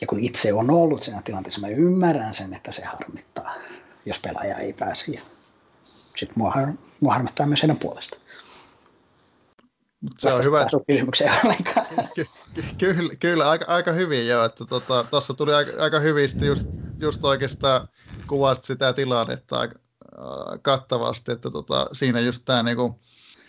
[0.00, 3.54] ja kun itse on ollut siinä tilanteessa, mä ymmärrän sen, että se harmittaa,
[4.06, 5.12] jos pelaaja ei pääse.
[5.12, 5.20] Ja
[6.16, 8.18] sitten mua, har, mua harmittaa myös heidän puolesta.
[10.18, 10.66] se on hyvä.
[10.86, 11.32] Kysymykseen
[12.14, 16.28] Ky- ky- kyllä, kyllä aika, aika hyvin jo, että tuossa tota, tuli aika, aika hyvin
[16.46, 16.70] just,
[17.00, 17.88] just oikeastaan
[18.26, 19.78] kuvasit sitä tilannetta aika
[20.18, 23.00] äh, kattavasti, että tota, siinä just tämä niinku,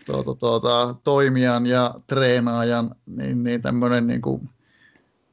[0.05, 4.41] tuota, tuota, toimijan ja treenaajan niin, niin tämmöinen niinku,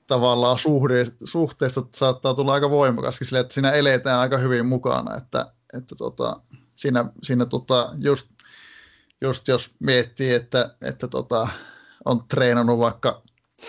[0.07, 5.53] tavallaan suhde, suhteesta saattaa tulla aika voimakaskin sille, että siinä eletään aika hyvin mukana, että,
[5.79, 6.41] että tota,
[6.83, 8.31] siinä, siinä tota, just,
[9.21, 11.49] just, jos miettii, että, että tota,
[12.05, 13.23] on treenannut vaikka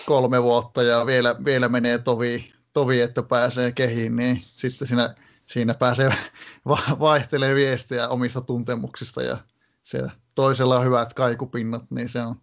[0.05, 5.15] kolme vuotta ja vielä, vielä menee tovi, tovi, että pääsee kehiin, niin sitten siinä,
[5.45, 6.13] siinä pääsee
[6.99, 9.37] vaihtelee viestejä omista tuntemuksista ja
[9.83, 12.35] siellä toisella on hyvät kaikupinnat, niin se on,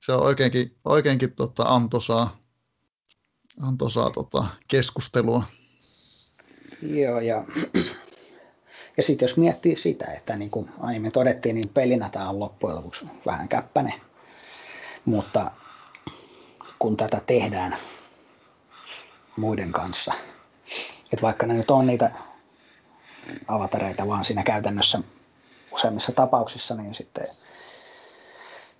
[0.00, 2.36] se on oikeinkin, oikeinkin tota, antoisaa,
[3.60, 5.42] antoisaa tota, keskustelua.
[6.82, 7.44] Joo, ja
[8.96, 12.76] ja sitten jos miettii sitä, että niin kuin aiemmin todettiin, niin pelinä tämä on loppujen
[12.76, 14.00] lopuksi vähän käppäne.
[15.04, 15.50] Mutta
[16.78, 17.76] kun tätä tehdään
[19.36, 20.12] muiden kanssa,
[21.12, 22.10] että vaikka ne nyt on niitä
[23.48, 24.98] avatareita vaan siinä käytännössä
[25.72, 27.26] useimmissa tapauksissa, niin sitten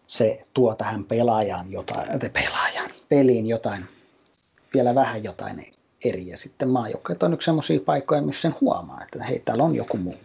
[0.07, 3.89] se tuo tähän pelaajan jotain, pelaajan, peliin jotain,
[4.75, 6.29] vielä vähän jotain eri.
[6.29, 9.97] Ja sitten maajoukkueet on yksi sellaisia paikkoja, missä sen huomaa, että hei, täällä on joku
[9.97, 10.17] muu.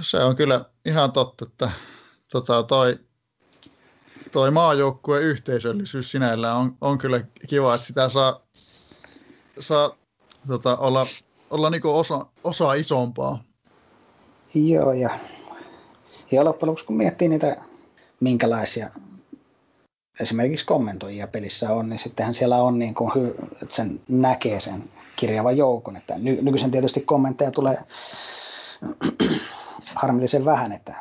[0.00, 1.70] Se on kyllä ihan totta, että
[2.32, 2.98] tota, toi,
[4.32, 8.40] toi maajoukkueen yhteisöllisyys sinällään on, on kyllä kiva, että sitä saa,
[9.60, 9.96] saa
[10.48, 11.06] tota, olla,
[11.50, 13.42] olla niinku osa, osa isompaa.
[14.54, 15.18] Joo, ja,
[16.30, 17.56] ja loppujen lopuksi kun miettii niitä,
[18.20, 18.90] minkälaisia
[20.20, 24.84] esimerkiksi kommentoijia pelissä on, niin sittenhän siellä on niin kuin, että sen näkee sen
[25.16, 25.96] kirjavan joukon.
[25.96, 27.78] Että ny, nykyisin tietysti kommentteja tulee
[29.94, 30.94] harmillisen vähän, että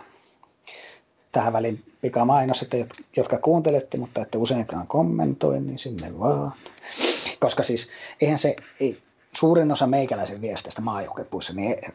[1.31, 2.77] tähän väliin pikamainos, että
[3.15, 6.51] jotka kuuntelette, mutta että useinkaan kommentoi, niin sinne vaan.
[7.39, 7.87] Koska siis
[8.21, 8.97] eihän se, ei,
[9.37, 11.89] suurin osa meikäläisen viesteistä maajoukkuepuissa, niin ei,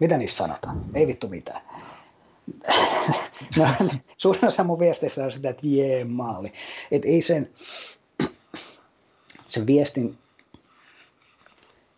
[0.00, 0.84] mitä niissä sanotaan?
[0.94, 1.60] Ei vittu mitään.
[3.56, 3.68] No,
[4.16, 6.52] suurin osa mun viesteistä on sitä, että jee, maali.
[6.90, 7.48] Et ei sen,
[9.48, 10.18] sen viestin,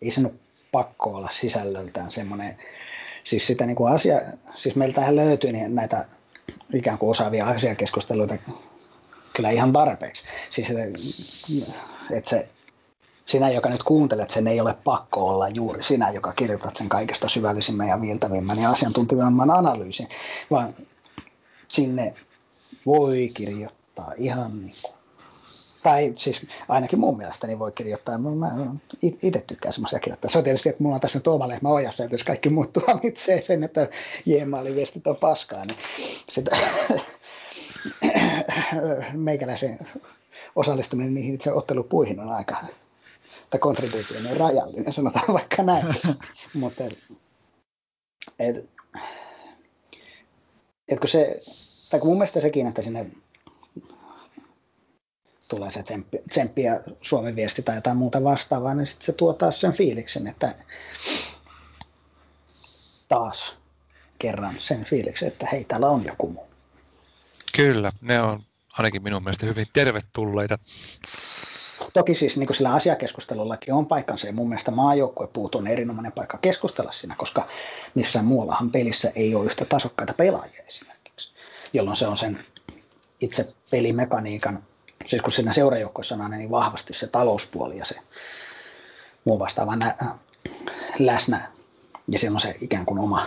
[0.02, 0.34] ei sen ole
[0.72, 2.58] pakko olla sisällöltään semmoinen,
[3.24, 4.20] siis sitä niin kuin asia,
[4.54, 6.06] siis meiltähän löytyy niin näitä
[6.74, 8.34] ikään kuin osaavia asiakeskusteluita
[9.32, 10.22] kyllä ihan tarpeeksi.
[10.50, 11.72] Siis että,
[12.10, 12.48] että se,
[13.30, 17.28] sinä, joka nyt kuuntelet, sen ei ole pakko olla juuri sinä, joka kirjoitat sen kaikesta
[17.28, 20.08] syvällisimmän ja viiltävimmän ja asiantuntevamman analyysin,
[20.50, 20.74] vaan
[21.68, 22.14] sinne
[22.86, 24.94] voi kirjoittaa ihan niin kuin
[25.82, 28.18] tai siis ainakin mun mielestä niin voi kirjoittaa.
[28.18, 28.50] Mä
[29.02, 30.30] itse tykkään semmoisia kirjoittaa.
[30.30, 32.72] Se on tietysti, että mulla on tässä nyt oma lehmä ojassa, että jos kaikki muut
[32.86, 33.88] tuomitsee sen, että
[34.74, 35.76] viestit on paskaa, niin
[36.30, 36.56] sitä
[39.12, 39.78] meikäläisen
[40.56, 42.64] osallistuminen niihin itse ottelupuihin on aika,
[43.50, 45.86] tai kontribuutio on rajallinen, sanotaan vaikka näin.
[46.54, 46.98] Mutta et,
[48.38, 48.70] et,
[50.88, 51.40] et kun se,
[51.90, 53.10] tai kun mun mielestä sekin, että sinne
[55.48, 59.32] tulee se tsemppi, tsemppi ja Suomen viesti tai jotain muuta vastaavaa, niin sitten se tuo
[59.32, 60.54] taas sen fiiliksen, että
[63.08, 63.56] taas
[64.18, 66.46] kerran sen fiiliksen, että hei, täällä on joku muu.
[67.56, 68.42] Kyllä, ne on
[68.78, 70.58] ainakin minun mielestä hyvin tervetulleita.
[71.92, 76.92] Toki siis niin sillä asiakeskustelullakin on paikkansa ja mun mielestä maajoukkuepuut on erinomainen paikka keskustella
[76.92, 77.48] siinä, koska
[77.94, 81.32] missään muuallahan pelissä ei ole yhtä tasokkaita pelaajia esimerkiksi,
[81.72, 82.38] jolloin se on sen
[83.20, 84.62] itse pelimekaniikan
[85.06, 87.94] siis kun siinä seurajoukkoissa on aina niin vahvasti se talouspuoli ja se
[89.24, 89.96] muu vastaava nä-
[90.98, 91.48] läsnä,
[92.08, 93.26] ja siellä on se ikään kuin oma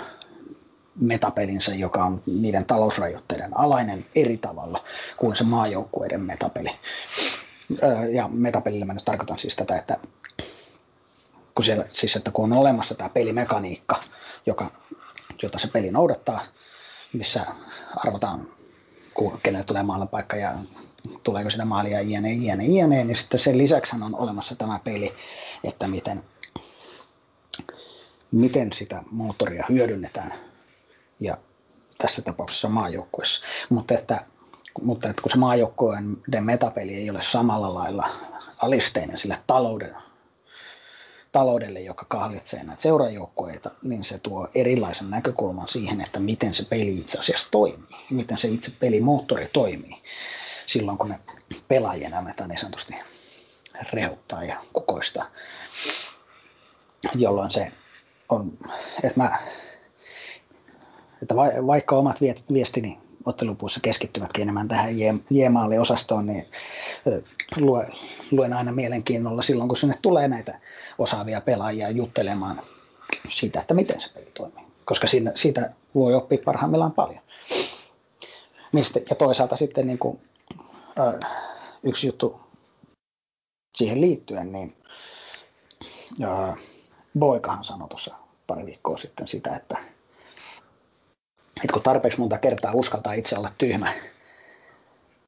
[0.99, 4.84] metapelinsä, joka on niiden talousrajoitteiden alainen eri tavalla
[5.17, 6.69] kuin se maajoukkueiden metapeli.
[8.14, 9.98] Ja metapelillä mä nyt tarkoitan siis tätä, että
[11.56, 14.00] kun, siellä, siis että kun on olemassa tämä pelimekaniikka,
[14.45, 14.72] joka,
[15.41, 16.45] jota se peli noudattaa,
[17.14, 17.45] missä
[17.95, 18.48] arvotaan,
[19.44, 20.54] kenelle tulee paikka ja
[21.24, 25.14] tuleeko sitä maalia jne, jne, jne, niin sitten sen lisäksi on olemassa tämä peli,
[25.64, 26.24] että miten,
[28.32, 30.34] miten sitä moottoria hyödynnetään
[31.20, 31.38] ja
[31.98, 33.45] tässä tapauksessa maajoukkuessa.
[33.70, 34.26] Mutta että,
[34.82, 38.10] mutta että kun se maajoukkueen metapeli ei ole samalla lailla
[38.62, 39.95] alisteinen sille talouden,
[41.32, 46.98] taloudelle, joka kahlitsee näitä seurajoukkueita, niin se tuo erilaisen näkökulman siihen, että miten se peli
[46.98, 50.02] itse asiassa toimii, miten se itse pelimoottori toimii
[50.66, 51.20] silloin, kun ne
[51.68, 52.95] pelaajien annetaan niin sanotusti
[53.94, 55.26] rehuttaa ja kukoista,
[57.16, 57.72] jolloin se
[58.30, 58.58] on,
[59.04, 59.40] että mä,
[61.22, 61.36] että
[61.68, 62.22] vaikka omat
[62.54, 66.45] viestini ottelupuussa keskittyvätkin enemmän tähän J-maali-osastoon, niin
[68.32, 70.60] luen aina mielenkiinnolla silloin, kun sinne tulee näitä
[70.98, 72.62] osaavia pelaajia juttelemaan
[73.30, 74.64] siitä, että miten se peli toimii.
[74.86, 77.24] Koska siinä, siitä voi oppia parhaimmillaan paljon.
[79.10, 80.22] Ja toisaalta sitten niin kuin
[81.84, 82.40] yksi juttu
[83.76, 84.78] siihen liittyen, niin
[87.20, 88.16] Boikahan sanoi tuossa
[88.48, 89.78] pari viikkoa sitten sitä, että,
[91.64, 93.94] että kun tarpeeksi monta kertaa uskaltaa itse olla tyhmä,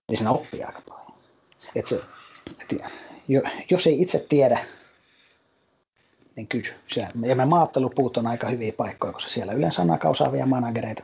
[0.08, 1.14] niin siinä oppii aika paljon.
[1.76, 2.02] Että se,
[2.62, 2.90] että
[3.70, 4.66] jos ei itse tiedä,
[6.36, 6.74] niin kysy.
[7.26, 11.04] Ja me maattelupuut on aika hyviä paikkoja, koska siellä yleensä on aika osaavia managereita,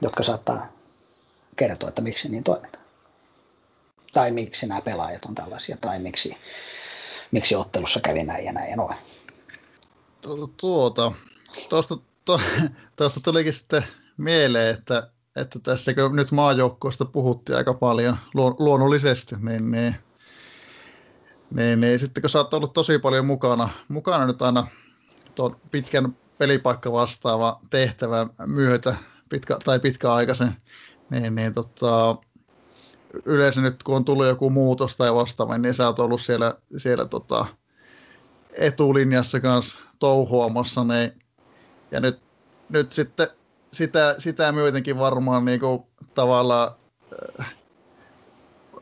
[0.00, 0.72] jotka saattaa
[1.56, 2.88] kertoa, että miksi niin toimitaan
[4.12, 6.36] tai miksi nämä pelaajat on tällaisia, tai miksi,
[7.30, 8.96] miksi ottelussa kävi näin ja näin ja noin.
[10.56, 11.12] Tuota,
[11.68, 11.96] tuosta,
[12.96, 13.82] tuosta tulikin sitten
[14.16, 18.16] mieleen, että, että tässä kun nyt maajoukkoista puhuttiin aika paljon
[18.58, 19.94] luonnollisesti, niin, niin,
[21.54, 24.66] niin, niin sitten kun sä oot ollut tosi paljon mukana, mukana nyt aina
[25.34, 28.96] tuon pitkän pelipaikka vastaava tehtävä myötä
[29.28, 30.56] pitkä, tai pitkäaikaisen,
[31.10, 32.16] niin, niin tota,
[33.24, 37.04] yleensä nyt kun on tullut joku muutos tai vastaava, niin sä oot ollut siellä, siellä
[37.04, 37.46] tota,
[38.52, 41.12] etulinjassa kanssa touhuamassa, niin,
[41.90, 42.20] ja nyt,
[42.68, 43.28] nyt sitten
[43.72, 45.82] sitä, sitä myötenkin varmaan niin kuin,
[46.14, 46.70] tavallaan
[47.40, 47.54] äh,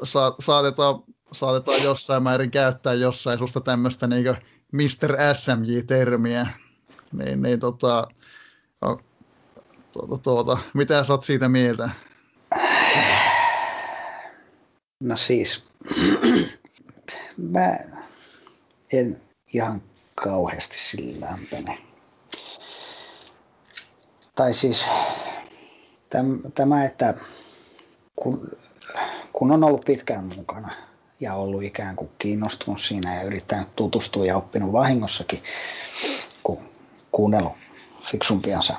[0.03, 1.03] sa, saatetaan,
[1.33, 4.37] saatetaan jossain määrin käyttää jossain susta tämmöistä niin
[4.73, 5.17] Mr.
[5.35, 6.47] SMJ-termiä,
[7.13, 8.09] niin, niin tota,
[9.93, 11.91] tuota, tuota, mitä sä oot siitä mieltä?
[15.01, 15.65] No siis,
[17.53, 17.77] mä
[18.93, 19.21] en
[19.53, 19.83] ihan
[20.15, 21.86] kauheasti sillä lämpene.
[24.37, 24.85] Tai siis,
[26.55, 27.15] tämä, että
[28.17, 28.51] kun,
[29.33, 30.71] kun on ollut pitkään mukana
[31.21, 35.43] ja ollut ikään kuin kiinnostunut siinä ja yrittänyt tutustua ja oppinut vahingossakin,
[36.43, 36.59] kun
[37.13, 37.53] kuunnellut
[38.03, 38.77] fiksumpiansa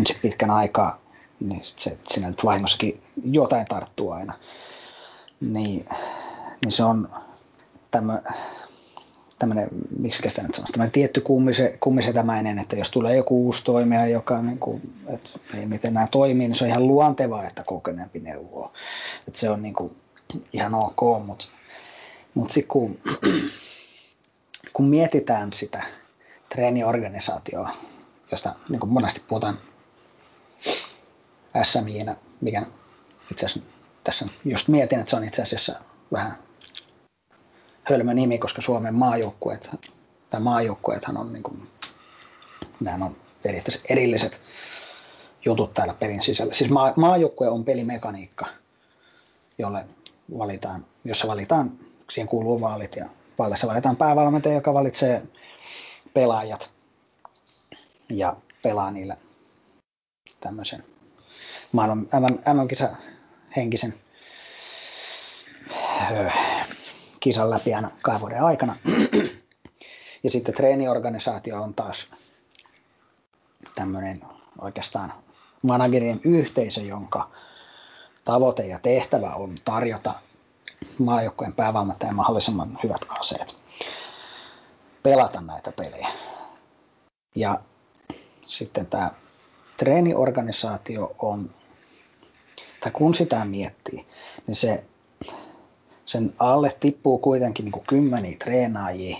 [0.00, 0.98] ensin pitkän aikaa,
[1.40, 4.34] niin se, siinä nyt vahingossakin jotain tarttuu aina.
[5.40, 5.88] Niin,
[6.64, 7.08] niin se on
[7.90, 8.22] tämä,
[9.38, 14.06] tämmöinen, miksi sitä nyt sanoisi, tämmöinen tietty kummise, kummisetämäinen, että jos tulee joku uusi toimija,
[14.06, 18.20] joka niin kuin, että ei miten nämä toimii, niin se on ihan luontevaa, että kokeneempi
[18.20, 18.72] neuvoo.
[19.28, 19.96] Että se on niin kuin
[20.52, 21.46] ihan ok, mutta,
[22.34, 22.98] mutta sitten kun,
[24.72, 25.82] kun mietitään sitä
[26.48, 27.70] treeniorganisaatioa,
[28.30, 29.58] josta niin kuin monesti puhutaan
[31.62, 32.66] SMInä, mikä
[33.30, 33.70] itse asiassa
[34.04, 35.80] tässä just mietin, että se on itse asiassa
[36.12, 36.47] vähän
[37.90, 39.70] hölmö nimi, koska Suomen maajoukkueet,
[40.30, 41.68] tai maajoukkueethan on, niin kuin,
[43.04, 44.42] on periaatteessa erilliset
[45.44, 46.54] jutut täällä pelin sisällä.
[46.54, 48.46] Siis maa, maajoukkue on pelimekaniikka,
[49.58, 49.84] jolle
[50.38, 51.72] valitaan, jossa valitaan,
[52.10, 53.08] siihen kuuluu vaalit ja
[53.38, 55.22] vaaleissa valitaan päävalmentaja, joka valitsee
[56.14, 56.70] pelaajat
[58.08, 59.16] ja pelaa niillä
[60.40, 60.84] tämmöisen
[61.72, 62.08] maailman
[62.54, 62.88] MM-kisa
[63.56, 63.94] henkisen
[67.20, 68.76] kisan läpi aina kahden vuoden aikana.
[70.24, 72.06] Ja sitten treeniorganisaatio on taas
[73.74, 74.20] tämmöinen
[74.60, 75.12] oikeastaan
[75.62, 77.30] managerien yhteisö, jonka
[78.24, 80.14] tavoite ja tehtävä on tarjota
[80.98, 83.56] maajoukkojen päävalmentajan mahdollisimman hyvät aseet
[85.02, 86.08] pelata näitä pelejä.
[87.34, 87.60] Ja
[88.46, 89.10] sitten tämä
[89.76, 91.50] treeniorganisaatio on,
[92.80, 94.06] tai kun sitä miettii,
[94.46, 94.84] niin se
[96.08, 99.16] sen alle tippuu kuitenkin niin kuin kymmeniä treenaajia.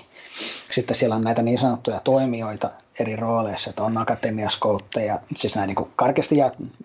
[0.71, 2.71] Sitten siellä on näitä niin sanottuja toimijoita
[3.01, 6.37] eri rooleissa, että on akatemiaskoutteja, siis näin niin karkeasti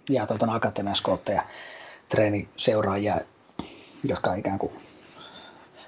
[0.10, 1.44] jaeteltu akatemiaskoutteja,
[2.10, 3.22] treeniseuraajia,
[4.04, 4.74] jotka ikään kuin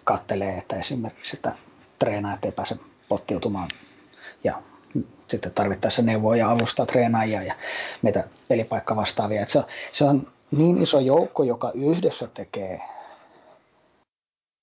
[0.04, 1.54] kattelee, että esimerkiksi että
[2.00, 2.78] treenaajat ei pääse
[3.10, 3.70] pottiutumaan
[4.44, 4.62] ja
[5.28, 7.54] sitten tarvittaessa neuvoa ja avustaa treenaajia ja
[8.02, 9.46] meitä pelipaikka vastaavia.
[9.48, 12.82] Se, on, se on niin iso joukko, joka yhdessä tekee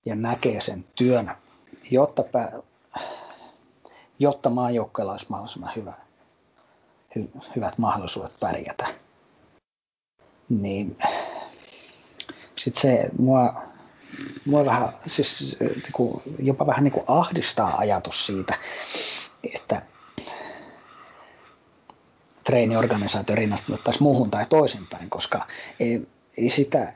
[0.05, 1.31] ja näkee sen työn,
[1.91, 2.51] jotta, pää,
[4.19, 5.93] jotta maajoukkoilla olisi mahdollisimman hyvä,
[7.15, 8.87] hy, hyvät mahdollisuudet pärjätä.
[10.49, 10.97] Niin
[12.55, 13.63] sitten se mua,
[14.45, 18.53] mua vähän, siis niinku, jopa vähän niin kuin ahdistaa ajatus siitä,
[19.55, 19.81] että
[22.43, 25.47] treeniorganisaatio rinnastettaisiin muuhun tai toisinpäin, koska
[25.79, 26.07] ei,
[26.37, 26.93] ei sitä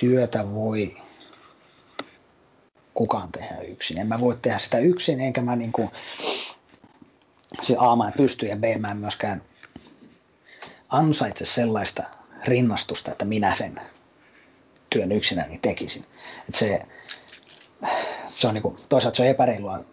[0.00, 0.96] työtä voi
[2.94, 3.98] kukaan tehdä yksin.
[3.98, 5.90] En mä voi tehdä sitä yksin, enkä mä niin kuin,
[7.62, 9.42] se A mä en pysty ja B mä en myöskään
[10.88, 12.02] ansaitse sellaista
[12.44, 13.80] rinnastusta, että minä sen
[14.90, 16.04] työn yksinäni tekisin.
[16.48, 16.86] Et se,
[18.30, 19.84] se on niin kuin, toisaalta se on epäreilua,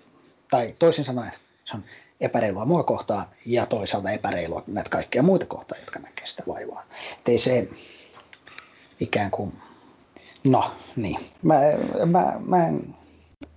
[0.52, 1.32] tai toisin sanoen
[1.66, 1.84] se on
[2.22, 6.84] epäreilua mua kohtaa ja toisaalta epäreilua näitä kaikkia muita kohtaa, jotka näkee sitä vaivaa.
[7.20, 7.70] Et ei se
[9.00, 9.54] ikään kuin
[10.46, 11.32] No niin.
[11.42, 11.56] Mä,
[12.06, 12.96] mä, mä en,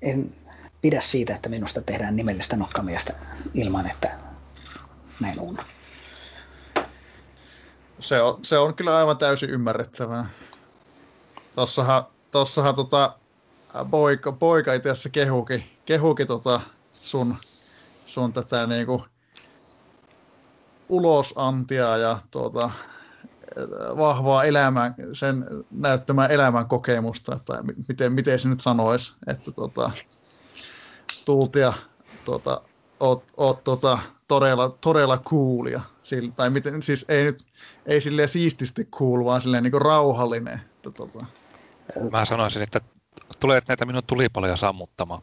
[0.03, 0.35] en
[0.83, 3.15] pidä siitä, että minusta tehdään nimellistä nokkamiestä
[3.55, 4.19] ilman, että
[5.21, 5.59] näin on.
[8.01, 10.31] Se on, se on kyllä aivan täysin ymmärrettävää.
[11.55, 13.19] Tossahan, tossahan tota,
[13.91, 16.61] poika, poika itse asiassa kehuki, kehuki tota
[16.93, 17.37] sun,
[18.07, 19.05] sun tätä niinku
[20.89, 22.71] ulosantia ja tuota,
[23.97, 29.91] vahvaa elämän, sen näyttämään elämän kokemusta, tai miten, miten se nyt sanoisi, että tota,
[31.25, 31.73] tultia ja
[32.25, 32.61] tota,
[33.01, 33.99] oot, oot tota,
[34.29, 35.81] todella, todella coolia.
[36.03, 37.47] Sillä, tai miten, siis ei nyt,
[37.87, 40.61] ei silleen siististi cool, vaan silleen niin rauhallinen.
[40.77, 41.25] Että, tota.
[42.11, 42.81] Mä sanoisin, että
[43.41, 45.23] tulee näitä minun tulipaloja sammuttamaan.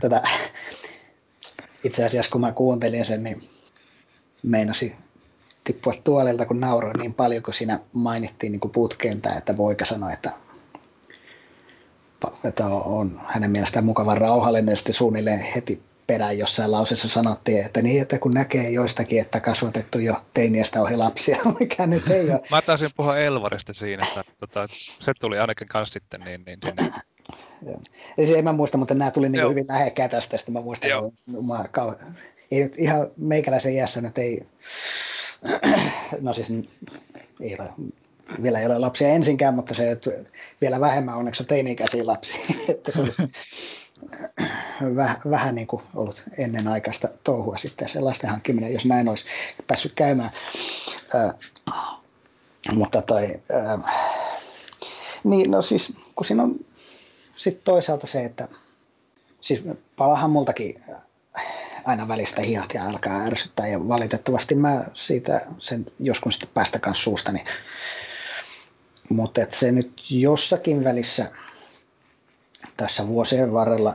[0.00, 0.22] Tätä,
[1.84, 3.50] itse asiassa kun mä kuuntelin sen, niin
[4.42, 4.96] meinasin
[5.68, 10.30] tippua tuolilta, kun nauroin niin paljon, kun siinä mainittiin niin putkenta, että voika sanoa, että,
[12.44, 17.82] että on hänen mielestään mukavan rauhallinen, ja sitten suunnilleen heti perään jossain lauseessa sanottiin, että
[17.82, 22.40] niin, että kun näkee joistakin, että kasvatettu jo teiniästä ohi lapsia, mikä nyt ei ole.
[22.50, 24.68] Mä taisin puhua Elvarista siinä, että tota,
[24.98, 26.92] se tuli ainakin kanssa sitten niin, niin sinne.
[28.16, 31.02] Ja se en mä muista, mutta nämä tuli niin hyvin lähekkää tästä, mä muistan, että
[31.42, 31.64] mä,
[32.50, 34.46] ei nyt ihan meikäläisen iässä nyt ei
[36.20, 36.50] no siis
[37.40, 37.70] ei ole,
[38.42, 40.10] vielä ei ole lapsia ensinkään, mutta se, että
[40.60, 42.40] vielä vähemmän onneksi on teini-ikäisiä lapsia.
[42.68, 43.22] että se olisi,
[44.96, 49.24] väh, vähän niin kuin ollut ennenaikaista touhua sitten se lasten hankkiminen, jos näin olisi
[49.66, 50.30] päässyt käymään.
[51.14, 51.34] Ää,
[52.72, 53.78] mutta toi, ää,
[55.24, 56.64] niin no siis, kun siinä on
[57.36, 58.48] sitten toisaalta se, että
[59.40, 59.62] siis
[59.96, 60.82] palahan multakin
[61.88, 67.04] aina välistä hihat ja alkaa ärsyttää ja valitettavasti mä siitä sen joskus sitten päästä kanssa
[67.04, 67.44] suustani.
[69.10, 71.30] Mutta se nyt jossakin välissä
[72.76, 73.94] tässä vuosien varrella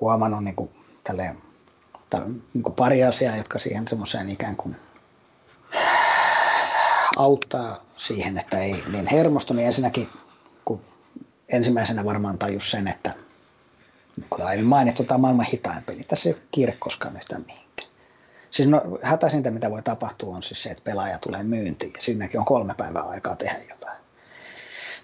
[0.00, 0.70] huomannut niin kuin,
[1.04, 1.38] tälleen,
[2.54, 4.76] niin kuin pari asiaa, jotka siihen semmoiseen ikään kuin
[7.16, 10.08] auttaa siihen, että ei niin hermostu, niin ensinnäkin
[10.64, 10.80] kun
[11.48, 13.14] ensimmäisenä varmaan tajus sen, että
[14.44, 16.04] aiemmin mainittu, tämä on maailman hitain peli.
[16.04, 17.88] Tässä ei ole kiire koskaan yhtään mihinkään.
[18.50, 22.40] Siis no, hätäisintä, mitä voi tapahtua, on siis se, että pelaaja tulee myyntiin ja siinäkin
[22.40, 23.98] on kolme päivää aikaa tehdä jotain.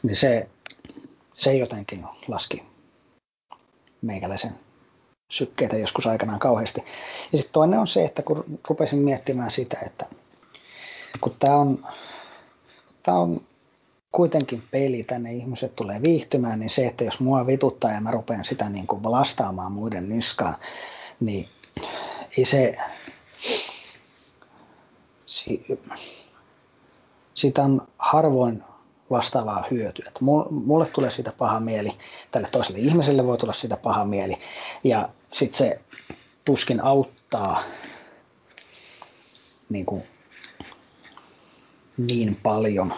[0.03, 0.49] Niin se,
[1.35, 2.62] se jotenkin laski
[4.03, 4.59] meikäläisen
[5.31, 6.85] sykkeitä joskus aikanaan kauheasti.
[7.32, 10.07] Ja sitten toinen on se, että kun rupesin miettimään sitä, että
[11.20, 11.87] kun tämä on,
[13.03, 13.43] tämä on
[14.12, 18.45] kuitenkin peli, tänne ihmiset tulee viihtymään, niin se, että jos mua vituttaa ja mä rupean
[18.45, 20.57] sitä niin kuin lastaamaan muiden niskaan,
[21.20, 21.49] niin
[22.39, 22.77] ei se,
[25.27, 25.66] si,
[27.35, 28.65] siitä on harvoin
[29.11, 30.05] vastaavaa hyötyä.
[30.09, 30.20] Että
[30.51, 31.93] mulle tulee siitä paha mieli,
[32.31, 34.39] tälle toiselle ihmiselle voi tulla siitä paha mieli,
[34.85, 35.81] ja sitten se
[36.45, 37.62] tuskin auttaa
[39.69, 40.03] niin, kuin,
[41.99, 42.95] niin paljon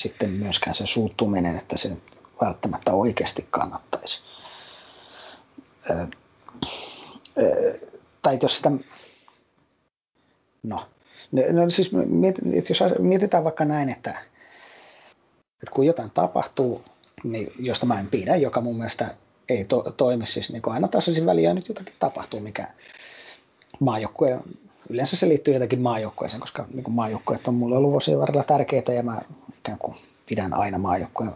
[0.00, 1.96] sitten myöskään se suuttuminen, että se
[2.44, 4.22] välttämättä oikeasti kannattaisi.
[5.90, 6.06] Ö,
[7.42, 7.80] ö,
[8.22, 8.70] tai jos sitä,
[10.62, 10.86] no,
[11.52, 11.90] no siis
[12.68, 14.10] jos mietitään vaikka näin, että,
[15.62, 16.84] että kun jotain tapahtuu,
[17.24, 19.14] niin josta mä en pidä, joka mun mielestä
[19.48, 22.68] ei to, toimi, siis niin aina tasaisin väliä nyt jotakin tapahtuu, mikä
[23.80, 24.40] maajoukkue
[24.90, 29.02] yleensä se liittyy jotenkin maajoukkueeseen, koska niin maajoukkueet on mulle ollut vuosien varrella tärkeitä ja
[29.02, 29.20] mä
[29.58, 29.96] ikään kuin
[30.26, 31.32] pidän aina maajoukkueen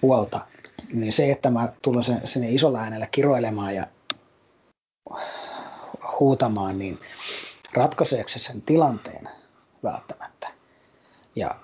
[0.00, 0.40] puolta.
[0.92, 3.86] Niin se, että mä tulen sen, sinne isolla äänellä kiroilemaan ja
[6.20, 6.98] huutamaan, niin
[7.72, 9.28] ratkaiseeko se sen tilanteen
[9.82, 10.48] välttämättä.
[11.36, 11.54] Ja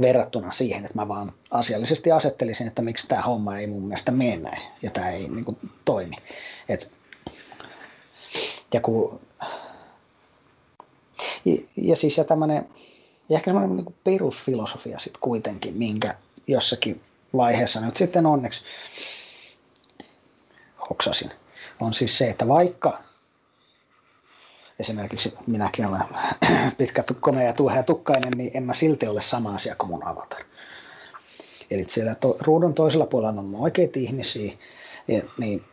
[0.00, 4.62] verrattuna siihen, että mä vaan asiallisesti asettelisin, että miksi tämä homma ei mun mielestä mene
[4.82, 6.16] ja tämä ei niin kuin, toimi.
[6.68, 6.92] Et
[8.72, 9.20] ja, kun,
[11.44, 12.68] ja, ja siis ja tämmöinen,
[13.28, 16.14] ja ehkä semmoinen niin perusfilosofia sitten kuitenkin, minkä
[16.46, 17.00] jossakin
[17.36, 18.64] vaiheessa nyt sitten onneksi
[20.90, 21.30] hoksasin,
[21.80, 23.02] on siis se, että vaikka
[24.78, 26.02] esimerkiksi minäkin olen
[26.78, 30.44] pitkä, komea ja tukkainen, niin en mä silti ole sama asia kuin mun avatar.
[31.70, 34.52] Eli siellä to, ruudun toisella puolella on oikeita ihmisiä,
[35.38, 35.64] niin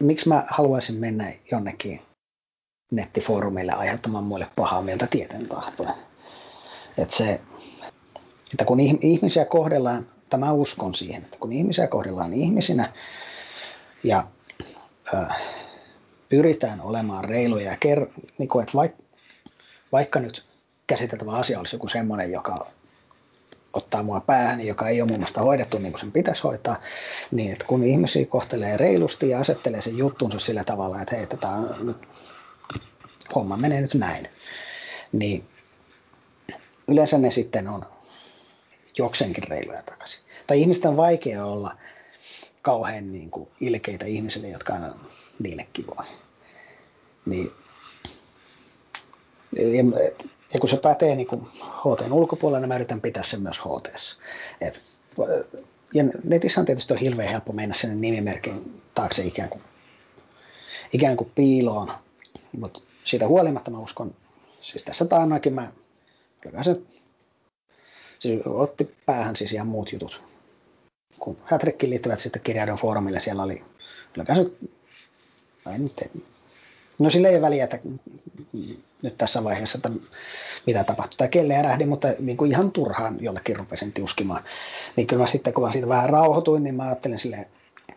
[0.00, 2.02] miksi mä haluaisin mennä jonnekin
[2.90, 5.48] nettifoorumille aiheuttamaan muille pahaa mieltä tieten.
[6.98, 7.40] Että se,
[8.52, 12.92] että kun ihmisiä kohdellaan, tämä uskon siihen, että kun ihmisiä kohdellaan ihmisinä
[14.04, 14.24] ja
[15.14, 15.26] ö,
[16.28, 18.06] pyritään olemaan reiluja ja ker,
[18.38, 19.02] niin kuin, että vaikka,
[19.92, 20.44] vaikka nyt
[20.86, 22.66] käsiteltävä asia olisi joku semmoinen, joka
[23.76, 26.76] ottaa mua päähän, joka ei ole mun mielestä hoidettu niin kuin sen pitäisi hoitaa,
[27.30, 31.48] niin että kun ihmisiä kohtelee reilusti ja asettelee sen juttunsa sillä tavalla, että hei, tätä
[31.80, 31.96] nyt,
[33.34, 34.28] homma menee nyt näin,
[35.12, 35.44] niin
[36.88, 37.86] yleensä ne sitten on
[38.98, 40.20] jokseenkin reiluja takaisin.
[40.46, 41.76] Tai ihmisten on vaikea olla
[42.62, 44.94] kauhean niin kuin ilkeitä ihmisille, jotka on
[45.38, 46.04] niille kivoja.
[47.26, 47.52] Niin,
[50.54, 54.16] ja kun se pätee niin kuin HTn ulkopuolella, niin mä yritän pitää sen myös HT.
[54.60, 54.80] Et,
[55.94, 59.62] ja netissä on tietysti on hirveän helppo mennä sinne nimimerkin taakse ikään kuin,
[60.92, 61.92] ikään kuin piiloon,
[62.58, 64.14] mutta siitä huolimatta mä uskon,
[64.60, 65.72] siis tässä taannoinkin mä,
[66.62, 66.80] se,
[68.18, 70.22] siis otti päähän siis ihan muut jutut.
[71.18, 73.64] Kun Hätrikkiin liittyvät sitten kirjaidon foorumille, siellä oli,
[74.12, 74.50] kyllähän se,
[75.74, 76.22] en nyt,
[76.98, 77.78] no sillä ei ole väliä, että
[79.06, 79.90] nyt tässä vaiheessa, että
[80.66, 84.44] mitä tapahtuu tai kelle ärähdi, mutta niin kuin ihan turhaan jollekin rupesin tiuskimaan.
[84.96, 87.46] Niin kyllä mä sitten, kun mä siitä vähän rauhoituin, niin mä ajattelin silleen,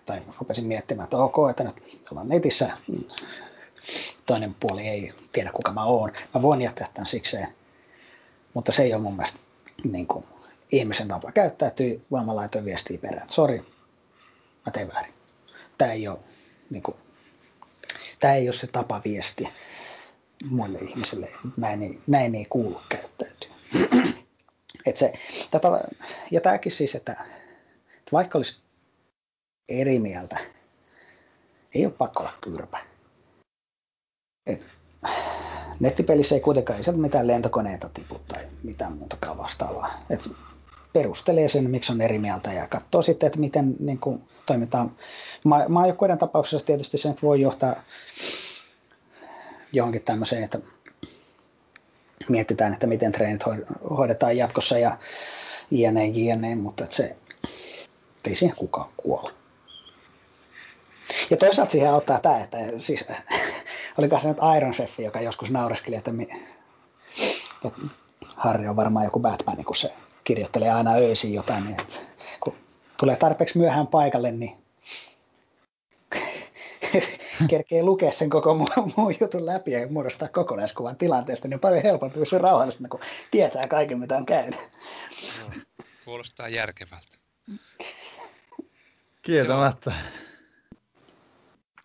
[0.06, 1.76] tai rupesin miettimään, että ok, että nyt
[2.12, 2.72] ollaan netissä,
[4.26, 6.12] toinen puoli ei tiedä kuka mä oon.
[6.34, 7.48] Mä voin jättää tämän sikseen,
[8.54, 9.40] mutta se ei ole mun mielestä
[9.84, 10.26] niin kuin,
[10.72, 13.58] ihmisen tapa käyttäytyy, vaan mä laitoin viestiä perään, sori,
[14.66, 15.14] mä tein väärin.
[15.78, 16.20] Tämä ei ole,
[16.70, 16.98] niin kuin,
[18.20, 19.50] tämä ei ole se tapa viestiä
[20.46, 21.30] muille ihmisille.
[21.58, 23.50] Näin ei, näin ei kuulu käyttäytyä.
[24.86, 25.14] Et se,
[25.52, 25.68] tätä,
[26.32, 27.12] ja tämäkin siis, että,
[27.98, 28.60] että vaikka olisi
[29.70, 30.38] eri mieltä,
[31.76, 32.80] ei ole pakko olla kyrpä.
[34.46, 34.68] Et,
[35.80, 40.06] nettipelissä ei kuitenkaan ei mitään lentokoneita tipu tai mitään muutakaan vastaavaa.
[40.10, 40.30] Et
[40.94, 44.92] perustelee sen, miksi on eri mieltä ja katsoo sitten, että miten niin kuin, toimitaan.
[45.44, 47.76] Ma- maajoukkueiden tapauksessa tietysti se voi johtaa
[49.74, 50.60] johonkin tämmöiseen, että
[52.30, 53.44] mietitään, että miten treenit
[53.90, 54.98] hoidetaan jatkossa ja
[55.72, 57.16] jne, jne, mutta että se
[58.28, 59.34] ei siihen kukaan kuole.
[61.30, 63.06] Ja toisaalta siihen auttaa tämä, että siis
[63.98, 66.28] oliko se nyt Iron Chef, joka joskus naureskeli, että, mi,
[67.66, 67.80] että
[68.36, 69.94] Harri on varmaan joku Batman, kun se
[70.24, 72.00] kirjoittelee aina öisin jotain, niin että
[72.40, 72.56] kun
[72.98, 74.58] tulee tarpeeksi myöhään paikalle, niin
[77.48, 81.84] kerkee lukea sen koko muun, muun jutun läpi ja muodostaa kokonaiskuvan tilanteesta, niin on paljon
[81.84, 83.00] helpompi pysyä rauhallisena, kun
[83.32, 84.60] tietää kaiken, mitä on käynyt.
[86.06, 87.18] Kuulostaa järkevältä.
[89.22, 89.94] Kieltämättä.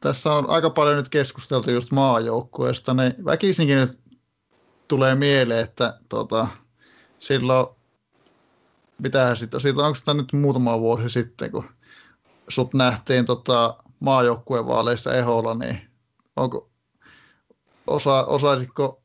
[0.00, 3.98] Tässä on aika paljon nyt keskusteltu just maajoukkueesta, niin väkisinkin nyt
[4.88, 6.48] tulee mieleen, että tota,
[7.18, 7.66] silloin,
[8.98, 11.64] mitä sitten, siitä onko sitä nyt muutama vuosi sitten, kun
[12.48, 15.80] sut nähtiin tota, maajoukkueen vaaleissa eholla, niin
[16.36, 16.70] onko,
[17.86, 19.02] osa, osaisitko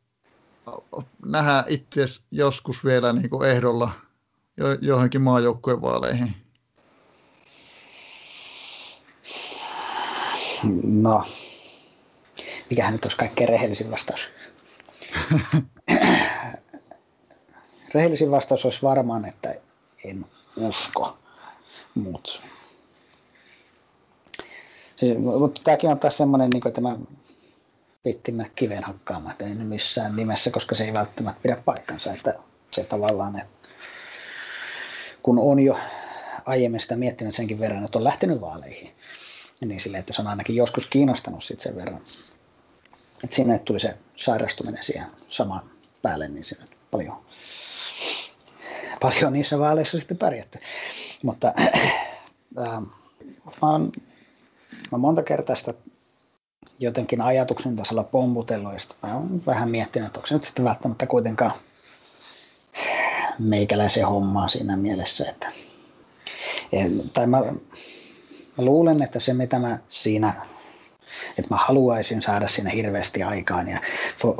[1.25, 3.91] nähdä itse joskus vielä niin kuin ehdolla
[4.57, 6.35] jo, johonkin maajoukkueen vaaleihin?
[10.83, 11.25] No,
[12.69, 14.29] mikähän nyt olisi kaikkein rehellisin vastaus?
[17.93, 19.55] rehellisin vastaus olisi varmaan, että
[20.05, 20.25] en
[20.57, 21.17] usko,
[21.95, 22.39] mutta
[25.39, 26.69] Mutta tämäkin on taas semmoinen, niin kuin,
[28.05, 32.13] että mä kiven hakkaamaan, että ei missään nimessä, koska se ei välttämättä pidä paikkansa.
[32.13, 32.33] Että
[32.71, 33.69] se tavallaan, että
[35.23, 35.79] kun on jo
[36.45, 38.91] aiemmin sitä miettinyt senkin verran, että on lähtenyt vaaleihin,
[39.61, 42.01] niin sille, että se on ainakin joskus kiinnostanut sit sen verran.
[43.23, 45.69] Että sinne tuli se sairastuminen siihen samaan
[46.01, 47.25] päälle, niin siinä paljon,
[49.01, 50.59] paljon niissä vaaleissa sitten pärjätty.
[51.23, 51.53] Mutta
[52.59, 52.81] äh,
[53.61, 53.91] mä oon
[54.91, 55.73] mä monta kertaa sitä
[56.79, 61.05] jotenkin ajatuksen tasolla pomputellut ja mä oon vähän miettinyt, että onko se nyt sitten välttämättä
[61.05, 61.51] kuitenkaan
[63.39, 65.51] meikäläisen hommaa siinä mielessä, että
[67.13, 67.37] tai mä,
[68.57, 70.33] mä luulen, että se mitä mä siinä
[71.37, 73.79] että mä haluaisin saada siinä hirveästi aikaan ja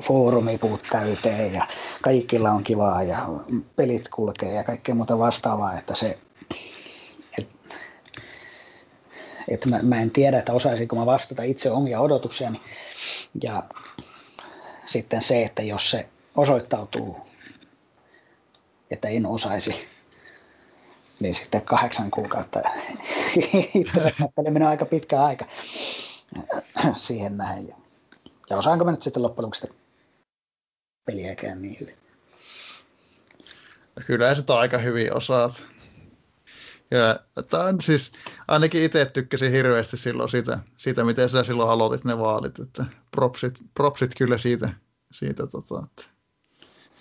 [0.02, 1.68] foorumipuut täyteen ja
[2.02, 3.18] kaikilla on kivaa ja
[3.76, 6.20] pelit kulkee ja kaikkea muuta vastaavaa, että se
[9.50, 12.62] että mä, mä en tiedä, että osaisinko mä vastata itse omia odotuksiani.
[13.44, 13.64] Ja
[14.86, 17.18] sitten se, että jos se osoittautuu,
[18.92, 19.88] että en osaisi,
[21.20, 22.60] niin sitten kahdeksan kuukautta
[23.76, 24.14] itse
[24.50, 25.46] menee aika pitkä aika
[26.96, 27.68] siihen näin.
[27.68, 27.76] Ja,
[28.50, 29.70] ja osaanko mä nyt sitten loppujen lopuksi
[31.06, 31.98] peliäkään niin hyvin?
[34.06, 35.64] Kyllä sä aika hyvin osaat.
[36.92, 38.12] Ja, tämän, siis
[38.48, 42.60] ainakin itse tykkäsin hirveästi silloin sitä, siitä, miten sä silloin aloitit ne vaalit.
[42.60, 44.70] Että propsit, propsit kyllä siitä.
[45.12, 46.12] siitä tota, että.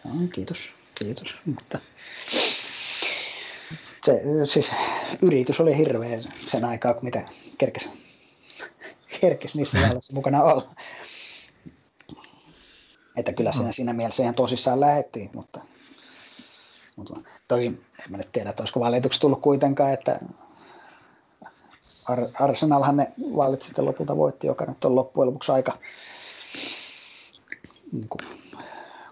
[0.04, 1.38] No, kiitos, kiitos.
[1.44, 1.78] Mutta
[4.04, 4.70] se, siis,
[5.22, 7.24] yritys oli hirveä sen aikaa, kun mitä
[7.58, 7.88] kerkes,
[9.20, 10.74] kerkes niissä vaaleissa mukana olla.
[13.16, 15.60] Että kyllä siinä, siinä mielessä ihan tosissaan lähettiin, mutta
[16.96, 20.20] mutta toki en mä nyt tiedä, että olisiko valituksi tullut kuitenkaan, että
[22.08, 25.78] Ar- Arsenalhan ne vaalit sitten lopulta voitti, joka nyt on loppujen lopuksi aika
[27.92, 28.20] niin kuin,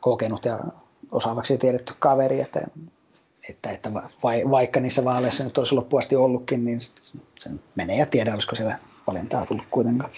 [0.01, 0.59] kokenut ja
[1.13, 2.61] osaavaksi tiedetty kaveri, että,
[3.49, 3.93] että, että
[4.23, 6.81] vai, vaikka niissä vaaleissa nyt olisi loppuasti ollutkin, niin
[7.39, 10.11] sen menee ja tiedä, olisiko siellä valintaa tullut kuitenkaan.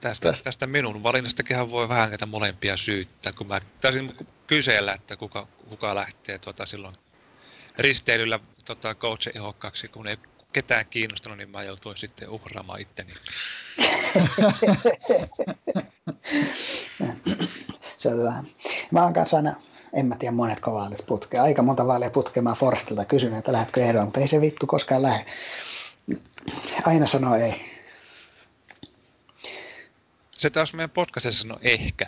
[0.00, 4.16] Tästä, tästä minun valinnastakin voi vähän näitä molempia syyttää, kun mä taisin
[4.46, 6.96] kysellä, että kuka, kuka lähtee tuota silloin
[7.78, 10.16] risteilyllä tota, coachin ehokkaaksi, kun ei
[10.52, 13.12] ketään kiinnostanut, niin mä joutuin sitten uhraamaan itteni.
[17.98, 18.48] Se on.
[18.90, 19.54] Mä oon kanssa aina,
[19.92, 23.82] en mä tiedä monetko vaalit putkea, aika monta vaalia putkea mä Forstilta kysyn, että lähdetkö
[23.82, 25.26] ehdoon, mutta ei se vittu koskaan lähde.
[26.84, 27.69] Aina sanoo ei.
[30.40, 32.06] Se taas meidän podcastissa sanoo ehkä.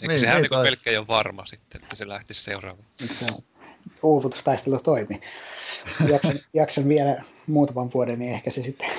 [0.00, 2.86] Eikö niin, sehän niin melkein jo varma sitten, että se lähtisi seuraavaan.
[3.14, 3.38] Se on
[4.02, 5.20] uuvutustaistelu toimii.
[6.08, 8.90] Jaksan, jaksan vielä muutaman vuoden, niin ehkä se sitten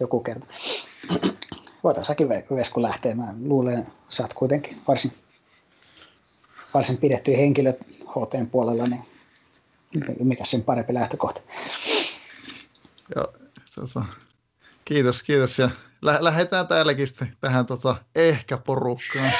[0.00, 0.46] joku kerta.
[1.84, 3.14] Voitaisiin säkin Vesku lähteä.
[3.14, 5.12] Mä luulen, sä oot kuitenkin varsin,
[6.74, 7.72] varsin pidetty henkilö
[8.08, 9.04] HTn puolella, niin
[10.20, 11.40] mikä sen parempi lähtökohta.
[13.16, 13.28] Ja,
[13.74, 14.04] tota,
[14.84, 15.58] kiitos, kiitos.
[15.58, 15.70] Ja
[16.04, 19.32] lä- lähdetään täälläkin sitten tähän tota, ehkä porukkaan.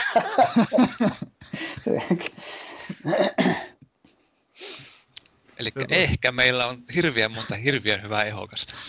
[5.58, 8.74] Eli ehkä meillä on hirviän monta hirviän hyvää ehokasta.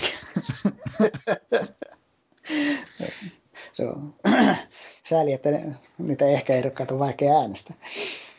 [3.73, 4.15] Se on
[5.09, 5.49] sääli, että
[5.97, 7.77] niitä ehkä ehdokkaita on vaikea äänestää.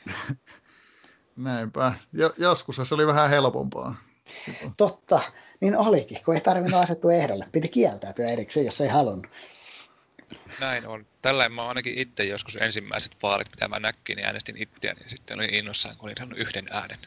[1.37, 1.93] Näinpä.
[2.13, 3.97] Jo, joskus se oli vähän helpompaa.
[4.77, 5.21] Totta,
[5.61, 7.47] niin olikin, kun ei tarvinnut asettua ehdolle.
[7.53, 9.27] Piti kieltäytyä erikseen, jos ei halunnut.
[10.61, 11.07] Näin on.
[11.23, 15.39] Tällä mä ainakin itse joskus ensimmäiset vaalit, mitä mä näkkin, niin äänestin itseäni ja sitten
[15.39, 16.99] olin innossaan, kun olin saanut yhden äänen.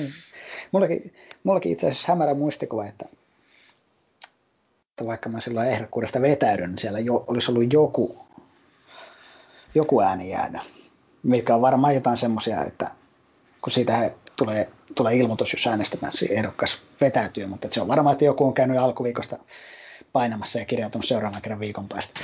[0.72, 3.04] mullakin, mullakin itse asiassa hämärä muistikuva, että,
[4.90, 8.26] että vaikka mä silloin ehdokkuudesta vetäydyn, niin siellä jo, olisi ollut joku,
[9.74, 10.62] joku ääni jäänyt,
[11.22, 12.90] mikä on varmaan jotain semmoisia, että
[13.62, 18.46] kun siitä tulee, tulee ilmoitus, jos äänestämään ehdokas vetäytyy, mutta se on varmaan, että joku
[18.46, 19.38] on käynyt alkuviikosta
[20.12, 22.20] painamassa ja kirjautunut seuraavan kerran viikon päästä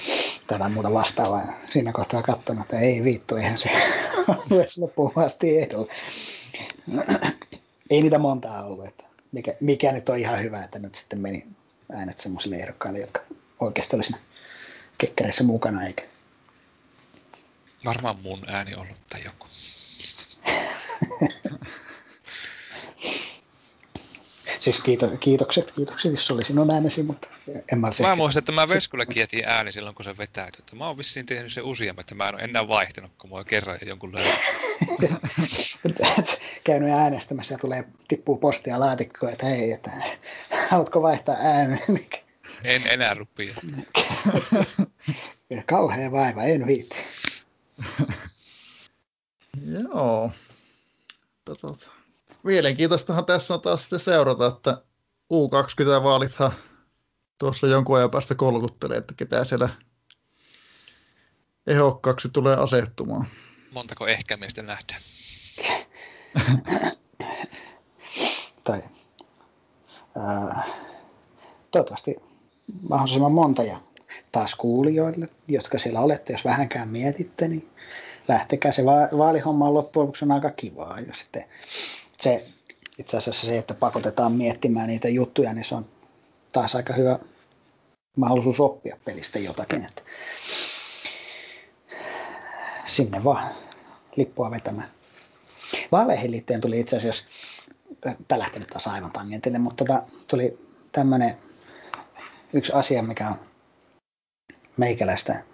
[0.47, 1.43] tätä muuta vastaavaa.
[1.73, 3.71] Siinä kohtaa katsonut, että ei vittu, eihän se
[4.51, 5.93] ole loppuun asti ehdolla.
[7.91, 11.47] ei niitä montaa ollut, että mikä, mikä nyt on ihan hyvä, että nyt sitten meni
[11.93, 13.21] äänet semmoisille ehdokkaille, jotka
[13.61, 14.15] oikeasti olisi
[14.99, 16.03] kekkereissä mukana, eikä
[17.85, 19.47] Varmaan mun ääni ollut tai joku.
[24.61, 27.29] Siis kiito, kiitokset, kiitokset, jos oli sinun äänesi, mutta
[27.73, 30.59] en mä Mä muistan, että mä Veskulle jätin ääni silloin, kun se vetäytyi.
[30.59, 33.37] Että mä oon vissiin tehnyt se useammin, että mä en ole enää vaihtanut, kun mä
[33.37, 34.41] oon kerran jonkun löytänyt.
[36.65, 39.91] Käynyt äänestämässä ja tulee, tippuu postia laatikkoon, että hei, että
[40.69, 41.81] haluatko vaihtaa äänen?
[42.65, 43.55] En enää rupia.
[45.67, 46.97] Kauhea vaiva, en viitti.
[49.67, 50.33] Joo.
[51.45, 51.91] Tota,
[52.47, 54.83] mielenkiintoistahan tässä on taas sitten seurata, että
[55.33, 56.53] U20-vaalithan
[57.39, 59.69] tuossa jonkun ajan päästä kolkuttelee, että ketä siellä
[61.67, 63.27] ehokkaaksi tulee asettumaan.
[63.73, 65.01] Montako ehkä meistä nähdään?
[68.65, 68.83] tai
[70.17, 70.67] ää,
[71.71, 72.17] toivottavasti
[72.89, 73.77] mahdollisimman monta ja
[74.33, 77.71] taas kuulijoille, jotka siellä olette, jos vähänkään mietitte, niin
[78.29, 78.73] lähtekää.
[78.73, 81.01] Se va- vaalihomma on loppujen lopuksi on aika kivaa.
[81.01, 81.45] Ja sitten
[82.21, 82.45] se,
[82.99, 85.87] itse asiassa se, että pakotetaan miettimään niitä juttuja, niin se on
[86.53, 87.19] taas aika hyvä
[88.17, 89.85] mahdollisuus oppia pelistä jotakin.
[89.85, 90.03] Että
[92.87, 93.55] sinne vaan
[94.17, 94.91] lippua vetämään.
[95.93, 97.25] Vaaleihin liittyen tuli itse asiassa,
[98.29, 100.59] tämä lähti nyt taas aivan tangentille, mutta tota, tuli
[100.93, 101.37] tämmöinen
[102.53, 103.41] yksi asia, mikä on
[104.77, 105.45] meikäläistä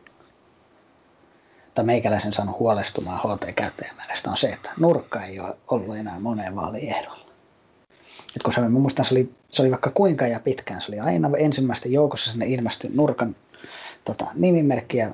[1.75, 7.27] tai meikäläisen saanut huolestumaan HT-käyttäjämäärästä on se, että nurkka ei ole ollut enää moneen vaaliehdolla.
[8.37, 11.31] Et kun se, muistan, se oli, se oli vaikka kuinka ja pitkään, se oli aina
[11.39, 13.37] ensimmäisten joukossa sinne ilmestyi nurkan
[14.05, 15.11] tota, nimimerkki ja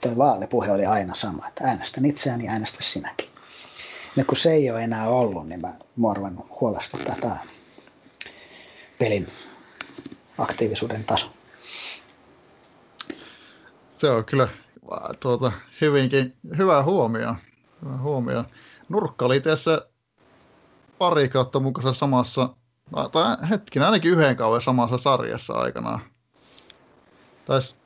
[0.00, 3.28] tuo vaalipuhe oli aina sama, että äänestän itseäni, äänestä sinäkin.
[4.16, 7.36] Nyt kun se ei ole enää ollut, niin mä mua ruvennut huolestuttaa tämä
[8.98, 9.28] pelin
[10.38, 11.26] aktiivisuuden taso.
[13.98, 14.48] Se on kyllä
[15.20, 17.34] tuota, hyvinkin hyvä huomio.
[17.84, 18.44] Hyvä huomio.
[18.88, 19.86] Nurkka oli tässä
[20.98, 22.48] pari kautta mukaan samassa,
[23.12, 26.00] tai hetkinä ainakin yhden kauden samassa sarjassa aikanaan.
[27.44, 27.76] Tais,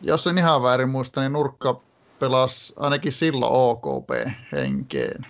[0.00, 1.80] jos en ihan väärin muista, niin Nurkka
[2.18, 5.26] pelasi ainakin silloin OKP-henkeen.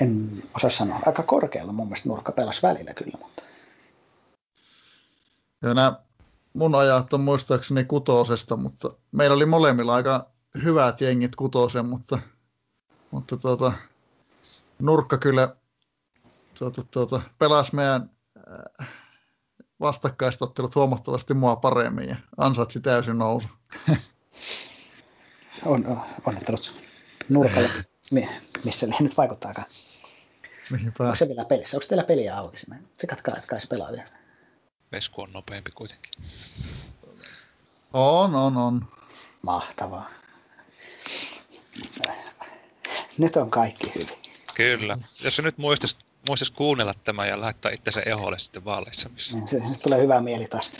[0.00, 1.00] En osaa sanoa.
[1.06, 3.42] Aika korkealla mun mielestä Nurkka pelasi välillä kyllä, mutta...
[5.62, 6.05] Ja nämä
[6.56, 10.30] mun ajat on muistaakseni kutosesta, mutta meillä oli molemmilla aika
[10.64, 12.18] hyvät jengit kutosen, mutta,
[13.10, 13.72] mutta tuota,
[14.78, 15.56] nurkka kyllä
[16.58, 18.10] tuota, tuota, pelasi meidän
[18.80, 18.88] äh,
[19.80, 23.48] vastakkaistottelut huomattavasti mua paremmin ja ansaitsi täysin nousu.
[25.64, 26.72] on, on, onnittelut
[27.28, 27.70] nurkalle,
[28.64, 29.66] missä ne nyt vaikuttaakaan.
[30.70, 31.04] Mihinpä?
[31.04, 31.76] Onko se vielä pelissä?
[31.76, 32.56] Onko teillä peliä auki?
[33.00, 34.25] Se katkaa, että kai se pelaa vielä.
[34.92, 36.12] Vesku on nopeampi kuitenkin.
[37.92, 38.88] On, on, on.
[39.42, 40.10] Mahtavaa.
[43.18, 44.18] Nyt on kaikki hyvin.
[44.54, 44.98] Kyllä.
[45.24, 45.96] Jos se nyt muistaisi
[46.28, 49.08] muistais kuunnella tämä ja laittaa itsensä eholle sitten vaaleissa.
[49.08, 49.38] Missä...
[49.50, 50.70] Se, se tulee hyvä mieli taas.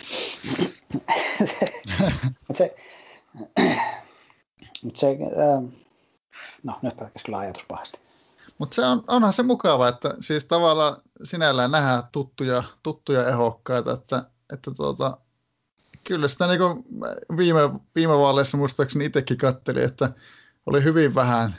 [2.49, 2.75] Mutta se,
[4.95, 5.65] se ähm,
[6.63, 8.06] no nyt pelkäs kyllä ajatus pahasti.
[8.59, 14.23] Mutta se on, onhan se mukava, että siis tavallaan sinällään nähdään tuttuja, tuttuja ehokkaita, että,
[14.53, 15.19] että tuota,
[16.05, 16.61] kyllä sitä niin
[17.37, 17.61] viime,
[17.95, 20.11] viime vaaleissa muistaakseni itsekin katteli, että
[20.67, 21.57] oli hyvin vähän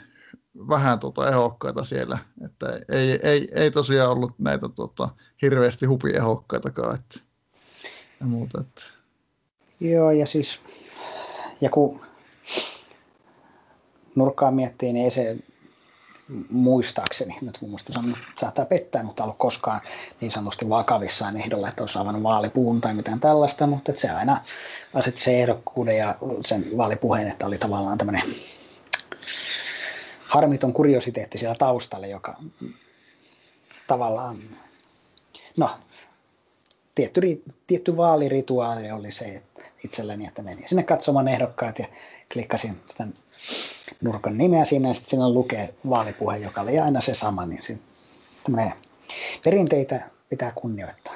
[0.68, 5.08] vähän tota ehokkaita siellä, että ei, ei, ei tosiaan ollut näitä tota,
[5.42, 7.20] hirveästi hupiehokkaitakaan, että,
[8.20, 8.82] ja muuta, että.
[9.80, 10.60] Joo, ja siis,
[11.60, 12.00] ja kun
[14.14, 15.36] nurkkaa miettii, niin ei se
[16.50, 19.80] muistaakseni, nyt mun mielestä on, saattaa pettää, mutta ollut koskaan
[20.20, 24.40] niin sanotusti vakavissaan ehdolla, että olisi avannut vaalipuun tai mitään tällaista, mutta että se aina
[24.94, 26.14] asetti se ehdokkuuden ja
[26.46, 28.22] sen vaalipuheen, että oli tavallaan tämmöinen
[30.20, 32.36] harmiton kuriositeetti siellä taustalla, joka
[33.86, 34.38] tavallaan,
[35.56, 35.70] no,
[36.94, 41.86] tietty, tietty vaalirituaali oli se että itselläni, että menin sinne katsomaan ehdokkaat ja
[42.32, 43.06] klikkasin sitä
[44.00, 47.78] nurkan nimeä siinä ja sitten siinä lukee vaalipuhe, joka oli aina se sama, niin se,
[49.44, 51.14] perinteitä pitää kunnioittaa.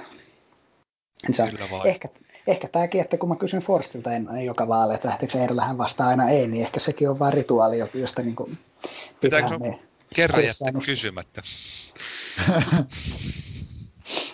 [1.32, 1.50] Se on
[1.84, 2.08] ehkä,
[2.46, 5.78] ehkä tämäkin, että kun mä kysyn Forstilta en, en joka vaale, että lähteekö ehdolla hän
[5.78, 8.58] vastaa aina ei, niin ehkä sekin on vain rituaali, josta niin kuin
[9.20, 9.78] pitää me
[10.14, 11.42] kerran jättää kysymättä?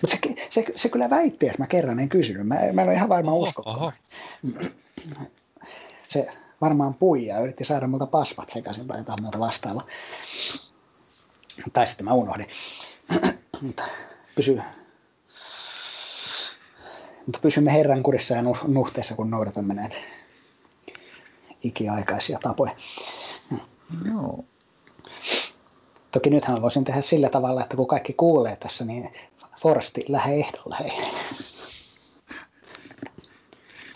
[0.01, 0.19] Mutta se,
[0.51, 2.47] se, se, kyllä väitti, että mä kerran en kysynyt.
[2.47, 3.93] Mä, mä en ole ihan varma usko.
[6.02, 6.27] Se,
[6.61, 9.87] varmaan pui ja yritti saada multa pasmat sekaisin tai jotain muuta vastaavaa.
[11.73, 12.47] Tai sitten mä unohdin.
[13.63, 13.85] Mutta
[14.35, 14.61] pysy,
[17.27, 19.97] mutta pysymme Herran kurissa ja nuhteessa, kun noudatamme näitä
[21.65, 22.77] ikiaikaisia tapoja.
[24.05, 24.45] Joo.
[26.13, 29.13] Toki nythän voisin tehdä sillä tavalla, että kun kaikki kuulee tässä, niin
[29.61, 30.77] Forsti lähde ehdolle.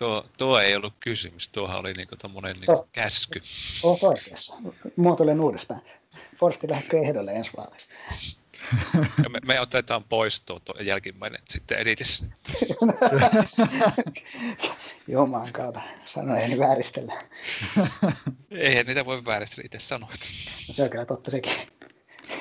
[0.03, 3.43] Tuo, tuo ei ollut kysymys, tuohan oli niinku tommonen niinku käsky.
[3.83, 4.55] Olet oikeassa.
[4.97, 5.81] Muotoilen uudestaan.
[6.37, 7.87] Forsti lähdekö ehdolle ensi vaaleissa?
[9.29, 12.27] me, me, otetaan pois tuo, tuo jälkimmäinen sitten editissä.
[15.09, 15.81] Jumaan kautta.
[16.07, 17.23] Sanoin, vääristellä.
[18.51, 20.21] Eihän niitä voi vääristellä, itse sanoit.
[20.69, 21.53] No, se on kyllä totta sekin.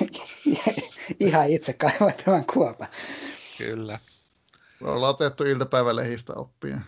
[1.20, 2.88] Ihan itse kaivoin tämän kuopan.
[3.58, 3.98] Kyllä.
[4.80, 6.80] Me ollaan otettu iltapäivälehdistä oppia.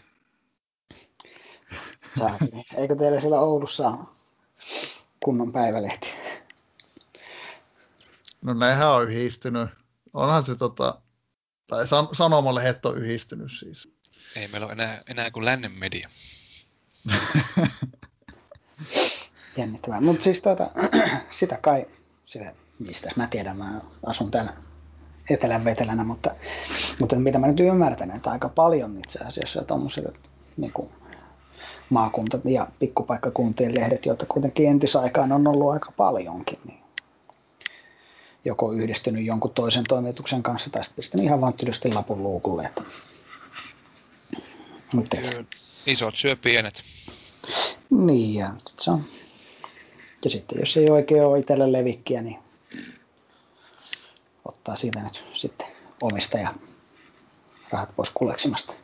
[2.19, 2.65] Saatini.
[2.77, 3.93] Eikö teillä siellä Oulussa
[5.25, 6.09] kunnon päivälehti?
[8.43, 9.71] No nehän on yhdistynyt.
[10.15, 11.01] Onhan se tota,
[11.67, 13.93] tai san- sanomalehdet on yhdistynyt siis.
[14.37, 16.09] Ei meillä ole enää, enää kuin lännen media.
[19.57, 20.01] Jännittävää.
[20.01, 20.71] Mutta siis tuota,
[21.39, 21.87] sitä kai,
[22.27, 24.55] sitä, mistä mä tiedän, mä asun täällä
[25.31, 26.35] etelän vetelänä, mutta,
[27.01, 30.15] mutta mitä mä nyt ymmärtänyt, että aika paljon itse asiassa tuommoiset
[30.57, 30.91] niin kuin,
[31.91, 36.79] maakunta- ja pikkupaikkakuntien lehdet, joita kuitenkin entisaikaan on ollut aika paljonkin, niin
[38.45, 42.65] joko yhdistynyt jonkun toisen toimituksen kanssa tai sitten pistänyt ihan vaan tylysti lapun luukulle.
[42.65, 42.83] Että...
[45.87, 46.83] Isot syö pienet.
[47.91, 49.05] Niin, ja sit se on.
[50.25, 52.39] Ja sitten jos ei oikein ole itselle levikkiä, niin
[54.45, 55.67] ottaa siitä nyt sitten
[56.03, 56.55] omistaja
[57.71, 58.75] rahat pois kuleksimasta.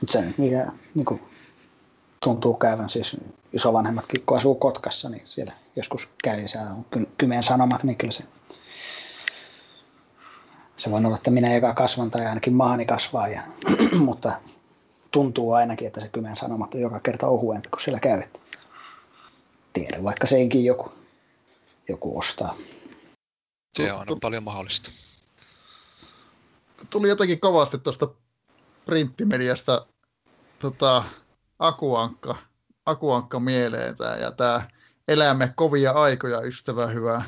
[0.00, 1.20] Mutta se, mikä niin kuin,
[2.24, 3.16] tuntuu käyvän, siis
[3.52, 8.24] isovanhemmatkin, kun asuu Kotkassa, niin siellä joskus käy, se on kymeen sanomat, niin kyllä se,
[10.76, 13.42] se voi olla, että minä joka kasvan tai ainakin maani kasvaa, ja,
[14.06, 14.32] mutta
[15.10, 18.22] tuntuu ainakin, että se kymeen sanomat on joka kerta ohuempi, kun siellä käy.
[19.72, 20.92] Tiedä, vaikka senkin joku,
[21.88, 22.56] joku ostaa.
[23.74, 24.90] Se on aina paljon mahdollista.
[26.90, 28.08] Tuli jotenkin kovasti tuosta
[28.86, 29.86] printtimediasta
[30.58, 31.04] tota,
[31.58, 32.36] akuankka,
[32.86, 34.68] akuankka mieleen tää, ja tämä
[35.08, 37.22] elämme kovia aikoja, ystävä hyvä.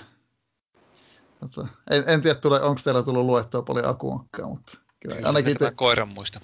[1.40, 5.56] Tota, en, en tiedä, tule, onko teillä tullut luettua paljon akuankkaa, mutta kyllä, kyllä ainakin
[5.56, 5.72] te...
[5.76, 6.40] koiran muista.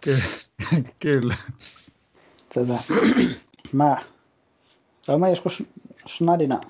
[0.00, 0.22] Ky-
[0.98, 1.36] kyllä.
[2.54, 2.82] Tätä,
[3.72, 4.04] mä,
[5.18, 5.62] mä joskus
[6.06, 6.60] snadina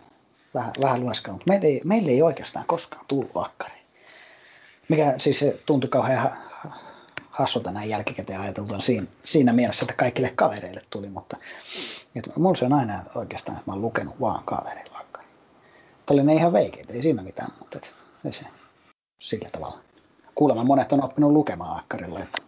[0.55, 3.79] vähän, vähän lueskellut, mutta meille ei, meille ei oikeastaan koskaan tullut akkari.
[4.89, 6.48] Mikä siis se tuntui kauhean
[7.39, 11.37] hassulta näin jälkikäteen ajateltuna siinä, siinä mielessä, että kaikille kavereille tuli, mutta
[12.17, 15.23] että mulla se on aina oikeastaan, että mä oon lukenut vaan kavereilla vaikka.
[16.11, 17.95] Oli ne ihan veikeitä, ei siinä mitään, mutta et,
[18.25, 18.45] ei se
[19.21, 19.81] sillä tavalla.
[20.35, 22.21] Kuulemma monet on oppinut lukemaan akkarilla.
[22.21, 22.43] Että...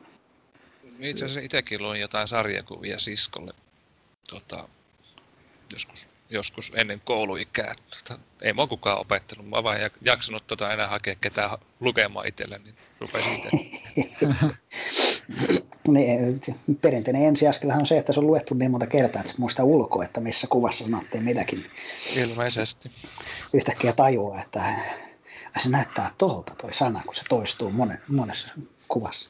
[0.98, 3.52] Itse asiassa itsekin luin jotain sarjakuvia siskolle
[4.30, 4.68] tota,
[5.72, 7.74] joskus, joskus ennen kouluikää.
[7.90, 9.48] Tota, ei mua kukaan opettanut.
[9.48, 13.50] Mä vaan jaksanut tota enää hakea ketään lukemaan itselle, niin rupesin itse.
[15.88, 16.40] niin,
[16.80, 20.20] perinteinen ensiaskelhan on se, että se on luettu niin monta kertaa, että muista ulkoa, että
[20.20, 21.64] missä kuvassa sanottiin mitäkin.
[22.16, 22.90] Ilmeisesti.
[23.54, 24.62] Yhtäkkiä tajuaa, että
[25.62, 28.48] se näyttää tuolta toi sana, kun se toistuu monen, monessa
[28.88, 29.28] kuvassa.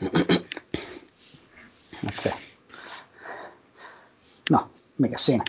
[2.22, 2.32] se.
[4.50, 5.44] No, mikä siinä?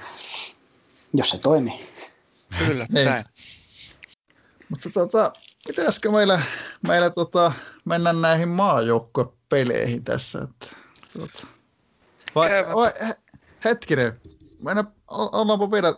[1.14, 1.86] Jos se toimii.
[2.70, 3.06] Yllättäen.
[3.06, 3.26] Niin.
[4.70, 5.34] Mutta tota,
[5.68, 6.42] pitäisikö meillä,
[6.88, 7.52] meillä tota,
[7.86, 10.40] mennä näihin maajoukkuepeleihin tässä?
[10.44, 10.76] Että,
[11.14, 11.48] tota.
[12.36, 13.16] Vai, vai, he-
[13.66, 14.22] hetkinen,
[14.64, 15.96] mennä, ollaanpa vielä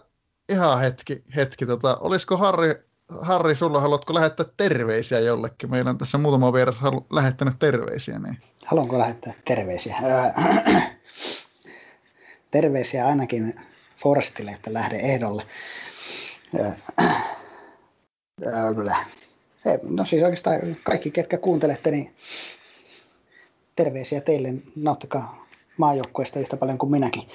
[0.49, 2.75] ihan hetki, hetki tota, olisiko Harri,
[3.21, 5.71] Harri, sulla haluatko lähettää terveisiä jollekin?
[5.71, 8.19] Meillä on tässä muutama vieras halu, lähettänyt terveisiä.
[8.19, 8.37] Niin.
[8.65, 9.95] Haluanko lähettää terveisiä?
[12.51, 13.59] Terveisiä ainakin
[14.03, 15.47] Forstille, että lähde ehdolle.
[19.67, 22.15] Ei, No siis oikeastaan kaikki, ketkä kuuntelette, niin
[23.75, 24.53] terveisiä teille.
[24.75, 27.29] Nauttikaa maajoukkueesta yhtä paljon kuin minäkin.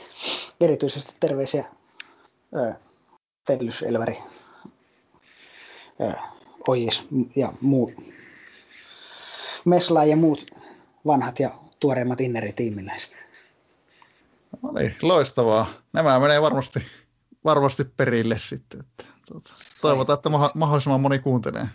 [0.60, 1.64] Erityisesti terveisiä
[2.56, 2.72] öö,
[3.46, 4.18] Tellys, Elväri,
[6.00, 6.12] öö,
[6.68, 7.02] Ojis
[7.36, 7.92] ja muut.
[9.64, 10.46] Mesla ja muut
[11.06, 11.50] vanhat ja
[11.80, 13.12] tuoreimmat inneritiimiläiset.
[14.62, 15.66] No niin, loistavaa.
[15.92, 16.82] Nämä menee varmasti,
[17.44, 18.80] varmasti perille sitten.
[18.80, 21.68] Että, tota, toivotaan, että mahdollisimman moni kuuntelee.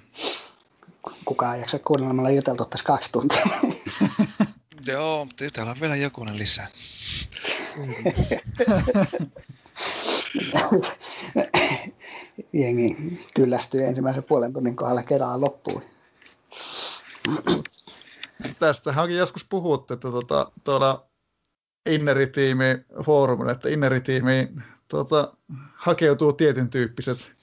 [1.27, 3.41] Kukaan ei jaksa kuunnella, me ollaan juteltu tässä kaksi tuntia.
[4.87, 6.67] Joo, mutta täällä on vielä jokunen lisää.
[12.53, 12.95] Jengi
[13.35, 15.83] kyllästyy ensimmäisen puolen tunnin kohdalla kerralla loppuun.
[18.59, 21.07] Tästähän onkin joskus puhuttu, että tota, tuolla
[21.89, 22.65] Inneritiimi
[23.05, 25.33] foorumilla, että Inneritiimiin tota,
[25.75, 27.33] hakeutuu tietyn tyyppiset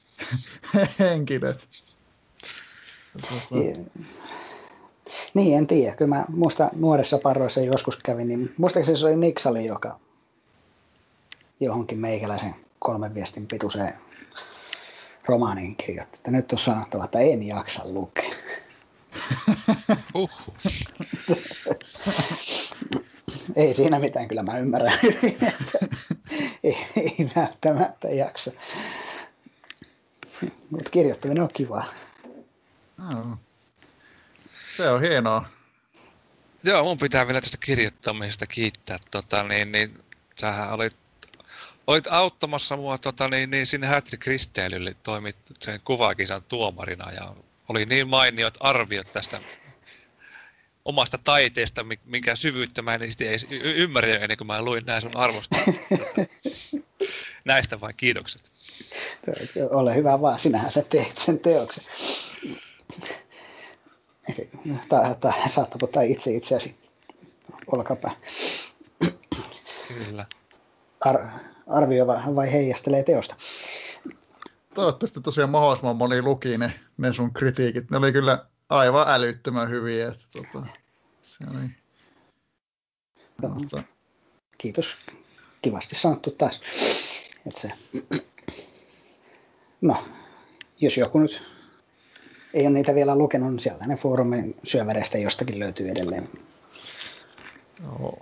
[0.98, 1.83] henkilöt.
[3.20, 3.54] Tota,
[5.34, 5.96] Niin, en tiedä.
[5.96, 9.98] Kyllä mä muista nuorissa parroissa joskus kävin, niin muistaakseni se oli Niksali, joka
[11.60, 13.94] johonkin meikäläisen kolmen viestin pituiseen
[15.26, 18.34] romaaniin kirjoitti, että nyt on sanottava, että en jaksa lukea.
[20.14, 20.30] Huh.
[23.56, 25.78] Ei siinä mitään, kyllä mä ymmärrän hyvin, että
[26.64, 28.50] ei, ei välttämättä jaksa.
[30.70, 31.86] Mutta kirjoittaminen on kivaa.
[34.76, 35.48] Se on hienoa.
[36.64, 38.98] Joo, mun pitää vielä tästä kirjoittamisesta kiittää.
[39.10, 40.04] Tota, niin, niin,
[40.40, 40.96] sähän olit,
[41.86, 47.34] olit auttamassa mua tota, niin, niin, sinne Hätri Kristeilylle, toimit sen kuvakisan tuomarina ja
[47.68, 49.40] oli niin mainiot arviot tästä
[50.84, 53.02] omasta taiteesta, mi- minkä syvyyttä mä en
[53.50, 55.76] y- ymmärrä ennen kuin mä luin näin sun arvostelut.
[57.44, 58.52] Näistä vain kiitokset.
[59.70, 61.84] Ole hyvä vaan, sinähän sä teet sen teoksen.
[64.28, 64.50] Eli
[64.88, 66.76] tai, tai saattaa ottaa itse itseäsi
[67.66, 68.12] olkapää.
[69.88, 70.26] Kyllä.
[71.00, 71.28] Ar-
[71.66, 73.36] arvioi vai heijastelee teosta.
[74.74, 77.90] Toivottavasti tosiaan mahdollisimman moni luki ne, ne sun kritiikit.
[77.90, 80.08] Ne oli kyllä aivan älyttömän hyviä.
[80.08, 80.66] Että, tota,
[81.22, 81.70] se oli,
[83.48, 83.82] mutta,
[84.58, 84.96] Kiitos.
[85.62, 86.60] Kivasti sanottu taas.
[87.46, 87.72] Et se.
[89.80, 90.04] No,
[90.80, 91.42] jos joku nyt
[92.54, 96.28] ei ole niitä vielä lukenut, niin sieltä ne foorumin syövereistä jostakin löytyy edelleen.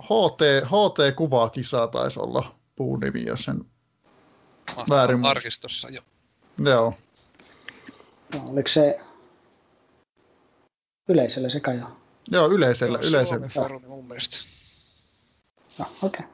[0.03, 3.65] HT, HT-kuvakisa taisi olla puun nimi, jos sen...
[4.89, 5.29] Väärin muista.
[5.31, 6.01] Arkistossa jo.
[6.57, 6.93] Joo,
[8.33, 8.99] No, oliko se
[11.07, 11.85] yleisölle se kai jo?
[12.31, 13.25] joo yleisellä, Joo, yleisellä.
[13.25, 14.37] Suomen foorumi mun mielestä.
[15.77, 16.25] No, okei.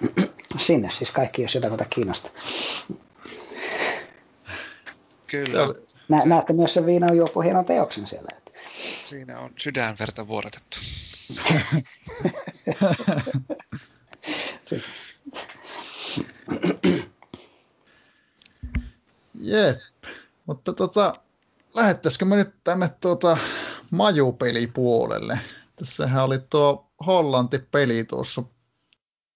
[0.66, 2.30] Sinne siis kaikki, jos jotakuta kiinnostaa.
[5.32, 5.74] Kyllä, Joo,
[6.08, 8.28] Nä, näette myös sen viinan juoppu hienon teoksen siellä.
[9.04, 10.78] Siinä on sydänverta vuodatettu.
[19.34, 19.78] Jep.
[20.46, 21.14] Mutta tota,
[21.74, 23.36] lähettäisikö me nyt tänne tuota
[23.90, 25.38] majupelipuolelle?
[25.76, 28.42] Tässähän oli tuo Hollanti-peli tuossa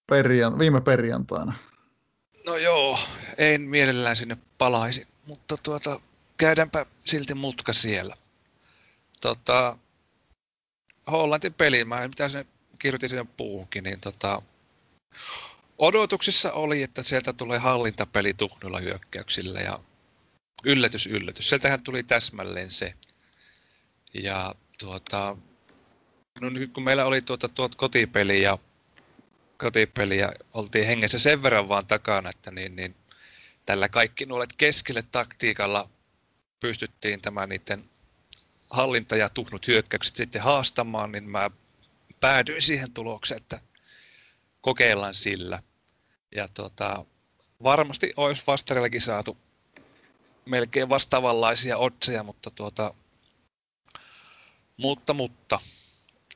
[0.06, 1.54] perjan, viime perjantaina.
[2.46, 2.98] No joo,
[3.38, 6.00] en mielellään sinne palaisi, mutta tuota,
[6.38, 8.16] käydäänpä silti mutka siellä.
[9.20, 9.78] Tota,
[11.10, 12.44] Hollantin peli, mä mitä sen
[12.78, 14.42] kirjoitin sinne puuhunkin, niin tota,
[15.78, 19.78] odotuksissa oli, että sieltä tulee hallintapeli tuhnuilla hyökkäyksillä ja
[20.64, 21.48] yllätys, yllätys.
[21.48, 22.94] Sieltähän tuli täsmälleen se.
[24.14, 25.36] Ja tuota,
[26.40, 28.58] no nyt kun meillä oli tuota, tuot kotipeli ja
[29.58, 32.94] kotipeli ja oltiin hengessä sen verran vaan takana, että niin, niin
[33.66, 35.90] tällä kaikki nuolet keskelle taktiikalla
[36.60, 37.90] pystyttiin tämä niiden
[38.70, 41.50] hallinta ja tuhnut hyökkäykset sitten haastamaan, niin mä
[42.20, 43.60] päädyin siihen tulokseen, että
[44.60, 45.62] kokeillaan sillä.
[46.34, 47.04] Ja tota,
[47.62, 49.36] varmasti olisi vastarellakin saatu
[50.44, 52.94] melkein vastaavanlaisia otseja, mutta tuota,
[54.76, 55.58] mutta, mutta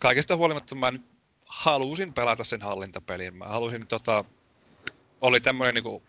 [0.01, 1.05] kaikesta huolimatta mä nyt
[1.47, 3.36] halusin pelata sen hallintapelin.
[3.36, 4.24] Mä halusin tota,
[5.20, 6.02] oli tämmöinen niinku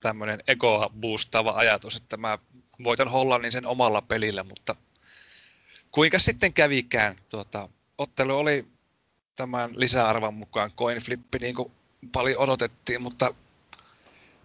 [0.00, 2.38] tämmöinen egoa boostaava ajatus, että mä
[2.84, 4.76] voitan Hollannin sen omalla pelillä, mutta
[5.90, 7.16] kuinka sitten kävikään?
[7.28, 7.68] Tuota,
[7.98, 8.66] ottelu oli
[9.36, 11.72] tämän lisäarvan mukaan coin flippi, niin kuin
[12.12, 13.34] paljon odotettiin, mutta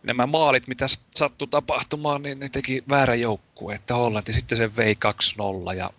[0.03, 0.85] nämä maalit, mitä
[1.15, 4.97] sattui tapahtumaan, niin ne teki väärä joukkue, että Hollanti sitten sen vei
[5.71, 5.89] 2-0 ja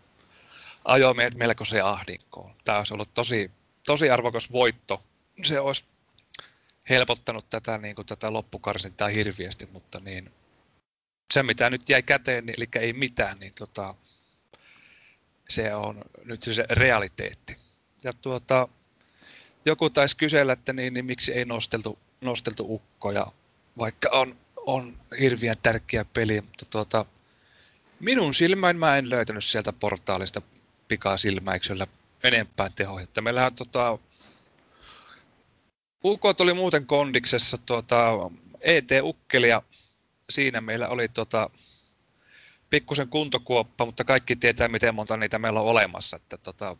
[0.84, 2.50] ajoi meidät se ahdinkoon.
[2.64, 3.50] Tämä olisi ollut tosi,
[3.86, 5.02] tosi arvokas voitto.
[5.42, 5.84] Se olisi
[6.88, 10.30] helpottanut tätä, niin kuin, tätä loppukarsintaa hirviästi, mutta niin,
[11.34, 13.94] se mitä nyt jäi käteen, niin, eli ei mitään, niin tota,
[15.48, 17.56] se on nyt se realiteetti.
[18.02, 18.68] Ja tuota,
[19.64, 23.26] joku taisi kysellä, että niin, niin miksi ei nosteltu, nosteltu ukkoja,
[23.78, 27.06] vaikka on, on hirveän tärkeä peli, mutta tuota,
[28.00, 30.42] minun silmäin mä en löytänyt sieltä portaalista
[30.88, 31.86] pikasilmäiksellä
[32.22, 33.04] enempää tehoja.
[33.04, 33.98] Että meillähän tota,
[36.04, 39.62] UK oli muuten kondiksessa tuota, ET-ukkeli ja
[40.30, 41.50] siinä meillä oli tota,
[42.70, 46.16] pikkusen kuntokuoppa, mutta kaikki tietää, miten monta niitä meillä on olemassa.
[46.16, 46.76] Että, tota,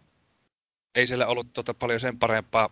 [0.95, 2.71] ei siellä ollut tota, paljon sen parempaa,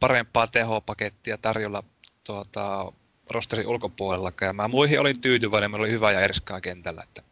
[0.00, 1.84] parempaa tehopakettia tarjolla
[2.24, 2.92] tuota,
[3.30, 4.32] rosterin ulkopuolella.
[4.40, 7.02] Ja mä muihin olin tyytyväinen, meillä oli hyvä ja erskaa kentällä.
[7.02, 7.22] Että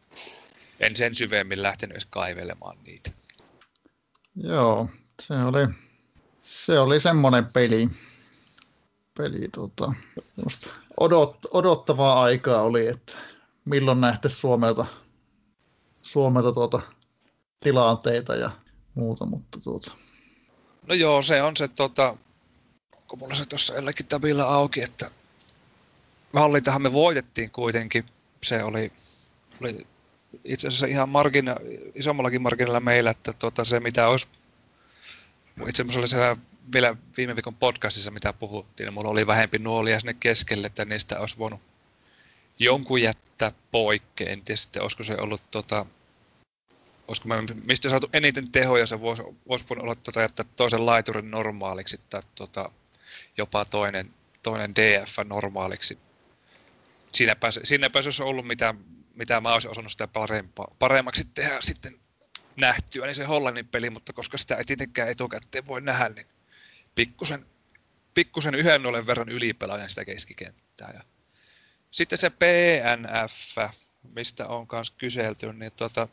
[0.80, 3.10] en sen syvemmin lähtenyt edes kaivelemaan niitä.
[4.36, 4.90] Joo,
[5.22, 5.89] se oli,
[6.42, 7.90] se oli semmoinen peli,
[9.18, 9.92] peli tota,
[11.00, 13.12] odot, odottavaa aikaa oli, että
[13.64, 14.86] milloin nähtä Suomelta,
[16.02, 16.82] Suomelta tuota,
[17.60, 18.50] tilanteita ja
[18.94, 19.92] muuta, mutta tuota.
[20.88, 22.16] No joo, se on se, tota,
[23.08, 25.10] kun mulla se tuossa jällekin tabilla auki, että
[26.32, 28.04] hallintahan me voitettiin kuitenkin.
[28.42, 28.92] Se oli,
[29.60, 29.86] oli
[30.44, 31.56] itse asiassa ihan margina,
[31.94, 34.28] isommallakin marginalla meillä, että tuota, se mitä olisi,
[35.68, 36.36] itse asiassa
[36.72, 41.18] vielä viime viikon podcastissa, mitä puhuttiin, niin mulla oli vähempi nuolia sinne keskelle, että niistä
[41.18, 41.60] olisi voinut
[42.58, 44.32] jonkun jättää poikkeen.
[44.32, 45.86] En tiedä sitten, olisiko se ollut tota,
[47.08, 51.30] olisiko me mistä saatu eniten tehoja, se voisi, voisi voinut olla tota, jättää toisen laiturin
[51.30, 52.70] normaaliksi tai tota,
[53.36, 54.10] jopa toinen,
[54.42, 55.98] toinen DF normaaliksi.
[57.12, 58.74] Siinäpä, siinäpä se olisi ollut mitä,
[59.14, 62.00] mitä mä olisin osannut sitä parempaa, paremmaksi tehdä sitten
[62.56, 66.26] nähtyä, niin se Hollannin peli, mutta koska sitä ei tietenkään etukäteen voi nähdä, niin
[66.94, 67.46] pikkusen,
[68.14, 70.90] pikkusen yhden olen verran ylipelaajan sitä keskikenttää.
[70.94, 71.02] Ja
[71.90, 73.56] sitten se PNF,
[74.14, 76.08] mistä on kanssa kyselty, niin tuota,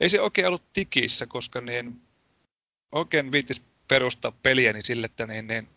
[0.00, 2.02] ei se oikein ollut tikissä, koska niin
[2.92, 5.68] oikein viittis perustaa peliä niin sille, että niin, niin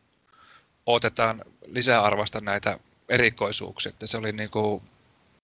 [0.86, 2.80] otetaan lisäarvosta näitä
[3.10, 3.90] erikoisuuksia.
[3.90, 4.84] Että se oli niin kuin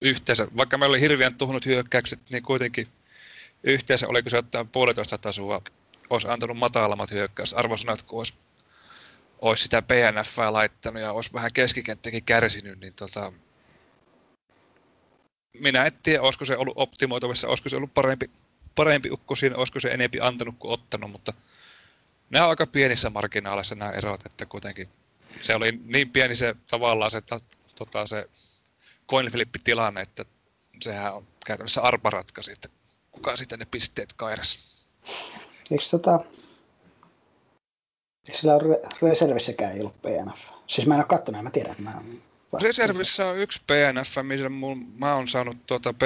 [0.00, 2.86] yhteensä, vaikka meillä oli hirveän tuhunut hyökkäykset, niin kuitenkin
[3.66, 5.62] yhteensä oliko se ottaa puolitoista tasua,
[6.10, 8.34] olisi antanut matalammat hyökkäysarvosanat, kun olisi,
[9.40, 13.32] olisi sitä PNF laittanut ja olisi vähän keskikenttäkin kärsinyt, niin tota,
[15.60, 18.30] minä en tiedä, olisiko se ollut optimoitavissa, olisiko se ollut parempi,
[18.74, 21.32] parempi ukko siinä, olisiko se enempi antanut kuin ottanut, mutta
[22.30, 24.88] nämä on aika pienissä marginaaleissa nämä erot, että kuitenkin
[25.40, 27.20] se oli niin pieni se tavallaan se,
[27.78, 28.28] tota, se
[29.08, 29.30] coin
[29.64, 30.24] tilanne, että
[30.82, 32.68] sehän on käytännössä arpa ratkaisi, että
[33.16, 34.58] kuka sitten ne pisteet kairas.
[35.70, 36.20] Eikö tota,
[38.28, 40.38] eikö sillä ole reservissäkään ei ollut PNF?
[40.66, 42.02] Siis mä en ole katsonut, mä tiedän, mä
[42.62, 46.02] Reservissä on yksi PNF, missä mun, mä oon saanut tuota P,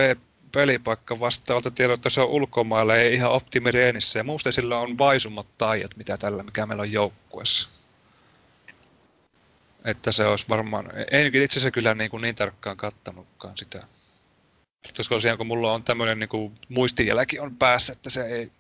[0.53, 4.19] pelipaikka vastaavalta tiedot, että se on ulkomailla, ei ihan optimireenissä.
[4.19, 7.69] Ja muusta sillä on vaisummat taijat, mitä tällä, mikä meillä on joukkuessa.
[9.85, 13.87] Että se olisi varmaan, ei itse asiassa kyllä niin, kuin niin tarkkaan kattanutkaan sitä.
[14.97, 18.53] Koska siellä kun mulla on tämmöinen niin kuin muistijälki on päässä, että se ei,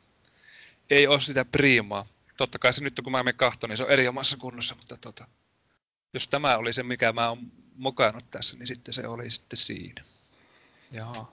[0.91, 2.07] ei ole sitä priimaa.
[2.37, 4.97] Totta kai se nyt kun mä menen kahtoon, niin se on eri omassa kunnossa, mutta
[4.97, 5.27] tota,
[6.15, 7.39] jos tämä oli se, mikä mä oon
[7.77, 10.05] mokannut tässä, niin sitten se oli sitten siinä.
[10.93, 11.33] Jaa.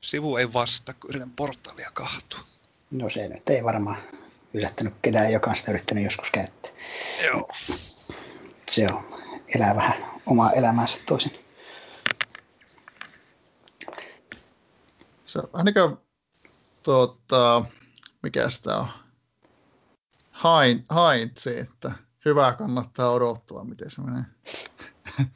[0.00, 2.40] Sivu ei vastaa, kun yritän portaalia kahtua.
[2.90, 4.02] No se nyt ei varmaan
[4.54, 6.70] yllättänyt ketään, joka on sitä yrittänyt joskus käyttää.
[7.26, 7.48] Joo.
[8.70, 9.22] Se on,
[9.54, 11.47] elää vähän omaa elämäänsä toisin.
[15.28, 15.98] Se on ainakaan,
[16.82, 17.64] tuota,
[18.22, 18.88] mikä sitä on,
[20.30, 21.92] Hain, haintsi, että
[22.24, 24.24] hyvä kannattaa odottaa, miten se menee.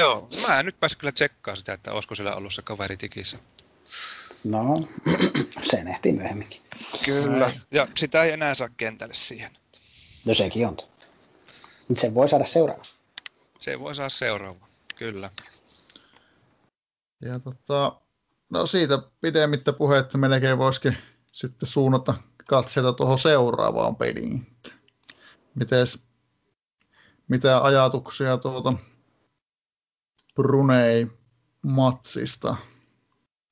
[0.00, 3.38] Joo, mä en nyt päässyt kyllä tsekkaa sitä, että olisiko sillä ollut se kaveri tikissä.
[4.44, 4.88] No,
[5.70, 6.62] se nähtiin myöhemminkin.
[7.04, 9.56] Kyllä, ja sitä ei enää saa kentälle siihen.
[10.26, 10.76] No sekin on.
[11.88, 12.84] Nyt se voi saada seuraava.
[13.58, 15.30] Se voi saada seuraava, kyllä.
[17.22, 18.00] Ja tota,
[18.50, 20.98] no siitä pidemmittä puhetta melkein voisikin
[21.32, 22.14] sitten suunnata
[22.48, 24.56] katseita tuohon seuraavaan peliin.
[25.54, 26.06] Mites,
[27.28, 28.72] mitä ajatuksia tuota
[30.34, 31.06] Brunei
[31.62, 32.56] matsista?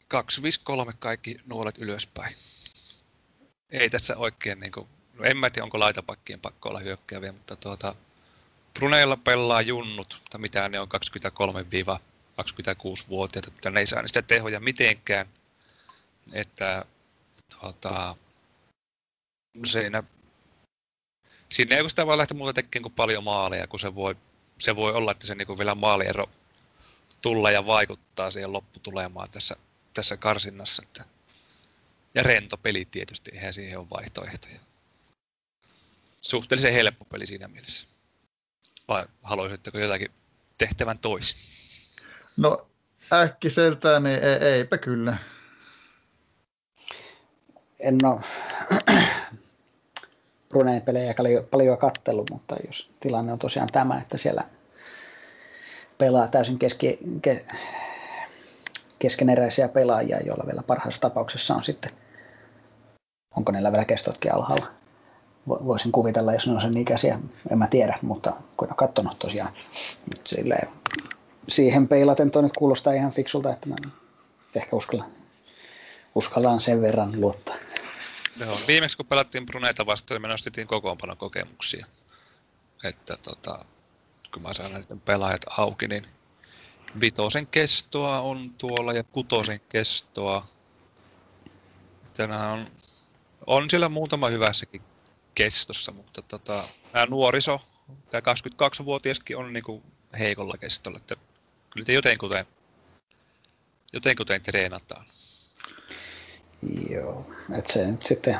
[0.09, 2.37] 253 kaikki nuolet ylöspäin.
[3.71, 7.57] Ei tässä oikein, niin kuin, no en mä tiedä onko laitapakkien pakko olla hyökkääviä, mutta
[7.57, 7.95] tuota,
[8.75, 10.89] Bruneilla pelaa junnut, tai mitä ne on
[12.43, 15.27] 23-26-vuotiaat, että ne ei saa niistä tehoja mitenkään.
[16.33, 16.85] Että
[17.61, 18.17] tuota,
[19.65, 20.03] siinä,
[21.53, 24.17] siinä ei sitä voi lähteä muuta tekemään kuin paljon maaleja, kun se voi,
[24.59, 26.27] se voi olla, että se niin vielä maaliero
[27.23, 29.57] tulla ja vaikuttaa siihen lopputulemaan tässä,
[29.95, 30.83] tässä karsinnassa.
[30.83, 31.05] Että,
[32.15, 34.61] ja rento peli tietysti, eihän siihen ole vaihtoehtoja.
[36.21, 37.87] Suhteellisen helppo peli siinä mielessä.
[38.89, 40.11] Vai haluaisitteko jotakin
[40.59, 41.66] tehtävän toisin?
[42.37, 42.67] No
[43.13, 45.17] äkkiseltään niin ei, eipä kyllä.
[47.81, 48.21] En ole
[50.49, 51.15] Bruneen pelejä
[51.51, 54.45] paljon kattellut, mutta jos tilanne on tosiaan tämä, että siellä
[55.99, 57.45] pelaa täysin keski, ke,
[58.99, 61.91] keskeneräisiä pelaajia, joilla vielä parhaassa tapauksessa on sitten,
[63.37, 64.67] onko niillä vielä kestotkin alhaalla.
[65.49, 67.19] Voisin kuvitella, jos ne on sen ikäisiä,
[67.51, 69.53] en mä tiedä, mutta kun olen katsonut tosiaan,
[70.25, 70.69] silleen,
[71.49, 73.77] siihen peilaten toi nyt kuulostaa ihan fiksulta, että mä
[74.55, 75.11] ehkä uskallan,
[76.15, 77.57] uskallan sen verran luottaa.
[78.41, 81.87] Joo, viimeksi kun pelattiin Bruneita vastaan, me nostettiin kokoonpanon kokemuksia.
[82.85, 83.65] Että tota,
[84.35, 86.07] kun mä saan näiden pelaajat auki, niin
[87.01, 90.47] vitosen kestoa on tuolla ja kutosen kestoa.
[92.17, 92.71] Tänään on,
[93.47, 94.83] on siellä muutama hyvässäkin
[95.35, 97.61] kestossa, mutta tota, nämä nuoriso,
[98.11, 99.83] tämä 22-vuotiaskin on niinku
[100.19, 101.17] heikolla kestolla, että
[101.77, 102.47] kyllä te jotenkuten,
[103.93, 105.07] jotenkuten treenataan.
[106.91, 107.27] Joo,
[107.59, 108.39] että se nyt sitten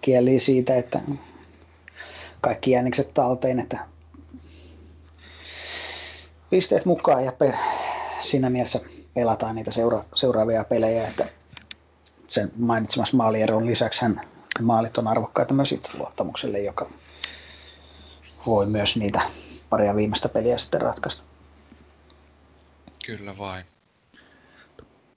[0.00, 1.00] kieli siitä, että
[2.40, 3.78] kaikki jänikset talteen, että
[6.50, 7.58] pisteet mukaan ja pe-
[8.22, 8.80] siinä mielessä
[9.14, 11.28] pelataan niitä seura- seuraavia pelejä, että
[12.28, 14.20] sen mainitsemassa maalieron lisäksi hän
[14.62, 16.90] maalit on arvokkaita myös itseluottamukselle, joka
[18.46, 19.20] voi myös niitä
[19.70, 21.33] paria viimeistä peliä sitten ratkaista.
[23.06, 23.64] Kyllä vain.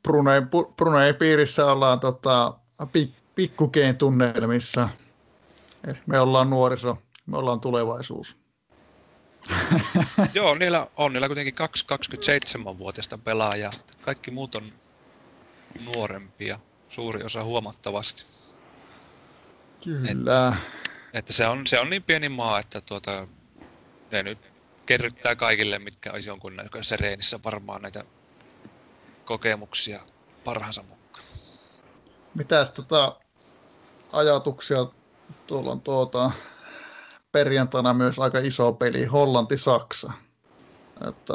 [0.03, 0.41] Brunei,
[0.75, 2.53] Brunei piirissä ollaan tota,
[2.91, 4.89] pik, pikkukeen tunnelmissa.
[6.05, 8.37] Me ollaan nuoriso, me ollaan tulevaisuus.
[10.33, 13.71] Joo, niillä on niillä kuitenkin kaksi 27-vuotiaista pelaajaa.
[14.01, 14.73] Kaikki muut on
[15.79, 16.59] nuorempia,
[16.89, 18.25] suuri osa huomattavasti.
[19.83, 20.47] Kyllä.
[20.47, 20.55] Et,
[21.13, 23.27] että se on, se on niin pieni maa, että tuota,
[24.11, 24.56] ne nyt
[24.87, 28.03] kerryttää kaikille, mitkä olisi jonkunnäköisessä reenissä varmaan näitä
[29.25, 29.99] kokemuksia
[30.43, 31.25] parhaansa mukaan.
[32.35, 33.19] Mitäs tota
[34.11, 34.77] ajatuksia
[35.47, 36.31] tuolla on tuota,
[37.31, 40.11] perjantaina myös aika iso peli, Hollanti-Saksa.
[41.09, 41.33] Että,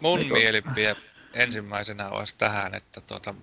[0.00, 0.34] Mun eikö...
[0.34, 0.96] mielipide
[1.34, 3.34] ensimmäisenä olisi tähän, että tuota,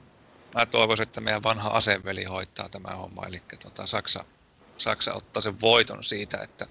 [0.56, 4.26] mä toivoisin, että meidän vanha aseveli hoitaa tämä homma, eli tuota, Saksa,
[4.76, 6.68] Saksa ottaa sen voiton siitä, että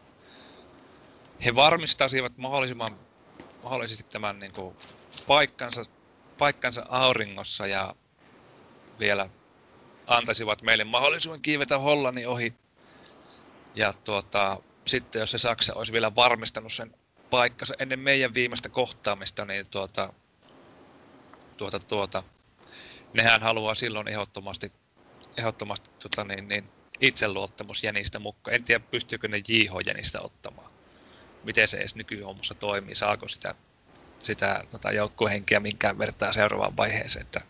[1.44, 2.98] he varmistaisivat mahdollisimman
[3.62, 4.76] mahdollisesti tämän niin kuin,
[5.26, 5.84] paikkansa
[6.38, 7.94] paikkansa auringossa ja
[8.98, 9.28] vielä
[10.06, 12.54] antaisivat meille mahdollisuuden kiivetä Hollannin ohi.
[13.74, 16.94] Ja tuota, sitten jos se Saksa olisi vielä varmistanut sen
[17.30, 20.12] paikkansa ennen meidän viimeistä kohtaamista, niin tuota,
[21.56, 22.22] tuota, tuota,
[23.12, 24.72] nehän haluaa silloin ehdottomasti,
[25.36, 26.68] ehdottomasti tuota, niin, niin,
[27.00, 28.54] itseluottamusjänistä mukaan.
[28.54, 30.81] En tiedä, pystyykö ne JH-jänistä ottamaan.
[31.44, 33.54] Miten se edes nykyhommassa toimii, saako sitä
[34.24, 37.40] sitä tota, joukkuehenkiä minkään vertaa seuraavaan vaiheeseen, että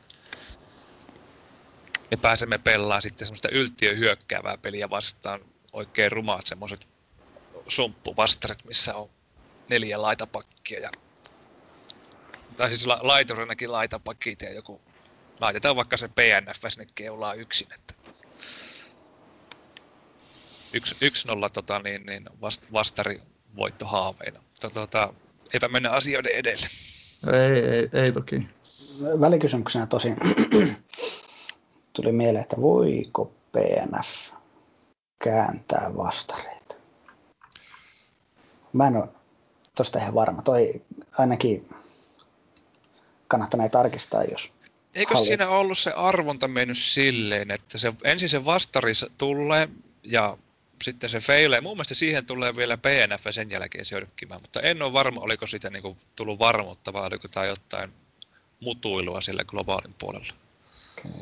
[2.10, 5.40] me pääsemme pelaamaan sitten semmoista yltiöhyökkäävää peliä vastaan,
[5.72, 6.88] oikein rumaat semmoiset
[7.68, 9.10] sumppuvastaret, missä on
[9.68, 10.90] neljä laitapakkia ja
[12.56, 14.80] tai siis la, laiturinakin laitapakit ja joku
[15.40, 17.94] laitetaan vaikka se PNF sinne keulaan yksin, että
[20.72, 23.22] yksi, yksi nolla tota, niin, niin vast, vastari
[23.56, 24.40] voitto haaveina.
[24.74, 25.14] Tota,
[25.54, 26.66] eipä mennä asioiden edelle.
[27.32, 28.46] Ei, ei, ei toki.
[29.20, 30.16] Välikysymyksenä tosin
[31.92, 34.08] tuli mieleen, että voiko PNF
[35.24, 36.74] kääntää vastareita.
[38.72, 39.08] Mä en ole
[39.74, 40.42] tosta ihan varma.
[40.42, 40.82] Toi
[41.18, 41.68] ainakin
[43.28, 44.52] kannattaa tarkistaa, jos
[44.94, 45.26] Eikö haluat.
[45.26, 49.68] siinä ollut se arvonta mennyt silleen, että se, ensin se vastari tulee
[50.02, 50.38] ja
[50.82, 51.60] sitten se feilee.
[51.60, 55.70] Mun mielestä siihen tulee vielä PNF sen jälkeen sörkkimään, mutta en ole varma, oliko siitä
[55.70, 57.92] niin kuin tullut varmuutta vai oliko tämä jotain
[58.60, 60.34] mutuilua sillä globaalin puolella.
[60.98, 61.12] Okay.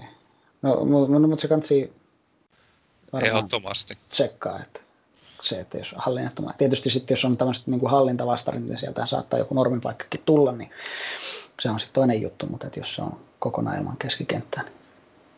[0.63, 1.93] No, no, no, mutta se kansi
[3.23, 3.99] Ehdottomasti.
[4.11, 4.81] Tsekkaa, että
[5.43, 6.55] se, että jos hallinnettomaan.
[6.59, 10.71] Tietysti sitten jos on tämmöiset niin kuin hallintavastarit, niin sieltä saattaa joku normipaikkakin tulla, niin
[11.61, 14.63] se on sitten toinen juttu, mutta että jos se on kokonaan ilman keskikenttää.
[14.63, 14.73] Niin...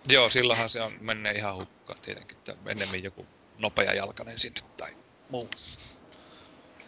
[0.09, 3.27] Joo, silloinhan se on menee ihan hukkaan tietenkin, että ennemmin joku
[3.63, 4.91] nopea jalkainen sinne tai
[5.31, 5.49] muu.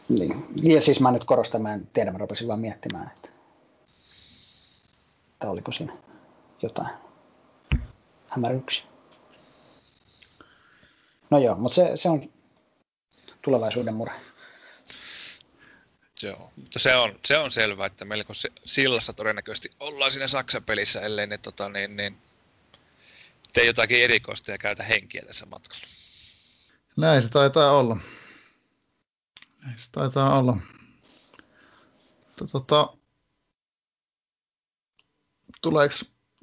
[0.09, 0.47] Niin.
[0.63, 3.29] Ja siis mä nyt korostan, mä en tiedä, mä rupesin vaan miettimään, että,
[5.33, 5.93] että oliko siinä
[6.63, 6.89] jotain
[8.29, 8.85] hämäryksiä.
[11.31, 12.33] No joo, mutta se, se on
[13.43, 14.21] tulevaisuuden murhe.
[16.23, 21.01] Joo, mutta se on, se on selvää, että melko se, sillassa todennäköisesti ollaan siinä Saksa-pelissä,
[21.01, 22.17] ellei ne tota, niin, niin,
[23.53, 26.04] tee jotakin erikoista ja käytä henkiä tässä matkalla.
[26.97, 27.97] Näin se taitaa olla.
[29.65, 30.57] Näin se taitaa olla.
[32.53, 32.97] Tota,
[35.63, 35.95] tuleeko,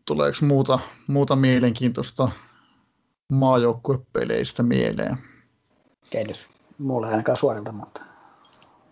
[0.06, 2.32] tuleeko muuta, muuta mielenkiintoista
[3.32, 5.18] maajoukkuepeleistä mieleen?
[6.12, 6.48] Ei nyt
[6.78, 8.02] mulle ainakaan suorilta, mutta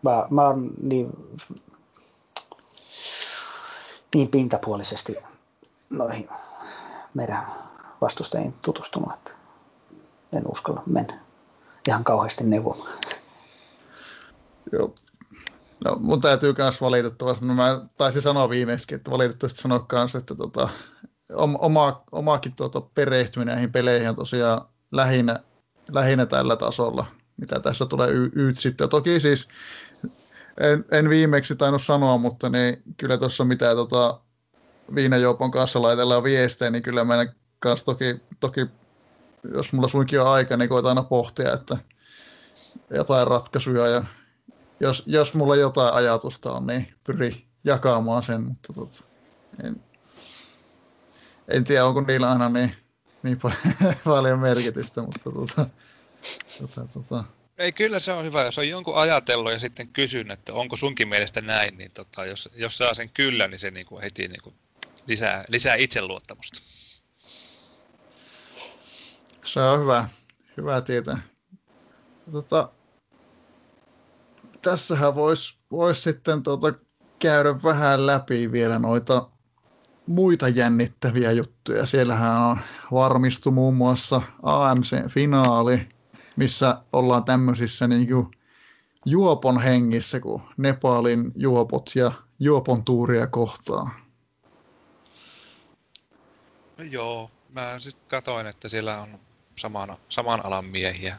[0.02, 1.10] mä, mä oon niin,
[4.16, 5.16] niin pintapuolisesti
[5.90, 6.30] noihin
[7.14, 7.46] meidän
[8.02, 9.32] vastustajiin tutustunut, että
[10.34, 11.29] en uskalla mennä
[11.90, 13.00] ihan kauheasti neuvomaan.
[14.72, 14.96] Joo.
[15.86, 20.36] No, mun täytyy myös valitettavasti, no mä taisin sanoa viimeiskin, että valitettavasti sanoa kanssa, että
[20.36, 20.70] tota,
[21.36, 24.62] oma, omakin tuota perehtyminen näihin peleihin on tosiaan
[24.92, 25.40] lähinnä,
[25.92, 27.06] lähinnä tällä tasolla,
[27.38, 28.90] mitä tässä tulee y- sitten.
[28.90, 29.48] Toki siis
[30.60, 34.20] en, en viimeksi tainnut sanoa, mutta niin kyllä tuossa mitä tota,
[34.96, 38.66] Viinajoupon kanssa laitellaan viestejä, niin kyllä meidän kanssa toki, toki
[39.54, 41.78] jos mulla suinkin on aika, niin koitan aina pohtia, että
[42.90, 44.04] jotain ratkaisuja ja
[44.80, 49.04] jos, jos mulla jotain ajatusta on, niin pyri jakamaan sen, mutta tota,
[49.64, 49.84] en,
[51.48, 52.76] en tiedä, onko niillä aina niin,
[53.24, 53.40] niin
[54.06, 55.70] paljon merkitystä, mutta tota,
[56.62, 57.24] tota, tota.
[57.58, 61.08] Ei, kyllä se on hyvä, jos on jonkun ajatellut ja sitten kysyn, että onko sunkin
[61.08, 64.42] mielestä näin, niin tota, jos, jos saa sen kyllä, niin se niin kuin heti niin
[64.44, 64.56] kuin
[65.08, 66.62] lisää, lisää itseluottamusta.
[69.44, 70.10] Se on hyvä,
[70.58, 71.20] hyvä tietää.
[72.32, 72.70] Tota,
[74.62, 76.74] tässähän voisi vois sitten tota,
[77.20, 79.30] käydä vähän läpi vielä noita
[80.08, 81.86] muita jännittäviä juttuja.
[81.86, 82.60] Siellähän on
[82.92, 85.90] varmistu muun muassa AMC-finaali,
[86.36, 88.28] missä ollaan tämmöisissä niin kuin
[89.06, 94.00] juopon hengissä, kun Nepalin juopot ja juopon tuuria kohtaa.
[96.78, 99.20] No joo, mä sitten katoin, että siellä on
[99.60, 101.18] samana, saman alan miehiä.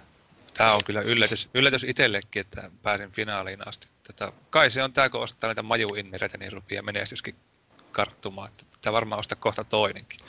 [0.55, 3.87] Tämä on kyllä yllätys, yllätys itsellekin, että pääsen finaaliin asti.
[4.07, 7.35] Tätä, kai se on tämä, kun ostaa näitä majuinnereitä, niin rupeaa menestyskin
[7.93, 8.51] karttumaan.
[8.73, 10.21] Pitää varmaan ostaa kohta toinenkin.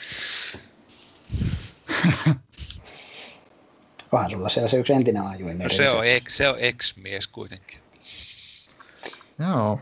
[4.12, 5.58] Onhan sulla siellä se yksi entinen ajuin.
[5.58, 7.78] No se on, se on ex-mies kuitenkin.
[9.38, 9.80] Joo.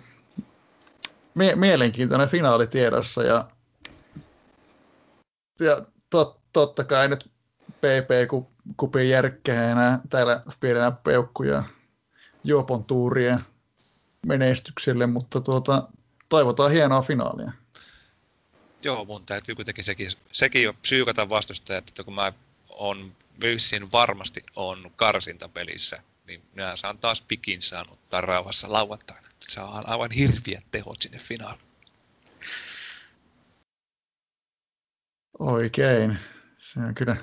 [1.35, 3.51] Mie- mielenkiintoinen finaali tiedossa ja,
[5.61, 7.30] ja tot, totta kai nyt
[7.81, 11.65] PP-kupin järkkää enää täällä pienenä peukkuja
[12.45, 13.41] juopon tuurien
[14.27, 15.89] menestykselle, mutta tuota,
[16.29, 17.53] toivotaan hienoa finaalia.
[18.85, 22.33] Joo, mun täytyy kuitenkin sekin, sekin jo psyykata vastustajat, että kun mä
[22.69, 29.29] on vissiin varmasti on karsintapelissä, niin minä saan taas pikin saan ottaa rauhassa lauantaina.
[29.41, 31.71] Saa aivan hirviät tehot sinne finaaliin.
[35.39, 36.19] Oikein.
[36.59, 37.17] Se on kyllä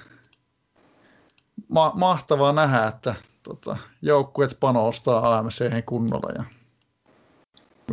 [1.67, 6.31] ma- mahtavaa nähdä, että tota, joukkueet panostaa AMC kunnolla.
[6.35, 6.43] Ja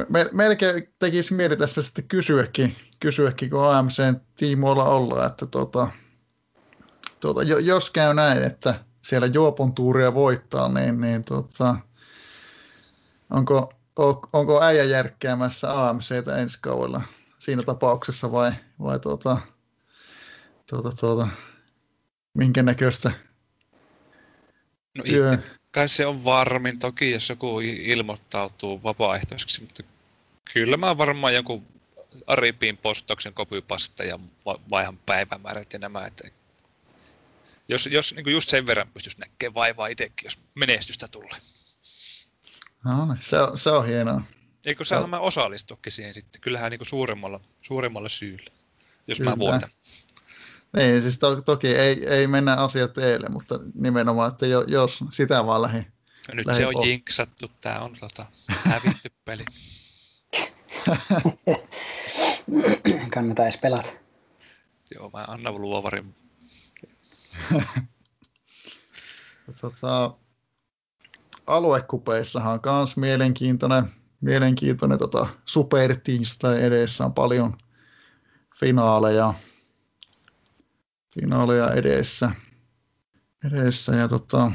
[0.09, 5.89] me- melkein tekisi mieli tässä sitten kysyäkin, kysyäkin kun AMCn tiimoilla ollaan, että tota,
[7.21, 11.77] tuota, jos käy näin, että siellä juopon tuuria voittaa, niin, niin tota,
[13.31, 13.73] onko,
[14.33, 17.03] onko äijä järkkäämässä AMCtä ensi kaudella
[17.39, 19.39] siinä tapauksessa vai, vai tuota,
[20.71, 21.29] tuota, tuota,
[22.35, 23.13] minkä näköistä
[24.99, 25.39] No työ...
[25.71, 29.83] kai se on varmin toki, jos joku ilmoittautuu vapaaehtoiseksi, mutta
[30.53, 31.63] kyllä mä varmaan joku
[32.27, 34.19] Aripin postauksen kopypasta ja
[34.71, 36.29] vaihan päivämäärät ja nämä, että
[37.69, 41.39] jos, jos niin just sen verran pystyisi näkemään vaivaa itsekin, jos menestystä tulee.
[42.85, 44.21] No niin, se on, se on hienoa.
[44.67, 46.41] Eikö sä mä osallistukin siihen sitten?
[46.41, 48.51] Kyllähän niin suuremmalla, suuremmalla syyllä,
[49.07, 49.31] jos Kyllä.
[49.31, 49.71] mä voitan.
[50.77, 55.47] Niin, siis to, toki ei, ei mennä asiat teille, mutta nimenomaan, että jo, jos sitä
[55.47, 55.87] vaan lähi.
[56.29, 56.87] Ja nyt lähi se on oh.
[56.87, 59.45] jinksattu, tämä on tota, hävitty peli.
[63.15, 63.89] Kannattaa edes pelata.
[64.95, 66.15] Joo, mä annan luovarin
[69.61, 70.15] tota,
[71.47, 73.85] aluekupeissahan on myös mielenkiintoinen,
[74.21, 77.59] mielenkiintoinen tota, supertiistai edessä on paljon
[78.61, 79.35] finaaleja,
[81.21, 82.31] finaaleja edessä,
[83.45, 84.53] edessä ja tota,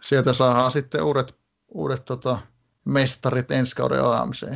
[0.00, 1.38] sieltä saadaan sitten uudet,
[1.68, 2.38] uudet tota,
[2.84, 4.46] mestarit ensi kauden AMC.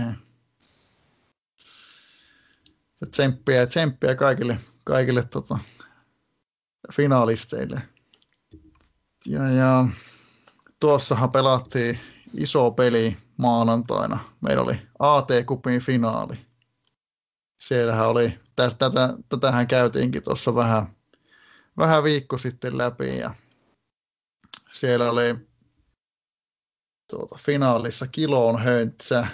[3.11, 5.59] Tsemppiä, tsemppiä kaikille, kaikille tota,
[6.93, 7.82] finaalisteille.
[9.27, 9.89] Ja, ja
[10.81, 12.01] tuossahan pelattiin
[12.35, 14.20] iso peli maanantaina.
[14.40, 16.53] Meillä oli AT-kupin finaali.
[17.59, 18.90] Siellähän oli, tätä,
[19.28, 20.97] tätähän käytiinkin tuossa vähän,
[21.76, 23.35] vähän viikko sitten läpi ja
[24.72, 25.36] siellä oli
[27.10, 29.26] tuota, finaalissa Kilon Höntsä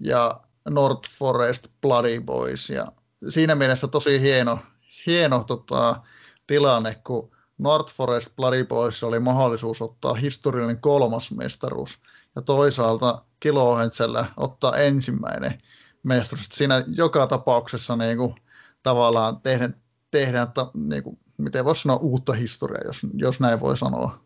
[0.00, 2.86] ja North Forest Bloody Boys ja
[3.28, 4.58] siinä mielessä tosi hieno,
[5.06, 6.02] hieno tota,
[6.46, 11.98] tilanne, kun North Forest Bloody Boys oli mahdollisuus ottaa historiallinen kolmas mestaruus
[12.36, 15.62] ja toisaalta Kilohentsellä ottaa ensimmäinen
[16.02, 16.48] mestaruus.
[16.52, 18.34] Siinä joka tapauksessa niin kuin,
[18.82, 19.76] tavallaan tehdään,
[20.10, 24.24] tehdään ta, niin kuin, miten voisi sanoa, uutta historiaa, jos, jos näin voi sanoa.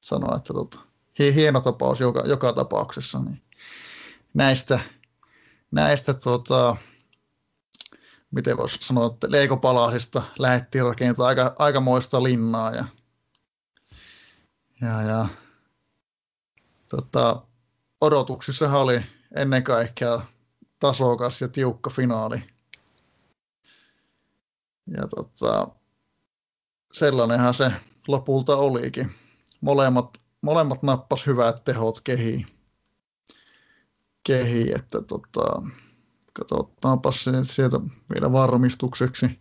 [0.00, 0.80] sanoa että tota,
[1.18, 3.18] hieno tapaus joka, joka tapauksessa.
[3.18, 3.42] Niin
[4.34, 4.80] näistä,
[5.70, 6.76] näistä tota,
[8.30, 12.84] miten voisi sanoa, että leikopalasista lähdettiin rakentamaan aika, aikamoista linnaa ja,
[14.80, 15.28] ja, ja
[16.88, 17.42] tota,
[18.00, 19.02] odotuksissa oli
[19.36, 20.20] ennen kaikkea
[20.80, 22.42] tasokas ja tiukka finaali.
[24.86, 25.68] Ja tota,
[26.92, 27.72] sellainenhan se
[28.08, 29.14] lopulta olikin.
[29.60, 32.46] Molemmat, molemmat nappas hyvät tehot kehi.
[34.24, 35.62] kehi että tota,
[36.38, 37.80] Katsotaanpas se sieltä
[38.14, 39.38] vielä varmistukseksi.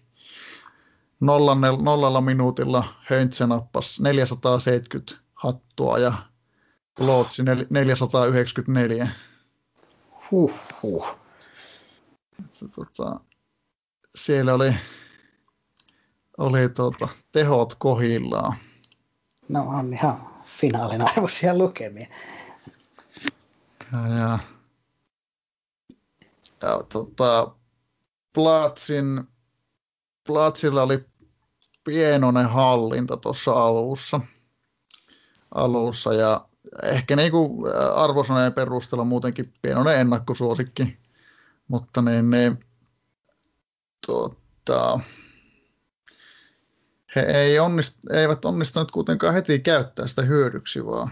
[1.19, 6.13] Nollalla, nollalla minuutilla Höntsä nappasi 470 hattua ja
[6.99, 9.07] Lootsi 494.
[10.31, 11.17] Huh, huh.
[12.75, 13.19] Tota,
[14.15, 14.75] siellä oli,
[16.37, 18.57] oli tota, tehot kohillaan.
[19.49, 22.07] No on ihan finaalin arvoisia lukemia.
[23.91, 24.39] Ja, ja
[26.61, 27.55] ja, tota,
[28.33, 29.23] Platsin,
[30.23, 31.05] Platsilla oli
[31.83, 34.19] pienoinen hallinta tuossa alussa,
[35.55, 36.47] alussa ja
[36.83, 40.97] ehkä niin kuin arvosanojen perusteella muutenkin pienoinen ennakkosuosikki,
[41.67, 42.59] mutta niin, niin
[44.07, 44.99] tota,
[47.15, 51.11] he ei onnist, eivät onnistuneet kuitenkaan heti käyttää sitä hyödyksi, vaan,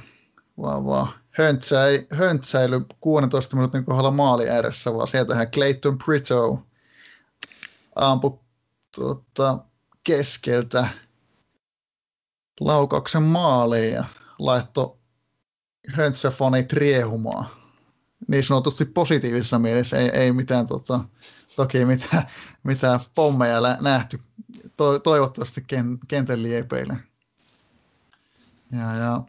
[0.61, 6.59] vaan, vaan höntsäi, höntsäily 16 minuutin kohdalla maali ääressä, vaan sieltähän Clayton Brito
[7.95, 8.39] ampui
[8.95, 9.57] tuota,
[10.03, 10.87] keskeltä
[12.59, 14.05] laukauksen maaliin ja
[14.39, 14.97] laittoi
[15.87, 17.64] höntsäfanit riehumaan.
[18.27, 21.03] Niin sanotusti positiivisessa mielessä ei, ei mitään, tota,
[21.55, 22.27] toki mitään,
[22.63, 24.19] mitään pommeja nähty.
[24.77, 25.65] To, toivottavasti
[26.07, 26.97] kentän liepeille.
[28.71, 29.23] Ja, ja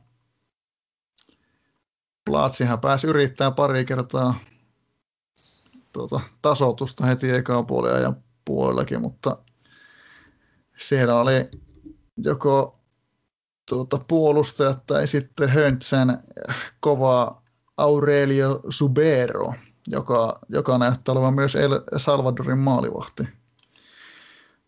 [2.24, 4.40] Platsihan pääsi yrittämään pari kertaa
[5.92, 8.12] tuota, tasoitusta heti ekaan puolella ja
[8.44, 9.38] puolellakin, mutta
[10.76, 11.50] siellä oli
[12.16, 12.80] joko
[13.68, 16.22] tuota, puolustajat tai sitten Höntsän
[16.80, 17.42] kova
[17.76, 19.54] Aurelio Subero,
[19.88, 23.28] joka, joka näyttää olevan myös El Salvadorin maalivahti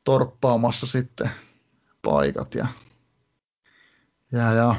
[0.04, 1.30] torppaamassa sitten
[2.02, 2.66] paikat ja,
[4.32, 4.74] ja, ja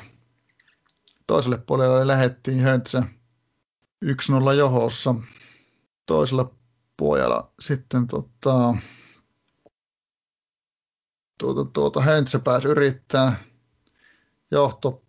[1.28, 3.04] Toiselle puolelle lähettiin Höntsä
[4.06, 5.16] 1-0 johossa.
[6.06, 6.52] Toisella
[6.98, 8.76] puolella sitten tota,
[11.38, 13.44] tuota, tuota Höntsä pääsi yrittää
[14.52, 15.04] johto,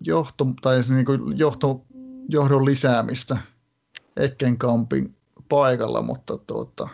[0.00, 1.86] johto, tai niin kuin johto,
[2.28, 3.36] johdon lisäämistä
[4.16, 5.16] Ekkenkampin
[5.48, 6.88] paikalla, mutta tuota,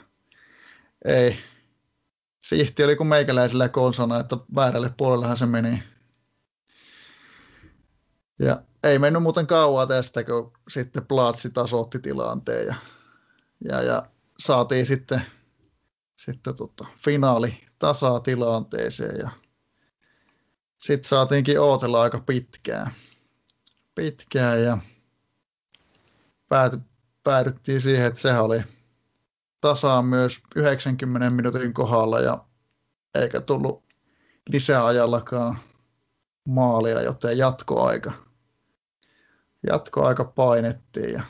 [1.05, 1.37] ei.
[2.45, 5.83] Sihti oli kuin meikäläisellä konsana, että väärälle puolellehan se meni.
[8.39, 12.75] Ja ei mennyt muuten kauan tästä, kun sitten Platsi tasoitti tilanteen ja,
[13.65, 15.23] ja, ja saatiin sitten,
[16.17, 19.31] sitten tota, finaali tasaa tilanteeseen ja
[20.79, 22.95] sitten saatiinkin ootella aika pitkään.
[23.95, 24.79] Pitkään ja
[26.51, 26.79] pääty,
[27.23, 28.63] päädyttiin siihen, että se oli
[29.61, 32.45] tasaan myös 90 minuutin kohdalla ja
[33.15, 33.85] eikä tullut
[34.49, 35.59] lisäajallakaan
[36.49, 38.13] maalia, joten jatkoaika
[39.67, 41.23] jatkoaika painettiin ja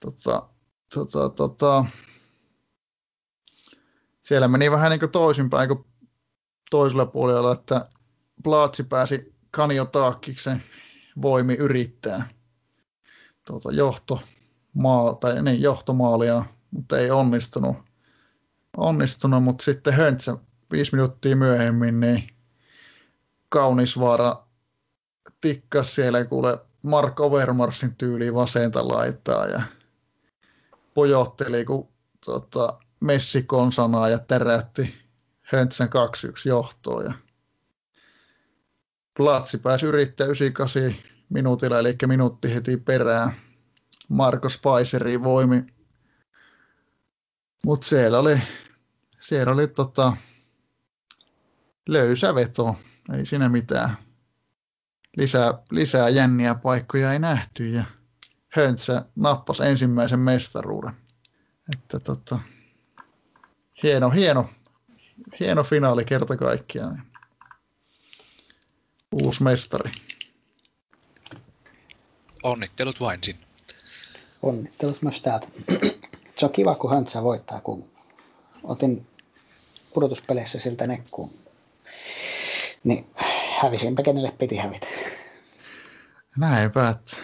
[0.00, 0.48] tota,
[0.94, 1.84] tota, tota,
[4.22, 5.84] siellä meni vähän niin kuin toisinpäin kuin
[6.70, 7.88] toisella puolella, että
[8.42, 10.62] Plaatsi pääsi Kanio Taakkiksen
[11.22, 12.37] voimi yrittää
[13.48, 14.20] tuota johto,
[14.74, 17.76] maa, tai niin, johtomaalia, mutta ei onnistunut.
[18.76, 20.36] onnistunut mutta sitten Höntsä
[20.72, 22.28] viisi minuuttia myöhemmin, niin
[23.48, 24.46] Kaunisvaara
[25.40, 29.62] tikkas siellä kuule Mark Overmarsin tyyliin vasenta laittaa ja
[30.94, 31.88] pojotteli, kun
[32.26, 34.94] tota, Messi konsanaa ja täräytti
[35.42, 35.90] Höntsän 2-1
[36.44, 37.04] johtoon.
[37.04, 37.12] Ja
[39.16, 40.94] Platsi pääsi yrittää 98
[41.30, 43.32] minuutilla, eli minuutti heti perään.
[44.08, 45.66] Marko Spiceri voimi.
[47.64, 48.40] Mutta siellä oli,
[49.20, 50.16] siellä oli tota,
[51.88, 52.76] löysä veto,
[53.14, 53.96] ei siinä mitään.
[55.16, 57.84] Lisää, lisää jänniä paikkoja ei nähty ja
[58.48, 60.96] Höntsä nappasi ensimmäisen mestaruuden.
[61.72, 62.38] Että tota,
[63.82, 64.50] hieno, hieno,
[65.40, 67.02] hieno finaali kerta kaikkiaan.
[69.12, 69.90] Uusi mestari.
[72.42, 73.42] Onnittelut vain sinne.
[74.42, 75.46] Onnittelut myös täältä.
[76.36, 77.90] Se on kiva, kun Höntsä voittaa, kun
[78.64, 79.06] otin
[79.94, 81.30] pudotuspeleissä siltä nekkuun.
[82.84, 83.06] Niin
[83.62, 84.86] hävisinpä kenelle piti hävitä.
[86.36, 87.16] Näinpä, että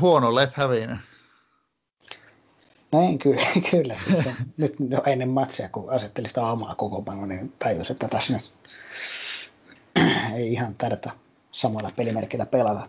[0.00, 0.98] huonolle et hävinyt.
[2.92, 3.96] No en kyllä, kyllä.
[4.56, 8.52] nyt jo ennen matsia, kun asettelin sitä omaa kokoonpanoa, niin tajusin, että tässä nyt
[10.34, 11.10] ei ihan tarvita
[11.52, 12.88] samalla pelimerkillä pelata.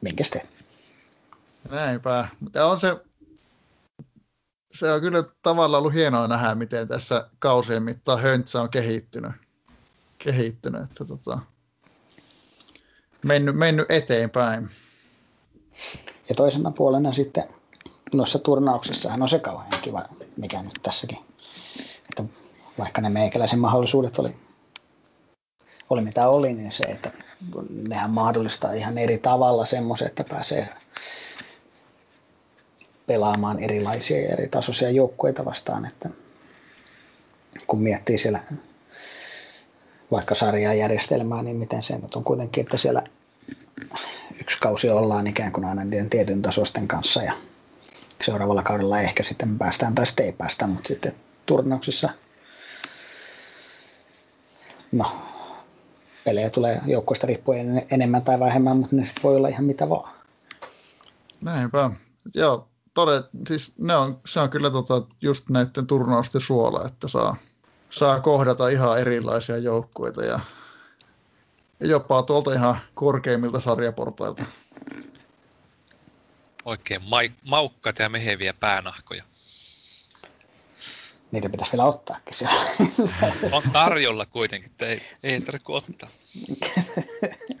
[0.00, 0.46] Minkäs te?
[1.70, 2.28] Näinpä.
[2.40, 2.96] Mutta on se,
[4.70, 9.32] se on kyllä tavallaan ollut hienoa nähdä, miten tässä kausien mittaan Höntsä on kehittynyt.
[10.18, 11.38] kehittynyt että tota,
[13.24, 14.70] mennyt, mennyt eteenpäin.
[16.28, 17.44] Ja toisena puolena sitten
[18.12, 21.18] noissa turnauksissahan on se kauhean kiva, mikä nyt tässäkin.
[22.08, 22.24] Että
[22.78, 24.36] vaikka ne meikäläisen mahdollisuudet oli,
[25.90, 27.12] oli mitä oli, niin se, että
[27.88, 30.68] nehän mahdollistaa ihan eri tavalla semmoisen, että pääsee
[33.06, 36.10] pelaamaan erilaisia eri tasoisia joukkueita vastaan, että
[37.66, 38.40] kun miettii siellä
[40.10, 43.02] vaikka sarjajärjestelmää, niin miten se nyt on kuitenkin, että siellä
[44.40, 47.32] yksi kausi ollaan ikään kuin aina niiden tietyn tasoisten kanssa ja
[48.22, 51.14] seuraavalla kaudella ehkä sitten päästään tai sitten ei päästä, mutta sitten
[51.46, 52.08] turnauksissa
[54.92, 55.27] no,
[56.28, 60.14] pelejä tulee joukkoista riippuen enemmän tai vähemmän, mutta ne sitten voi olla ihan mitä vaan.
[61.40, 61.90] Näinpä.
[62.34, 67.36] Joo, todet, siis ne on, se on kyllä tota, just näiden turnausten suola, että saa,
[67.90, 70.40] saa kohdata ihan erilaisia joukkueita ja,
[71.80, 74.44] ja jopa tuolta ihan korkeimmilta sarjaportailta.
[76.64, 79.24] Oikein ma- maukkaita ja meheviä päänahkoja.
[81.32, 82.60] Niitä pitäisi vielä ottaakin siellä.
[83.56, 86.08] On tarjolla kuitenkin, että ei, ei tarvitse ottaa.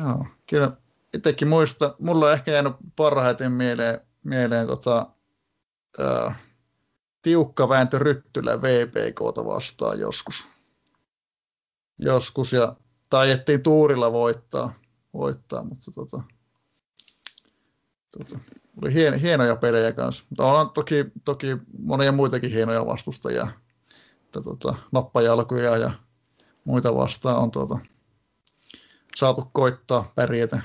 [0.00, 0.72] Joo, kyllä
[1.14, 5.06] itsekin muista, mulla on ehkä jäänyt parhaiten mieleen, mieleen tota,
[5.98, 6.38] ää,
[7.22, 10.48] tiukka vääntö Ryttylä VPKta vastaan joskus.
[11.98, 12.76] Joskus, ja
[13.10, 14.74] taiettiin tuurilla voittaa,
[15.14, 16.22] voittaa mutta tota,
[18.18, 18.38] tota,
[18.82, 20.24] oli hien, hienoja pelejä kanssa.
[20.30, 21.46] Mutta on toki, toki
[21.78, 23.48] monia muitakin hienoja vastustajia.
[24.24, 25.90] Että, tota, nappajalkuja ja
[26.64, 27.78] muita vastaan on tota,
[29.16, 30.62] saatu koittaa pärjätä.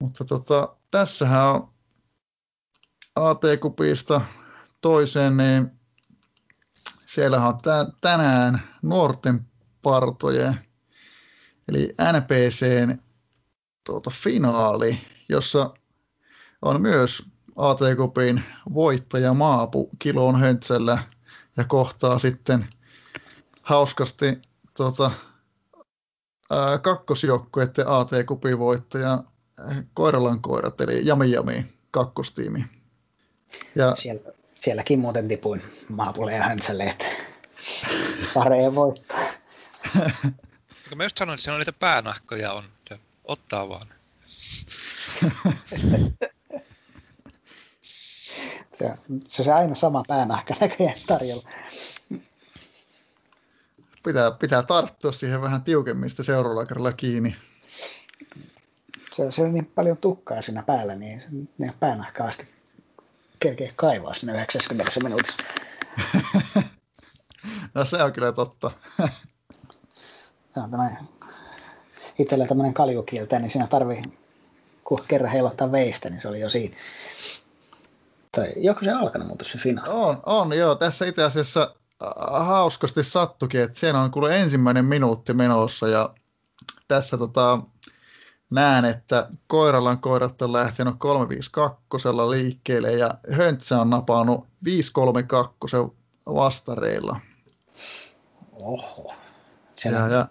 [0.00, 1.72] Mutta tota, tässähän on
[3.16, 4.20] AT-kupista
[4.80, 5.70] toiseen, niin
[7.06, 9.46] siellähän on tän, tänään nuorten
[9.82, 10.54] partojen,
[11.68, 12.98] eli NPCn
[13.84, 14.98] tuota, finaali,
[15.28, 15.74] jossa
[16.62, 17.24] on myös
[17.56, 18.44] AT-kupin
[18.74, 21.04] voittaja Maapu kilon höntsällä
[21.56, 22.68] ja kohtaa sitten
[23.62, 24.42] hauskasti
[24.76, 25.10] tuota,
[26.82, 29.24] kakkosjoukkueiden AT-kupin voittaja
[29.94, 32.64] Koiralan koirat, eli Jami Jami kakkostiimi.
[33.74, 33.96] Ja...
[33.98, 37.06] Siellä, sielläkin muuten tipuin Maapulle ja Höntsälle, että
[38.32, 39.20] sareen voittaa.
[40.94, 43.82] Mä just sanoin, että siinä on niitä päänahkoja on, että ottaa vaan.
[48.82, 51.48] se, se, se aina sama päänahka näköjään tarjolla.
[54.02, 57.36] Pitää, pitää tarttua siihen vähän tiukemmin sitä seuralakarilla kiinni
[59.14, 62.48] se, se oli niin paljon tukkaa siinä päällä, niin ne päänahkaa asti
[63.40, 65.42] kerkeä kaivaa sinne 90 minuutissa.
[67.74, 68.70] no se on kyllä totta.
[70.54, 70.98] se on tämmöinen,
[72.18, 74.02] itsellä tämmöinen kaljukieltä, niin siinä tarvii,
[74.84, 76.76] kun kerran heilottaa veistä, niin se oli jo siinä.
[78.36, 79.90] Tai joko se alkanut muuten se finaali?
[79.92, 80.74] On, on joo.
[80.74, 81.74] Tässä itse asiassa
[82.38, 86.14] hauskasti sattukin, että siellä on kuule ensimmäinen minuutti menossa ja
[86.88, 87.58] tässä tota,
[88.50, 95.76] näen, että koiralla koirat on lähtenyt 352 liikkeelle ja Höntsä on napannut 532
[96.26, 97.20] vastareilla.
[98.52, 99.14] Oho.
[99.74, 100.28] Siellä ja, ja,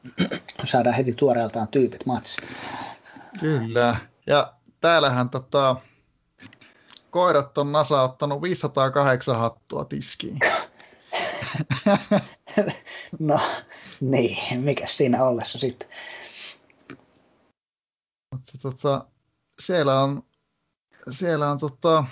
[0.65, 2.47] saadaan heti tuoreeltaan tyypit matsista.
[3.39, 3.95] Kyllä.
[4.27, 5.75] Ja täällähän tota,
[7.11, 10.39] koirat on NASA ottanut 508 hattua tiskiin.
[13.19, 13.39] no
[13.99, 15.89] niin, mikä siinä ollessa sitten?
[18.31, 19.05] Mutta tota,
[19.59, 20.23] siellä on,
[21.09, 22.03] siellä on tota,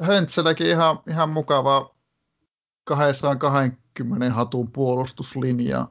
[0.00, 1.94] Höntselläkin ihan, ihan mukava
[2.84, 5.88] 220 hatun puolustuslinja.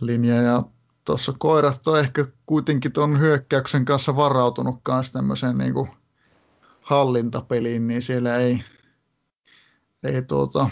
[0.00, 0.62] Linja, ja
[1.04, 5.90] tuossa koirat on ehkä kuitenkin tuon hyökkäyksen kanssa varautunut kanssa tämmöiseen niin kuin
[6.84, 8.64] hallintapeliin, niin siellä ei,
[10.02, 10.70] ei tuota,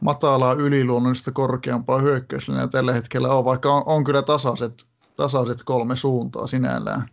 [0.00, 4.86] matalaa yliluonnollista korkeampaa hyökkäyslinjaa tällä hetkellä ole, vaikka on, on kyllä tasaiset,
[5.16, 7.08] tasaiset kolme suuntaa sinällään.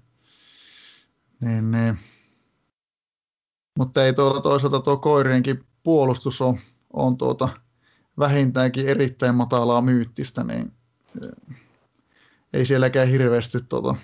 [1.39, 1.99] Niin, niin.
[3.77, 6.59] Mutta ei tuolla toisaalta tuo koirienkin puolustus on,
[6.93, 7.49] on tuota,
[8.19, 10.73] vähintäänkin erittäin matalaa myyttistä, niin
[11.23, 11.57] eh,
[12.53, 13.95] ei sielläkään hirveästi tuota,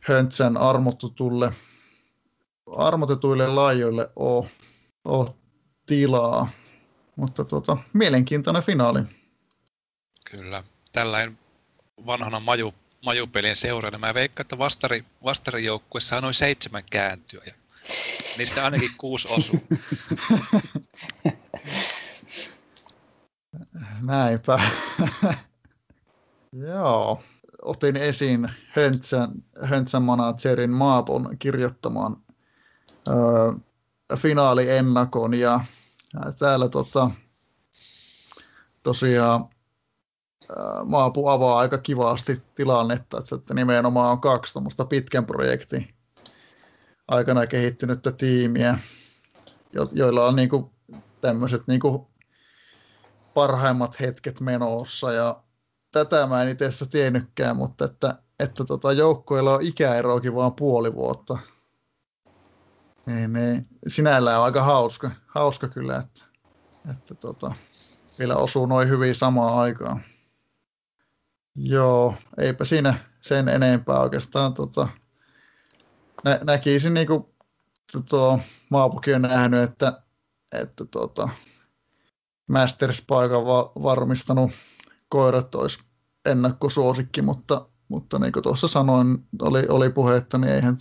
[0.00, 1.52] Höntsän armottutulle,
[2.76, 4.50] armotetuille laajoille ole,
[5.04, 5.34] ole
[5.86, 6.50] tilaa.
[7.16, 9.00] Mutta tuota, mielenkiintoinen finaali.
[10.30, 10.64] Kyllä.
[10.92, 11.38] Tällainen
[12.06, 12.74] vanhana maju,
[13.04, 13.98] majupelien seuraajana.
[13.98, 17.42] Mä veikkaan, että vastari, vastarijoukkuessa on noin seitsemän kääntyä.
[17.46, 17.52] Ja
[18.38, 19.60] niistä ainakin kuusi osuu.
[24.02, 24.60] Näinpä.
[26.68, 27.22] Joo.
[27.62, 29.30] Otin esiin Höntsän,
[29.62, 32.16] Höntsän managerin Maapon kirjoittamaan
[34.16, 35.60] finaaliennakon ja
[36.38, 37.10] täällä tota,
[38.82, 39.44] tosiaan
[40.84, 45.94] Maapu avaa aika kivasti tilannetta, että nimenomaan on kaksi tuommoista pitkän projektin
[47.08, 48.78] aikana kehittynyttä tiimiä,
[49.72, 50.72] jo- joilla on niinku
[51.20, 52.10] tämmöiset niinku
[53.34, 55.42] parhaimmat hetket menossa ja
[55.92, 61.38] tätä mä en itse tiennytkään, mutta että, että tota, joukkueilla on ikäeroakin vaan puoli vuotta.
[63.10, 66.24] Niin, niin, sinällään on aika hauska, hauska kyllä, että,
[66.90, 67.54] että tota,
[68.18, 70.04] vielä osuu noin hyvin samaan aikaan.
[71.54, 74.54] Joo, eipä siinä sen enempää oikeastaan.
[74.54, 74.88] Tota,
[76.24, 77.24] nä, näkisin niin kuin
[78.10, 78.40] tuo
[78.70, 80.02] Maapukin on nähnyt, että,
[80.52, 81.28] että tota,
[82.46, 84.50] Masters-paikan va- varmistanut
[85.08, 85.84] koirat olisi
[86.24, 90.76] ennakkosuosikki, mutta, mutta niin kuin tuossa sanoin, oli, oli puhetta, niin eihän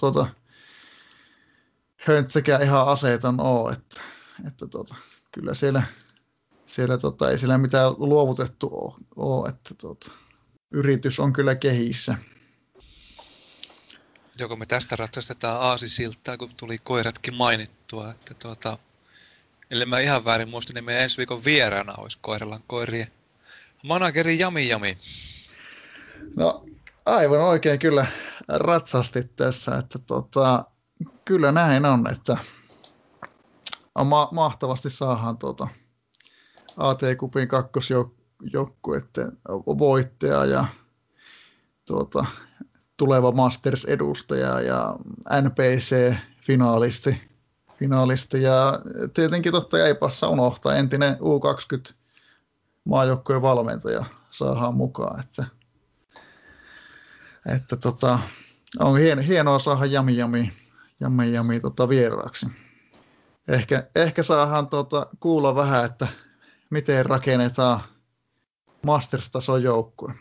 [1.99, 4.01] höntsäkään ihan aseeton ole, että,
[4.47, 4.95] että tota,
[5.31, 5.83] kyllä siellä,
[6.65, 10.11] siellä tota, ei siellä mitään luovutettu ole, ole että tota,
[10.71, 12.17] yritys on kyllä kehissä.
[14.39, 18.77] Joko me tästä ratsastetaan aasisiltaa, kun tuli koiratkin mainittua, että tuota,
[19.71, 23.11] ellei mä ihan väärin muista, niin meidän ensi viikon vieraana olisi koirallan koirien
[23.83, 24.97] manageri Jami Jami.
[26.35, 26.65] No
[27.05, 28.05] aivan oikein kyllä
[28.47, 30.65] ratsastit tässä, että tota,
[31.29, 32.37] kyllä näin on, että
[34.03, 35.67] ma- mahtavasti saadaan tuota
[36.77, 40.65] AT-kupin kakkosjoukkueiden voittaja ja
[41.85, 42.25] tuota,
[42.97, 44.95] tuleva Masters-edustaja ja
[45.41, 47.21] NPC-finaalisti.
[47.79, 48.79] Finaalisti ja
[49.13, 51.93] tietenkin totta ei passa unohtaa entinen U20
[52.83, 55.45] maajoukkojen valmentaja saadaan mukaan, että,
[57.55, 58.19] että tota,
[58.79, 60.58] on hienoa saada Jami Jami
[60.99, 62.45] Jami Jami tota, vieraaksi.
[63.47, 66.07] Ehkä, ehkä saadaan tota, kuulla vähän, että
[66.69, 67.79] miten rakennetaan
[68.81, 70.13] Masters-tason joukkue.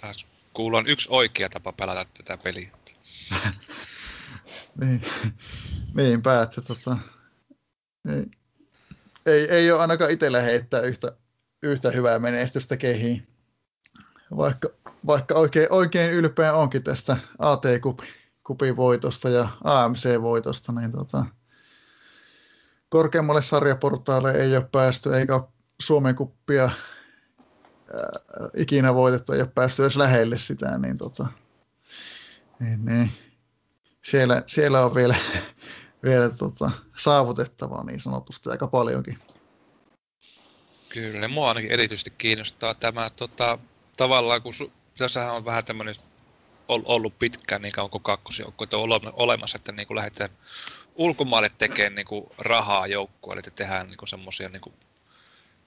[0.00, 2.70] Taas kuullaan yksi oikea tapa pelata tätä peliä.
[4.80, 5.02] niin,
[5.94, 6.98] niinpä, että tota,
[8.14, 8.24] ei,
[9.26, 11.12] ei, ei ole ainakaan itsellä heittää yhtä,
[11.62, 13.26] yhtä hyvää menestystä kehiin.
[14.36, 14.68] Vaikka,
[15.06, 18.17] vaikka oikein, oikein ylpeä onkin tästä AT-kupin
[18.48, 21.24] kupin voitosta ja AMC-voitosta, niin tota,
[22.88, 25.48] korkeammalle sarjaportaalle ei ole päästy, eikä ole
[25.80, 26.72] Suomen kuppia ää,
[28.56, 31.26] ikinä voitettu, ei ole päästy edes lähelle sitä, niin, tota,
[32.60, 33.10] niin, niin
[34.04, 35.16] siellä, siellä on vielä,
[36.04, 39.18] vielä tota, saavutettavaa niin sanotusti aika paljonkin.
[40.88, 43.58] Kyllä, mua ainakin erityisesti kiinnostaa tämä tota,
[43.96, 45.94] tavallaan, kun su, tässähän on vähän tämmöinen
[46.68, 50.30] ollut pitkään niin kauan kuin kakkosjoukkueet on olemassa, että niin kuin lähdetään
[50.94, 54.74] ulkomaille tekee niin kuin rahaa joukkueelle, että tehdään niin semmoisia niin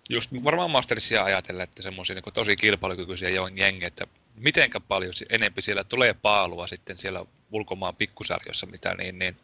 [0.10, 5.84] just varmaan Mastersia ajatellen, että semmoisia niin tosi kilpailukykyisiä jengejä, että mitenkä paljon enempi siellä
[5.84, 9.38] tulee paalua sitten siellä ulkomaan pikkusarjossa, mitä niin, niin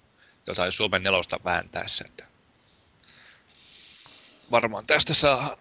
[0.47, 2.05] jotain Suomen nelosta vääntäessä.
[2.07, 2.27] Että
[4.51, 5.57] varmaan tästä saa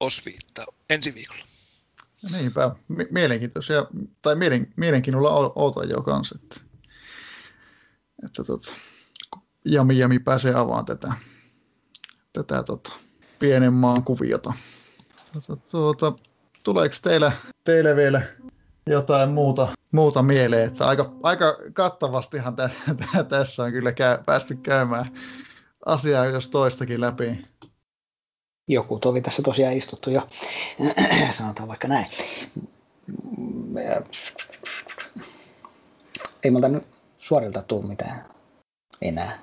[0.00, 1.51] osviittaa ensi viikolla.
[2.32, 2.70] Niinpä,
[3.10, 3.86] mielenkiintoisia,
[4.22, 6.60] tai mielen, mielenkiinnolla oota jo kanssa, että,
[8.26, 8.72] että tota,
[9.64, 11.12] Jami Jami pääsee avaamaan tätä,
[12.32, 12.92] tätä tota,
[13.38, 14.52] pienen maan kuviota.
[15.32, 16.12] Tuota, tuota,
[16.62, 17.32] tuleeko teille,
[17.64, 18.22] teille vielä
[18.86, 20.66] jotain muuta, muuta mieleen?
[20.66, 22.70] Että aika, aika kattavastihan tä,
[23.12, 25.12] tä, tässä on kyllä käy, päästy käymään
[25.86, 27.51] asiaa jos toistakin läpi.
[28.72, 30.28] Joku toki tässä tosiaan istuttu jo,
[31.30, 32.06] sanotaan vaikka näin.
[36.44, 36.84] Ei multa nyt
[37.18, 38.24] suorilta tule mitään
[39.00, 39.38] enää.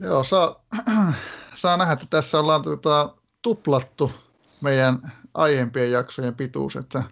[0.00, 0.64] Joo, saa,
[1.54, 4.12] saa nähdä, että tässä ollaan tota, tuplattu
[4.60, 7.02] meidän aiempien jaksojen pituus, että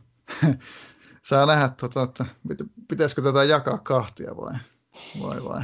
[1.29, 2.25] saa nähdä, tota, että
[2.89, 4.55] pitäisikö tätä jakaa kahtia vai,
[5.23, 5.63] vai, vai.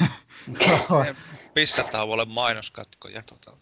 [1.54, 3.22] Pissätauolle mainoskatkoja.
[3.22, 3.56] Tota.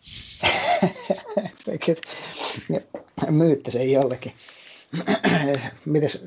[3.30, 4.32] Myytte sen jollekin.
[5.84, 6.22] Mites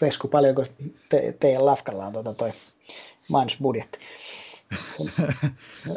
[0.00, 0.64] Vesku, paljonko
[1.08, 2.52] te, teidän lafkalla on tuota toi
[3.28, 3.98] mainosbudjetti?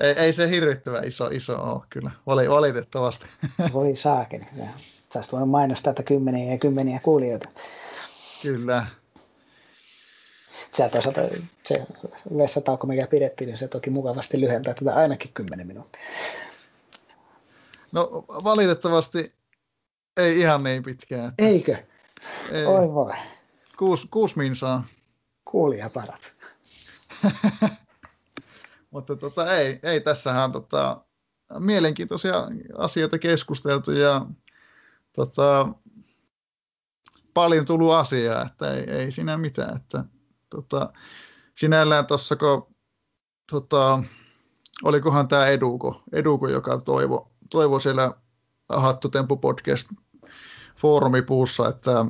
[0.02, 3.26] ei, ei, se hirvittävän iso, iso ole kyllä, valitettavasti.
[3.74, 4.46] Voi saakin.
[5.14, 7.50] Saisi voinut mainostaa, että kymmeniä ja kymmeniä kuulijoita.
[8.42, 8.86] Kyllä.
[10.78, 11.22] Se toisaalta
[11.66, 11.88] se
[12.38, 16.02] vessatauko, mikä pidettiin, niin se toki mukavasti lyhentää tätä ainakin 10 minuuttia.
[17.92, 19.36] No valitettavasti
[20.18, 21.34] ei ihan niin pitkään.
[21.38, 21.78] Eikö?
[22.52, 22.66] Ei.
[22.66, 23.14] Oi voi.
[23.78, 24.88] Kuusi, kuusi minsaa.
[25.46, 26.34] Kuulija parat.
[28.92, 31.02] Mutta tota, ei, ei, tässähän tota,
[31.60, 32.34] mielenkiintoisia
[32.78, 34.26] asioita keskusteltu ja
[35.14, 35.70] tota,
[37.34, 39.76] paljon tullut asiaa, että ei, ei siinä mitään.
[39.76, 40.04] Että,
[40.50, 40.94] tota,
[41.54, 42.76] sinällään tuossa, kun
[43.52, 44.04] tota,
[44.84, 48.14] olikohan tämä Eduko, Eduko, joka toivo, toivo siellä
[48.70, 49.90] Hattutempu podcast
[50.78, 52.06] foorumipuussa, että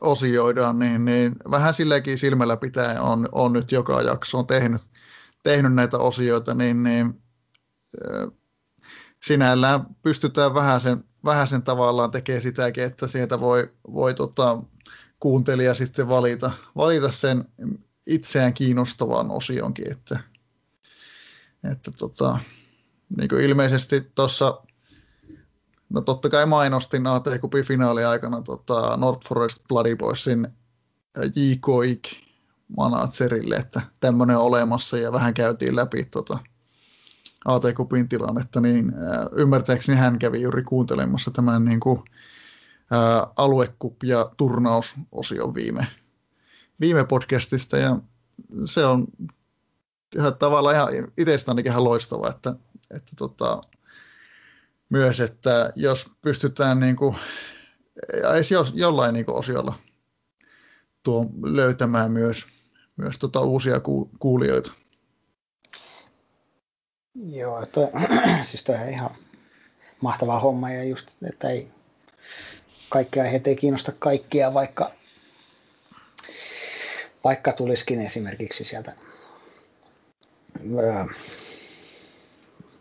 [0.00, 4.82] osioidaan, niin, niin vähän silläkin silmällä pitää on, on nyt joka jakso on tehnyt,
[5.42, 7.22] tehnyt näitä osioita, niin, niin
[9.22, 14.62] sinällään pystytään vähän sen, vähän sen tavallaan tekemään sitäkin, että sieltä voi, voi tota,
[15.20, 17.44] kuuntelija sitten valita, valita sen
[18.06, 20.20] itseään kiinnostavan osionkin, että,
[21.72, 22.38] että tota,
[23.16, 24.62] niin kuin ilmeisesti tuossa,
[25.88, 30.48] no totta kai mainostin AT Cupin finaaliaikana tota North Forest Bloody Boysin
[31.34, 31.40] J.
[31.60, 32.02] Koik
[32.76, 36.38] managerille, että tämmöinen on olemassa ja vähän käytiin läpi tota,
[37.44, 42.13] AT Cupin tilannetta, niin äh, ymmärtääkseni hän kävi juuri kuuntelemassa tämän niin kuin, äh,
[43.40, 45.86] aluekup- ja turnausosion viime,
[46.80, 47.96] viime podcastista, ja
[48.64, 49.06] se on
[50.16, 52.54] ihan tavallaan ihan itsestä ainakin ihan loistava, että,
[52.90, 53.62] että tota,
[54.88, 57.16] myös, että jos pystytään niin kuin,
[58.34, 59.78] edes jos, jollain niin kuin osiolla
[61.02, 62.46] tuo, löytämään myös,
[62.96, 64.72] myös tota uusia ku, kuulijoita.
[67.14, 67.80] Joo, että,
[68.50, 69.10] siis on ihan
[70.00, 71.70] mahtava homma ja just, että ei,
[72.88, 74.90] kaikki aiheet ei kiinnosta kaikkia, vaikka,
[77.24, 78.92] vaikka tulisikin esimerkiksi sieltä
[80.78, 81.04] öö,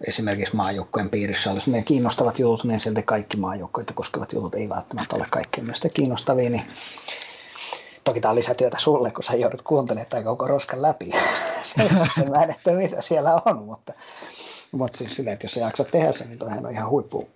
[0.08, 5.16] esimerkiksi maajoukkojen piirissä olisi meidän kiinnostavat jutut, niin sieltä kaikki maajoukkoita koskevat jutut ei välttämättä
[5.16, 6.72] ole kaikkien mielestä kiinnostavia, niin
[8.04, 11.12] toki tämä on lisätyötä sulle, kun sä joudut kuuntelemaan tai koko roskan läpi.
[12.36, 13.94] mä en että mitä siellä on, mutta,
[14.72, 17.30] mutta siis silleen, että jos sä jaksat tehdä sen, niin toihan on ihan huippu,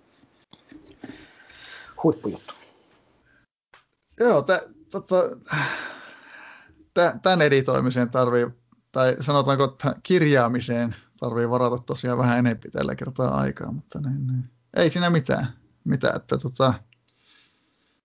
[2.02, 2.57] huippujuttu.
[4.20, 4.44] Joo,
[4.90, 5.16] tota,
[7.22, 8.46] tämän editoimiseen tarvii,
[8.92, 14.44] tai sanotaanko että kirjaamiseen tarvii varata tosiaan vähän enemmän tällä kertaa aikaa, mutta niin, niin.
[14.76, 15.46] ei siinä mitään.
[15.84, 16.74] mitään että tota,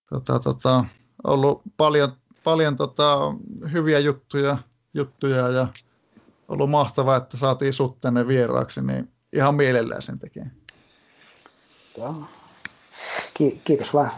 [0.09, 0.85] tota, tota,
[1.23, 3.17] ollut paljon, paljon tota,
[3.71, 4.57] hyviä juttuja,
[4.93, 5.67] juttuja ja
[6.47, 10.51] ollut mahtavaa, että saatiin sut tänne vieraaksi, niin ihan mielellään sen tekee.
[13.33, 14.11] Ki- kiitos vaan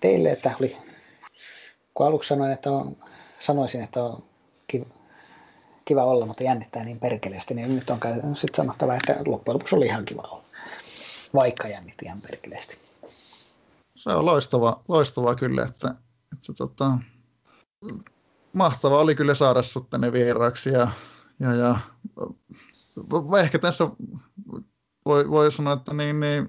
[0.00, 0.76] teille, että oli,
[1.94, 2.96] kun aluksi sanoin, että on,
[3.40, 4.22] sanoisin, että on
[4.66, 4.86] kiva,
[5.84, 7.98] kiva olla, mutta jännittää niin perkeleesti, niin nyt on
[8.34, 10.44] sitten sanottava, että loppujen lopuksi oli ihan kiva olla,
[11.34, 12.78] vaikka jännitti ihan perkeleesti.
[13.96, 15.94] Se on loistava, loistava kyllä, että,
[16.32, 16.98] että tota,
[18.52, 20.88] mahtava oli kyllä saada sut tänne vieraaksi ja,
[21.40, 21.80] ja, ja
[23.40, 23.88] ehkä tässä
[25.06, 26.48] voi, voi sanoa, että niin, niin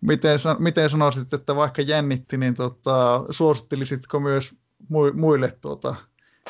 [0.00, 4.54] miten, miten sanoisit, että vaikka jännitti, niin tota, suosittelisitko myös
[5.14, 5.94] muille tuota,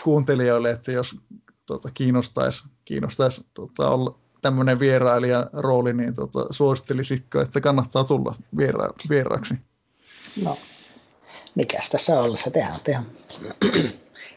[0.04, 1.16] kuuntelijoille, että jos
[1.66, 8.88] tuota, kiinnostaisi, kiinnostaisi tuota, olla tämmöinen vierailijan rooli, niin tuota, suosittelisitko, että kannattaa tulla viera,
[9.08, 9.54] vieraaksi?
[10.42, 10.58] No,
[11.54, 13.06] mikäs tässä ollessa tehdään, tehdään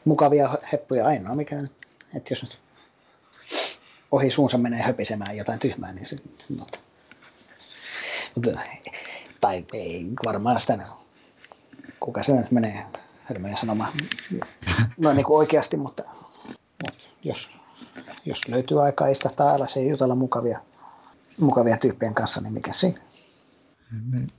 [0.06, 1.68] mukavia heppuja ainoa, mikä
[2.16, 2.60] että jos nyt
[4.12, 6.58] ohi suunsa menee höpisemään jotain tyhmää, niin sitten
[9.42, 10.80] tai ei varmaan sitä,
[12.00, 12.86] kuka se nyt menee
[13.24, 13.94] hörmöjä sanomaan
[14.98, 16.04] noin niin kuin oikeasti, mutta,
[16.84, 17.50] mutta jos,
[18.26, 20.60] jos löytyy aikaa istahtaa alas ja jutella mukavia,
[21.40, 23.02] mukavia tyyppien kanssa, niin mikä siinä?
[24.12, 24.32] Niin.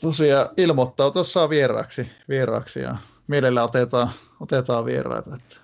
[0.00, 5.34] Tosiaan ilmoittaa tuossa vieraaksi, vieraaksi ja mielellä otetaan, otetaan vieraita.
[5.34, 5.56] Että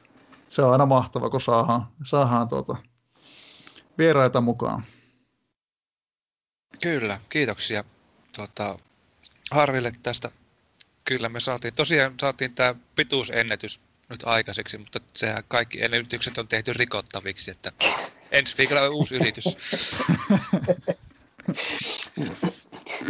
[0.49, 2.77] se on aina mahtava, kun saadaan, saadaan tuota,
[3.99, 4.85] vieraita mukaan.
[6.83, 7.85] Kyllä, kiitoksia
[8.37, 8.79] tuota,
[9.51, 10.31] Harville tästä.
[11.05, 16.73] Kyllä me saatiin, tosiaan saatiin tämä pituusennätys nyt aikaiseksi, mutta sehän kaikki ennätykset on tehty
[16.73, 17.73] rikottaviksi, että
[18.33, 19.45] ensi viikolla on uusi yritys.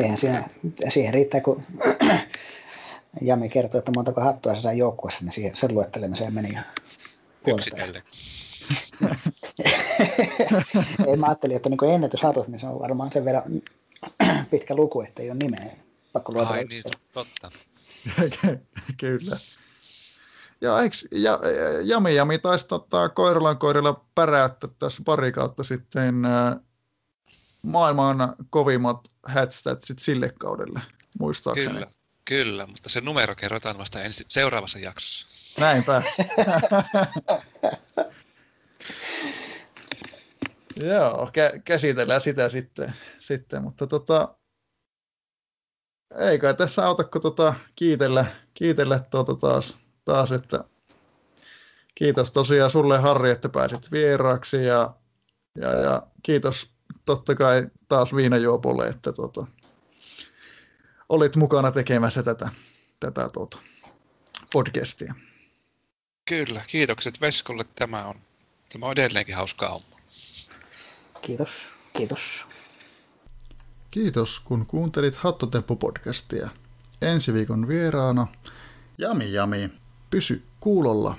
[0.03, 0.49] Eihän siinä,
[0.89, 1.67] siihen riittää, kun
[3.21, 6.59] Jami kertoi, että montako hattua se sai joukkueessa, niin siihen, sen luettelemiseen meni
[7.47, 8.03] Yksitellen.
[11.07, 13.63] Ei, mä ajattelin, että niin ennätyshatut, niin se on varmaan sen verran
[14.51, 15.71] pitkä luku, että ei ole nimeä.
[16.13, 16.57] Pakko luotella.
[16.57, 17.51] Ai niin, totta.
[19.01, 19.37] Kyllä.
[20.61, 21.41] Ja, eikö, ja,
[21.85, 26.57] Jami Jami taisi tota, Koiralan koirilla päräyttää tässä pari kautta sitten äh,
[27.63, 30.81] maailman kovimmat hatstatsit sille kaudelle,
[31.19, 31.75] muistaakseni.
[31.75, 31.87] Kyllä,
[32.25, 35.27] kyllä, mutta se numero kerrotaan vasta ensi, seuraavassa jaksossa.
[35.61, 36.03] Näinpä.
[40.77, 44.35] Joo, kä- käsitellään sitä sitten, sitten mutta tota,
[46.19, 50.65] ei kai tässä autakko tota kiitellä, kiitellä tuota taas, taas, että
[51.95, 54.95] kiitos tosiaan sulle Harri, että pääsit vieraaksi ja,
[55.61, 56.75] ja, ja kiitos
[57.07, 59.47] totta kai taas Viinajuopolle, että tota,
[61.09, 62.49] olit mukana tekemässä tätä,
[63.01, 63.59] tätä tota,
[64.53, 65.15] podcastia.
[66.29, 67.65] Kyllä, kiitokset Veskolle.
[67.65, 68.21] Tämä on,
[68.73, 69.94] tämä on edelleenkin hauskaa homma.
[71.27, 72.47] Kiitos, kiitos.
[73.91, 76.49] Kiitos, kun kuuntelit Hattotemppu-podcastia.
[77.03, 78.27] Ensi viikon vieraana
[78.99, 79.71] Jami Jami.
[80.11, 81.17] Pysy kuulolla